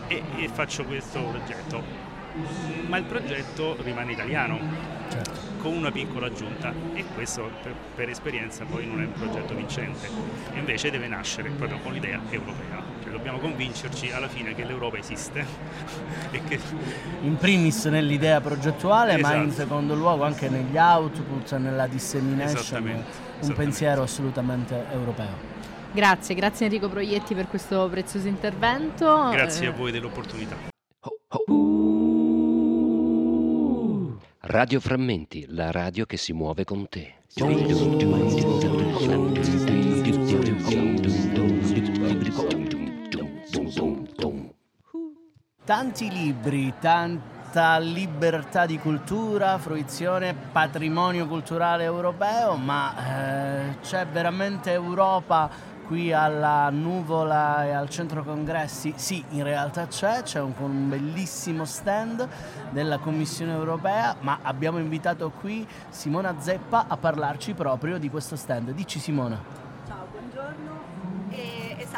e, 0.06 0.22
e 0.36 0.48
faccio 0.48 0.84
questo 0.84 1.20
progetto. 1.20 2.12
Ma 2.86 2.96
il 2.96 3.04
progetto 3.04 3.76
rimane 3.80 4.12
italiano 4.12 4.58
certo. 5.08 5.40
con 5.58 5.72
una 5.76 5.92
piccola 5.92 6.26
aggiunta 6.26 6.72
e 6.92 7.04
questo 7.14 7.48
per, 7.62 7.74
per, 7.94 8.08
esperienza 8.08 8.64
poi 8.64 8.86
non 8.86 9.00
è 9.00 9.04
un 9.04 9.12
progetto 9.12 9.54
vincente. 9.54 10.08
Invece 10.54 10.90
deve 10.90 11.06
nascere 11.06 11.50
proprio 11.50 11.78
con 11.78 11.92
l'idea 11.92 12.20
europea 12.30 12.84
dobbiamo 13.14 13.38
convincerci 13.38 14.10
alla 14.10 14.28
fine 14.28 14.54
che 14.54 14.64
l'Europa 14.64 14.98
esiste 14.98 15.46
e 16.32 16.42
che 16.42 16.58
in 17.22 17.36
primis 17.36 17.84
nell'idea 17.86 18.40
progettuale 18.40 19.14
esatto. 19.14 19.36
ma 19.36 19.42
in 19.42 19.52
secondo 19.52 19.94
luogo 19.94 20.24
anche 20.24 20.48
negli 20.48 20.76
output 20.76 21.56
nella 21.56 21.86
dissemination 21.86 23.04
un 23.40 23.52
pensiero 23.52 24.02
assolutamente 24.02 24.86
europeo 24.90 25.52
Grazie, 25.92 26.34
grazie 26.34 26.66
Enrico 26.66 26.88
Proietti 26.88 27.36
per 27.36 27.46
questo 27.46 27.88
prezioso 27.88 28.26
intervento. 28.26 29.28
Grazie 29.30 29.68
a 29.68 29.70
voi 29.70 29.92
dell'opportunità. 29.92 30.56
Radio 34.40 34.80
Frammenti, 34.80 35.46
la 35.50 35.70
radio 35.70 36.04
che 36.04 36.16
si 36.16 36.32
muove 36.32 36.64
con 36.64 36.88
te. 36.88 37.14
Tanti 45.64 46.11
libri, 46.11 46.74
tanta 46.80 47.78
libertà 47.78 48.66
di 48.66 48.78
cultura, 48.80 49.59
fruizione, 49.59 50.34
patrimonio 50.34 51.28
culturale 51.28 51.84
europeo, 51.84 52.57
ma 52.57 52.94
eh, 52.96 53.78
c'è 53.80 54.07
veramente 54.09 54.72
Europa 54.72 55.48
qui 55.86 56.12
alla 56.12 56.68
nuvola 56.70 57.64
e 57.64 57.70
al 57.70 57.88
centro 57.88 58.24
congressi? 58.24 58.94
Sì 58.96 59.22
in 59.30 59.44
realtà 59.44 59.86
c'è 59.86 60.22
c'è 60.22 60.40
un, 60.40 60.55
un, 60.59 60.88
bellissimo 60.88 61.64
stand 61.64 62.26
della 62.70 62.98
commissione 62.98 63.52
europea 63.52 64.16
ma 64.20 64.38
abbiamo 64.42 64.78
invitato 64.78 65.30
qui 65.30 65.66
Simona 65.90 66.34
Zeppa 66.40 66.86
a 66.88 66.96
parlarci 66.96 67.52
proprio 67.52 67.98
di 67.98 68.11
questo 68.11 68.34
stand. 68.34 68.70
Dici 68.72 68.98
Simona 68.98 69.63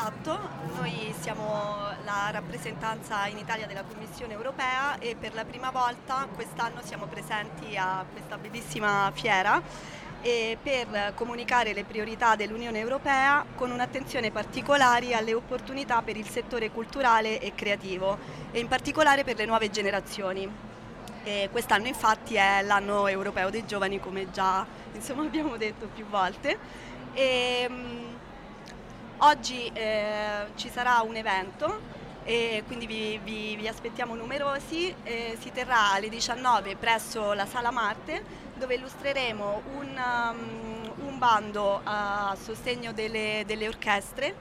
esatto 0.06 0.38
noi 0.76 1.12
siamo 1.18 1.78
la 2.04 2.30
rappresentanza 2.30 3.26
in 3.26 3.38
Italia 3.38 3.66
della 3.66 3.82
commissione 3.82 4.34
europea 4.34 4.98
e 5.00 5.16
per 5.18 5.34
la 5.34 5.44
prima 5.44 5.72
volta 5.72 6.28
quest'anno 6.32 6.80
siamo 6.84 7.06
presenti 7.06 7.76
a 7.76 8.04
questa 8.12 8.38
bellissima 8.38 9.10
fiera 9.12 9.60
per 10.20 11.12
comunicare 11.14 11.72
le 11.72 11.82
priorità 11.82 12.36
dell'Unione 12.36 12.78
Europea 12.78 13.44
con 13.56 13.72
un'attenzione 13.72 14.30
particolare 14.30 15.14
alle 15.14 15.34
opportunità 15.34 16.02
per 16.02 16.16
il 16.16 16.28
settore 16.28 16.70
culturale 16.70 17.40
e 17.40 17.52
creativo 17.56 18.16
e 18.52 18.60
in 18.60 18.68
particolare 18.68 19.24
per 19.24 19.36
le 19.36 19.44
nuove 19.44 19.70
generazioni. 19.70 20.48
E 21.22 21.48
quest'anno 21.50 21.86
infatti 21.86 22.34
è 22.34 22.62
l'anno 22.62 23.08
europeo 23.08 23.50
dei 23.50 23.66
giovani 23.66 24.00
come 24.00 24.30
già 24.30 24.64
insomma, 24.92 25.22
abbiamo 25.22 25.56
detto 25.56 25.88
più 25.92 26.06
volte. 26.06 26.58
E, 27.12 27.66
um, 27.68 28.05
oggi 29.18 29.70
eh, 29.72 30.46
ci 30.56 30.68
sarà 30.68 31.00
un 31.00 31.16
evento 31.16 31.94
e 32.24 32.64
quindi 32.66 32.86
vi, 32.86 33.20
vi, 33.22 33.56
vi 33.56 33.68
aspettiamo 33.68 34.14
numerosi, 34.14 34.92
eh, 35.04 35.36
si 35.40 35.52
terrà 35.52 35.92
alle 35.92 36.08
19 36.08 36.76
presso 36.76 37.32
la 37.32 37.46
Sala 37.46 37.70
Marte 37.70 38.44
dove 38.54 38.74
illustreremo 38.74 39.62
un, 39.76 39.88
um, 39.96 41.06
un 41.06 41.18
bando 41.18 41.80
a 41.84 42.36
sostegno 42.40 42.92
delle, 42.92 43.44
delle 43.46 43.68
orchestre 43.68 44.34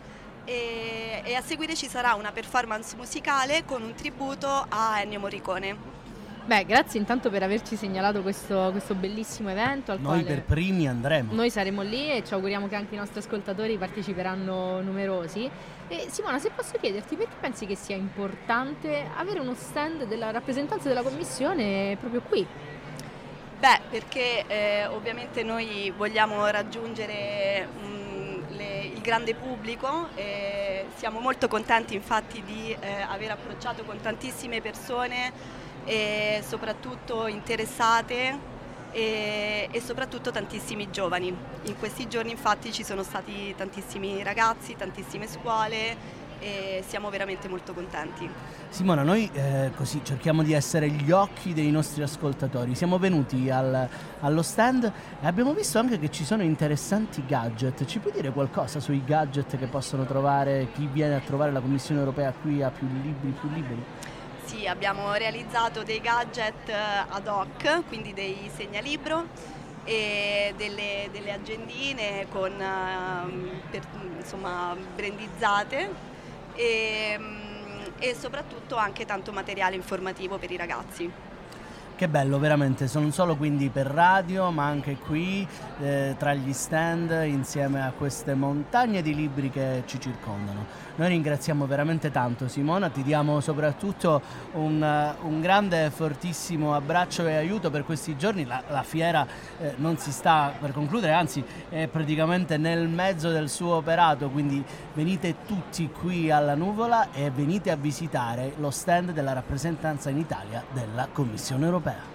e, 0.46 1.22
e, 1.24 1.36
a 1.36 1.42
seguire 1.42 1.76
ci 1.76 1.88
sarà 1.88 2.14
una 2.16 2.32
performance 2.32 2.96
musicale 2.96 3.66
con 3.66 3.84
un 3.84 3.94
tributo 3.94 4.48
a 4.48 5.02
Ennio 5.02 5.20
Morricone. 5.20 6.04
Beh, 6.46 6.64
grazie 6.66 7.00
intanto 7.00 7.32
per 7.32 7.42
averci 7.42 7.76
segnalato 7.76 8.22
questo, 8.22 8.70
questo 8.70 8.94
bellissimo 8.94 9.50
evento. 9.50 9.92
Al 9.92 10.00
noi 10.00 10.22
quale 10.22 10.36
per 10.36 10.44
primi 10.44 10.88
andremo. 10.88 11.34
Noi 11.34 11.50
saremo 11.50 11.82
lì 11.82 12.12
e 12.12 12.24
ci 12.24 12.36
auguriamo 12.36 12.68
che 12.68 12.76
anche 12.76 12.94
i 12.94 13.00
nostri 13.00 13.18
ascoltatori 13.18 13.76
parteciperanno 13.78 14.80
numerosi. 14.82 15.50
E 15.88 16.06
Simona, 16.08 16.38
se 16.38 16.52
posso 16.56 16.78
chiederti, 16.80 17.16
perché 17.16 17.34
pensi 17.40 17.66
che 17.66 17.76
sia 17.76 17.96
importante 17.96 19.08
avere 19.16 19.40
uno 19.40 19.56
stand 19.56 20.06
della 20.06 20.30
rappresentanza 20.30 20.88
della 20.88 21.02
Commissione 21.02 21.98
proprio 22.00 22.22
qui? 22.22 22.46
Beh, 23.58 23.80
perché 23.90 24.46
eh, 24.46 24.86
ovviamente 24.86 25.42
noi 25.42 25.92
vogliamo 25.98 26.46
raggiungere 26.46 27.66
mh, 27.66 28.56
le, 28.56 28.82
il 28.94 29.02
grande 29.02 29.34
pubblico 29.34 30.10
e 30.14 30.86
siamo 30.94 31.20
molto 31.20 31.48
contenti 31.48 31.96
infatti 31.96 32.44
di 32.44 32.76
eh, 32.80 33.02
aver 33.02 33.32
approcciato 33.32 33.84
con 33.84 34.00
tantissime 34.00 34.62
persone 34.62 35.64
e 35.86 36.44
soprattutto 36.46 37.28
interessate 37.28 38.54
e, 38.92 39.68
e, 39.72 39.82
soprattutto 39.82 40.32
tantissimi 40.32 40.90
giovani. 40.90 41.28
In 41.64 41.78
questi 41.78 42.08
giorni 42.08 42.32
infatti 42.32 42.72
ci 42.72 42.84
sono 42.84 43.04
stati 43.04 43.54
tantissimi 43.56 44.24
ragazzi, 44.24 44.76
tantissime 44.76 45.28
scuole 45.28 46.24
e 46.40 46.84
siamo 46.88 47.10
veramente 47.10 47.48
molto 47.48 47.74
contenti. 47.74 48.30
Simona, 48.70 49.04
noi 49.04 49.30
eh, 49.34 49.72
così 49.76 50.02
cerchiamo 50.04 50.44
di 50.44 50.54
essere 50.54 50.90
gli 50.90 51.12
occhi 51.12 51.54
dei 51.54 51.72
nostri 51.72 52.04
ascoltatori. 52.04 52.76
Siamo 52.76 52.98
venuti 52.98 53.50
al, 53.50 53.88
allo 54.20 54.42
stand 54.42 54.84
e 55.22 55.26
abbiamo 55.26 55.54
visto 55.54 55.80
anche 55.80 55.98
che 55.98 56.10
ci 56.10 56.26
sono 56.26 56.44
interessanti 56.44 57.24
gadget. 57.26 57.86
Ci 57.86 58.00
puoi 58.00 58.14
dire 58.14 58.32
qualcosa 58.32 58.80
sui 58.80 59.04
gadget 59.06 59.58
che 59.58 59.68
possono 59.68 60.06
trovare 60.06 60.68
chi 60.74 60.88
viene 60.92 61.16
a 61.16 61.20
trovare 61.20 61.52
la 61.52 61.62
Commissione 61.62 62.00
europea 62.00 62.34
qui 62.34 62.62
a 62.62 62.70
più 62.70 62.88
libri, 62.88 63.34
più 63.40 63.50
liberi? 63.50 63.84
Abbiamo 64.68 65.14
realizzato 65.14 65.84
dei 65.84 66.02
gadget 66.02 66.70
ad 67.10 67.28
hoc, 67.28 67.84
quindi 67.88 68.14
dei 68.14 68.50
segnalibro 68.54 69.28
e 69.86 70.54
delle, 70.58 71.10
delle 71.12 71.32
agendine 71.32 72.26
con, 72.30 72.52
uh, 72.52 73.70
per, 73.70 73.84
insomma, 74.18 74.76
brandizzate 74.96 75.90
e, 76.56 77.16
um, 77.18 77.92
e 78.00 78.16
soprattutto 78.16 78.76
anche 78.76 79.06
tanto 79.06 79.32
materiale 79.32 79.76
informativo 79.76 80.38
per 80.38 80.52
i 80.52 80.58
ragazzi. 80.58 81.12
Che 81.96 82.10
bello, 82.10 82.40
veramente, 82.40 82.90
non 82.96 83.14
solo 83.14 83.38
quindi 83.38 83.70
per 83.70 83.86
radio, 83.86 84.52
ma 84.52 84.66
anche 84.66 84.98
qui 84.98 85.48
eh, 85.80 86.16
tra 86.18 86.34
gli 86.34 86.52
stand 86.52 87.24
insieme 87.26 87.82
a 87.82 87.94
queste 87.98 88.34
montagne 88.34 89.02
di 89.02 89.16
libri 89.16 89.50
che 89.50 89.84
ci 89.86 89.98
circondano. 89.98 90.66
Noi 90.98 91.10
ringraziamo 91.10 91.66
veramente 91.68 92.10
tanto 92.10 92.48
Simona, 92.48 92.88
ti 92.88 93.04
diamo 93.04 93.42
soprattutto 93.42 94.22
un, 94.54 95.14
un 95.24 95.42
grande 95.42 95.90
fortissimo 95.90 96.74
abbraccio 96.74 97.28
e 97.28 97.36
aiuto 97.36 97.70
per 97.70 97.84
questi 97.84 98.16
giorni. 98.16 98.46
La, 98.46 98.64
la 98.70 98.84
fiera 98.84 99.28
eh, 99.60 99.74
non 99.78 99.98
si 99.98 100.14
sta 100.14 100.54
per 100.58 100.72
concludere, 100.72 101.12
anzi 101.12 101.44
è 101.68 101.88
praticamente 101.88 102.56
nel 102.56 102.88
mezzo 102.88 103.30
del 103.30 103.50
suo 103.50 103.76
operato, 103.76 104.30
quindi 104.30 104.64
venite 104.94 105.36
tutti 105.46 105.90
qui 105.90 106.32
alla 106.32 106.56
Nuvola 106.56 107.12
e 107.12 107.30
venite 107.30 107.72
a 107.72 107.76
visitare 107.76 108.54
lo 108.58 108.72
stand 108.72 109.12
della 109.12 109.34
rappresentanza 109.34 110.10
in 110.10 110.18
Italia 110.18 110.64
della 110.72 111.10
Commissione 111.12 111.66
europea. 111.66 112.14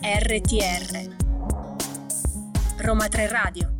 RTR 0.00 1.17
Roma 2.80 3.08
3 3.08 3.26
Radio. 3.26 3.72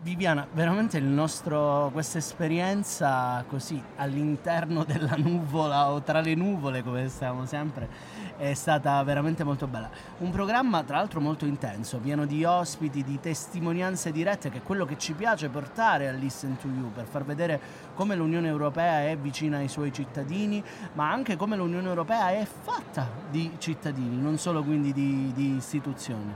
Viviana, 0.00 0.46
veramente 0.52 0.96
nostro, 1.04 1.90
questa 1.92 2.16
esperienza 2.16 3.44
così 3.46 3.80
all'interno 3.96 4.84
della 4.84 5.16
nuvola 5.16 5.90
o 5.90 6.00
tra 6.02 6.20
le 6.20 6.34
nuvole, 6.34 6.82
come 6.82 7.08
stiamo 7.08 7.44
sempre, 7.44 7.88
è 8.36 8.54
stata 8.54 9.02
veramente 9.02 9.44
molto 9.44 9.66
bella. 9.66 9.88
Un 10.18 10.30
programma 10.30 10.82
tra 10.82 10.96
l'altro 10.96 11.20
molto 11.20 11.44
intenso, 11.44 11.98
pieno 11.98 12.26
di 12.26 12.44
ospiti, 12.44 13.02
di 13.02 13.20
testimonianze 13.20 14.12
dirette, 14.12 14.50
che 14.50 14.58
è 14.58 14.62
quello 14.62 14.84
che 14.84 14.98
ci 14.98 15.12
piace 15.12 15.48
portare 15.48 16.08
a 16.08 16.12
Listen 16.12 16.56
to 16.56 16.68
You, 16.68 16.92
per 16.92 17.06
far 17.06 17.24
vedere 17.24 17.60
come 17.94 18.14
l'Unione 18.14 18.48
Europea 18.48 19.08
è 19.08 19.16
vicina 19.16 19.58
ai 19.58 19.68
suoi 19.68 19.92
cittadini, 19.92 20.62
ma 20.94 21.10
anche 21.10 21.36
come 21.36 21.56
l'Unione 21.56 21.88
Europea 21.88 22.30
è 22.30 22.44
fatta 22.44 23.08
di 23.30 23.52
cittadini, 23.58 24.20
non 24.20 24.38
solo 24.38 24.62
quindi 24.62 24.92
di, 24.92 25.32
di 25.34 25.56
istituzioni. 25.56 26.34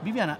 Viviana, 0.00 0.38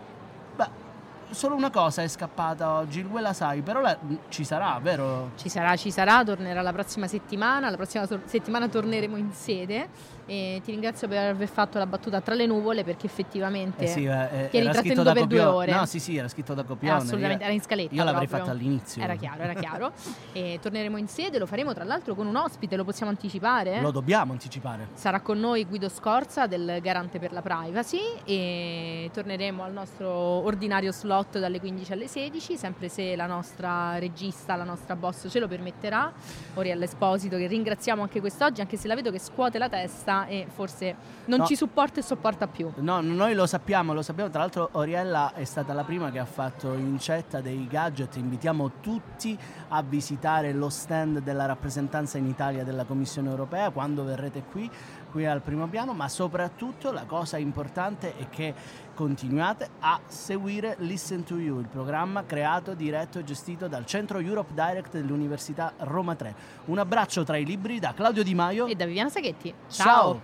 beh, 0.56 0.86
solo 1.30 1.54
una 1.54 1.70
cosa 1.70 2.02
è 2.02 2.08
scappata 2.08 2.72
oggi, 2.72 3.00
il 3.00 3.08
la 3.12 3.32
sai, 3.32 3.62
però 3.62 3.80
la, 3.80 3.96
ci 4.28 4.44
sarà, 4.44 4.78
vero? 4.80 5.32
Ci 5.36 5.48
sarà, 5.48 5.76
ci 5.76 5.90
sarà, 5.90 6.22
tornerà 6.24 6.62
la 6.62 6.72
prossima 6.72 7.06
settimana, 7.06 7.70
la 7.70 7.76
prossima 7.76 8.06
tor- 8.06 8.22
settimana 8.26 8.68
torneremo 8.68 9.16
in 9.16 9.32
sede 9.32 9.88
e 10.28 10.60
ti 10.62 10.72
ringrazio 10.72 11.08
per 11.08 11.30
aver 11.30 11.48
fatto 11.48 11.78
la 11.78 11.86
battuta 11.86 12.20
tra 12.20 12.34
le 12.34 12.44
nuvole 12.44 12.84
perché 12.84 13.06
effettivamente 13.06 13.84
eh 13.84 13.86
sì, 13.86 14.04
eh, 14.04 14.48
ti 14.50 14.58
eri 14.58 14.68
trattenuto 14.68 15.12
per 15.14 15.26
due 15.26 15.42
ore. 15.42 15.72
No, 15.72 15.86
sì, 15.86 15.98
sì, 15.98 16.18
era 16.18 16.28
scritto 16.28 16.52
da 16.52 16.64
copione. 16.64 16.98
assolutamente, 16.98 17.44
era 17.44 17.52
in 17.54 17.62
scaletta. 17.62 17.94
Io 17.94 18.04
l'avrei 18.04 18.26
proprio. 18.26 18.46
fatto 18.46 18.58
all'inizio. 18.58 19.02
Era 19.02 19.14
chiaro, 19.14 19.42
era 19.42 19.54
chiaro. 19.54 19.92
e 20.32 20.58
torneremo 20.60 20.98
in 20.98 21.08
sede, 21.08 21.38
lo 21.38 21.46
faremo 21.46 21.72
tra 21.72 21.84
l'altro 21.84 22.14
con 22.14 22.26
un 22.26 22.36
ospite, 22.36 22.76
lo 22.76 22.84
possiamo 22.84 23.10
anticipare? 23.10 23.80
Lo 23.80 23.90
dobbiamo 23.90 24.32
anticipare. 24.32 24.88
Sarà 24.92 25.20
con 25.20 25.40
noi 25.40 25.64
Guido 25.64 25.88
Scorza 25.88 26.46
del 26.46 26.80
Garante 26.82 27.18
per 27.18 27.32
la 27.32 27.40
Privacy 27.40 28.00
e 28.24 29.10
torneremo 29.10 29.62
al 29.62 29.72
nostro 29.72 30.10
ordinario 30.10 30.92
slot 30.92 31.38
dalle 31.38 31.58
15 31.58 31.92
alle 31.92 32.06
16, 32.06 32.58
sempre 32.58 32.90
se 32.90 33.16
la 33.16 33.26
nostra 33.26 33.98
regista, 33.98 34.56
la 34.56 34.64
nostra 34.64 34.94
boss 34.94 35.26
ce 35.30 35.38
lo 35.38 35.48
permetterà. 35.48 36.12
Oriella 36.54 36.84
Esposito 36.84 37.38
che 37.38 37.46
ringraziamo 37.46 38.02
anche 38.02 38.20
quest'oggi, 38.20 38.60
anche 38.60 38.76
se 38.76 38.88
la 38.88 38.94
vedo 38.94 39.10
che 39.10 39.18
scuote 39.18 39.56
la 39.56 39.70
testa 39.70 40.17
e 40.26 40.46
forse 40.52 40.96
non 41.26 41.40
no. 41.40 41.46
ci 41.46 41.56
supporta 41.56 42.00
e 42.00 42.02
sopporta 42.02 42.46
più. 42.46 42.70
No, 42.76 43.00
noi 43.00 43.34
lo 43.34 43.46
sappiamo, 43.46 43.92
lo 43.92 44.02
sappiamo. 44.02 44.30
Tra 44.30 44.40
l'altro 44.40 44.70
Oriella 44.72 45.32
è 45.34 45.44
stata 45.44 45.72
la 45.72 45.84
prima 45.84 46.10
che 46.10 46.18
ha 46.18 46.24
fatto 46.24 46.74
incetta 46.74 47.40
dei 47.40 47.66
gadget. 47.66 48.16
Invitiamo 48.16 48.72
tutti 48.80 49.38
a 49.68 49.82
visitare 49.82 50.52
lo 50.52 50.68
stand 50.68 51.20
della 51.20 51.46
rappresentanza 51.46 52.18
in 52.18 52.26
Italia 52.26 52.64
della 52.64 52.84
Commissione 52.84 53.28
europea 53.28 53.70
quando 53.70 54.04
verrete 54.04 54.42
qui 54.50 54.70
qui 55.10 55.26
al 55.26 55.40
primo 55.40 55.66
piano, 55.66 55.92
ma 55.92 56.08
soprattutto 56.08 56.92
la 56.92 57.04
cosa 57.04 57.36
importante 57.36 58.16
è 58.16 58.28
che 58.28 58.54
continuate 58.94 59.68
a 59.80 60.00
seguire 60.06 60.76
Listen 60.78 61.24
to 61.24 61.38
You, 61.38 61.60
il 61.60 61.68
programma 61.68 62.24
creato, 62.24 62.74
diretto 62.74 63.18
e 63.18 63.24
gestito 63.24 63.68
dal 63.68 63.86
Centro 63.86 64.18
Europe 64.18 64.52
Direct 64.54 64.92
dell'Università 64.92 65.72
Roma 65.78 66.14
3. 66.14 66.34
Un 66.66 66.78
abbraccio 66.78 67.24
tra 67.24 67.36
i 67.36 67.44
libri 67.44 67.78
da 67.78 67.94
Claudio 67.94 68.22
Di 68.22 68.34
Maio 68.34 68.66
e 68.66 68.74
da 68.74 68.86
Viviana 68.86 69.08
Saghetti. 69.08 69.52
Ciao. 69.68 70.20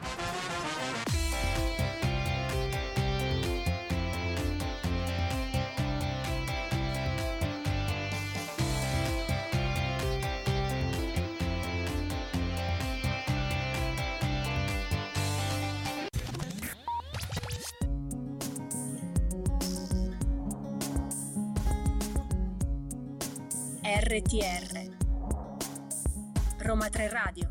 Ciao. 0.00 0.43
RTR 24.14 24.96
Roma 26.58 26.88
3 26.88 27.08
Radio. 27.08 27.50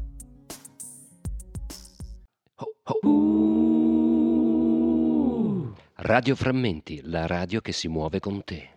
Radio 5.96 6.36
Frammenti, 6.38 7.02
la 7.04 7.28
radio 7.28 7.60
che 7.60 7.74
si 7.74 7.90
muove 7.90 8.22
con 8.22 8.46
te. 8.46 8.70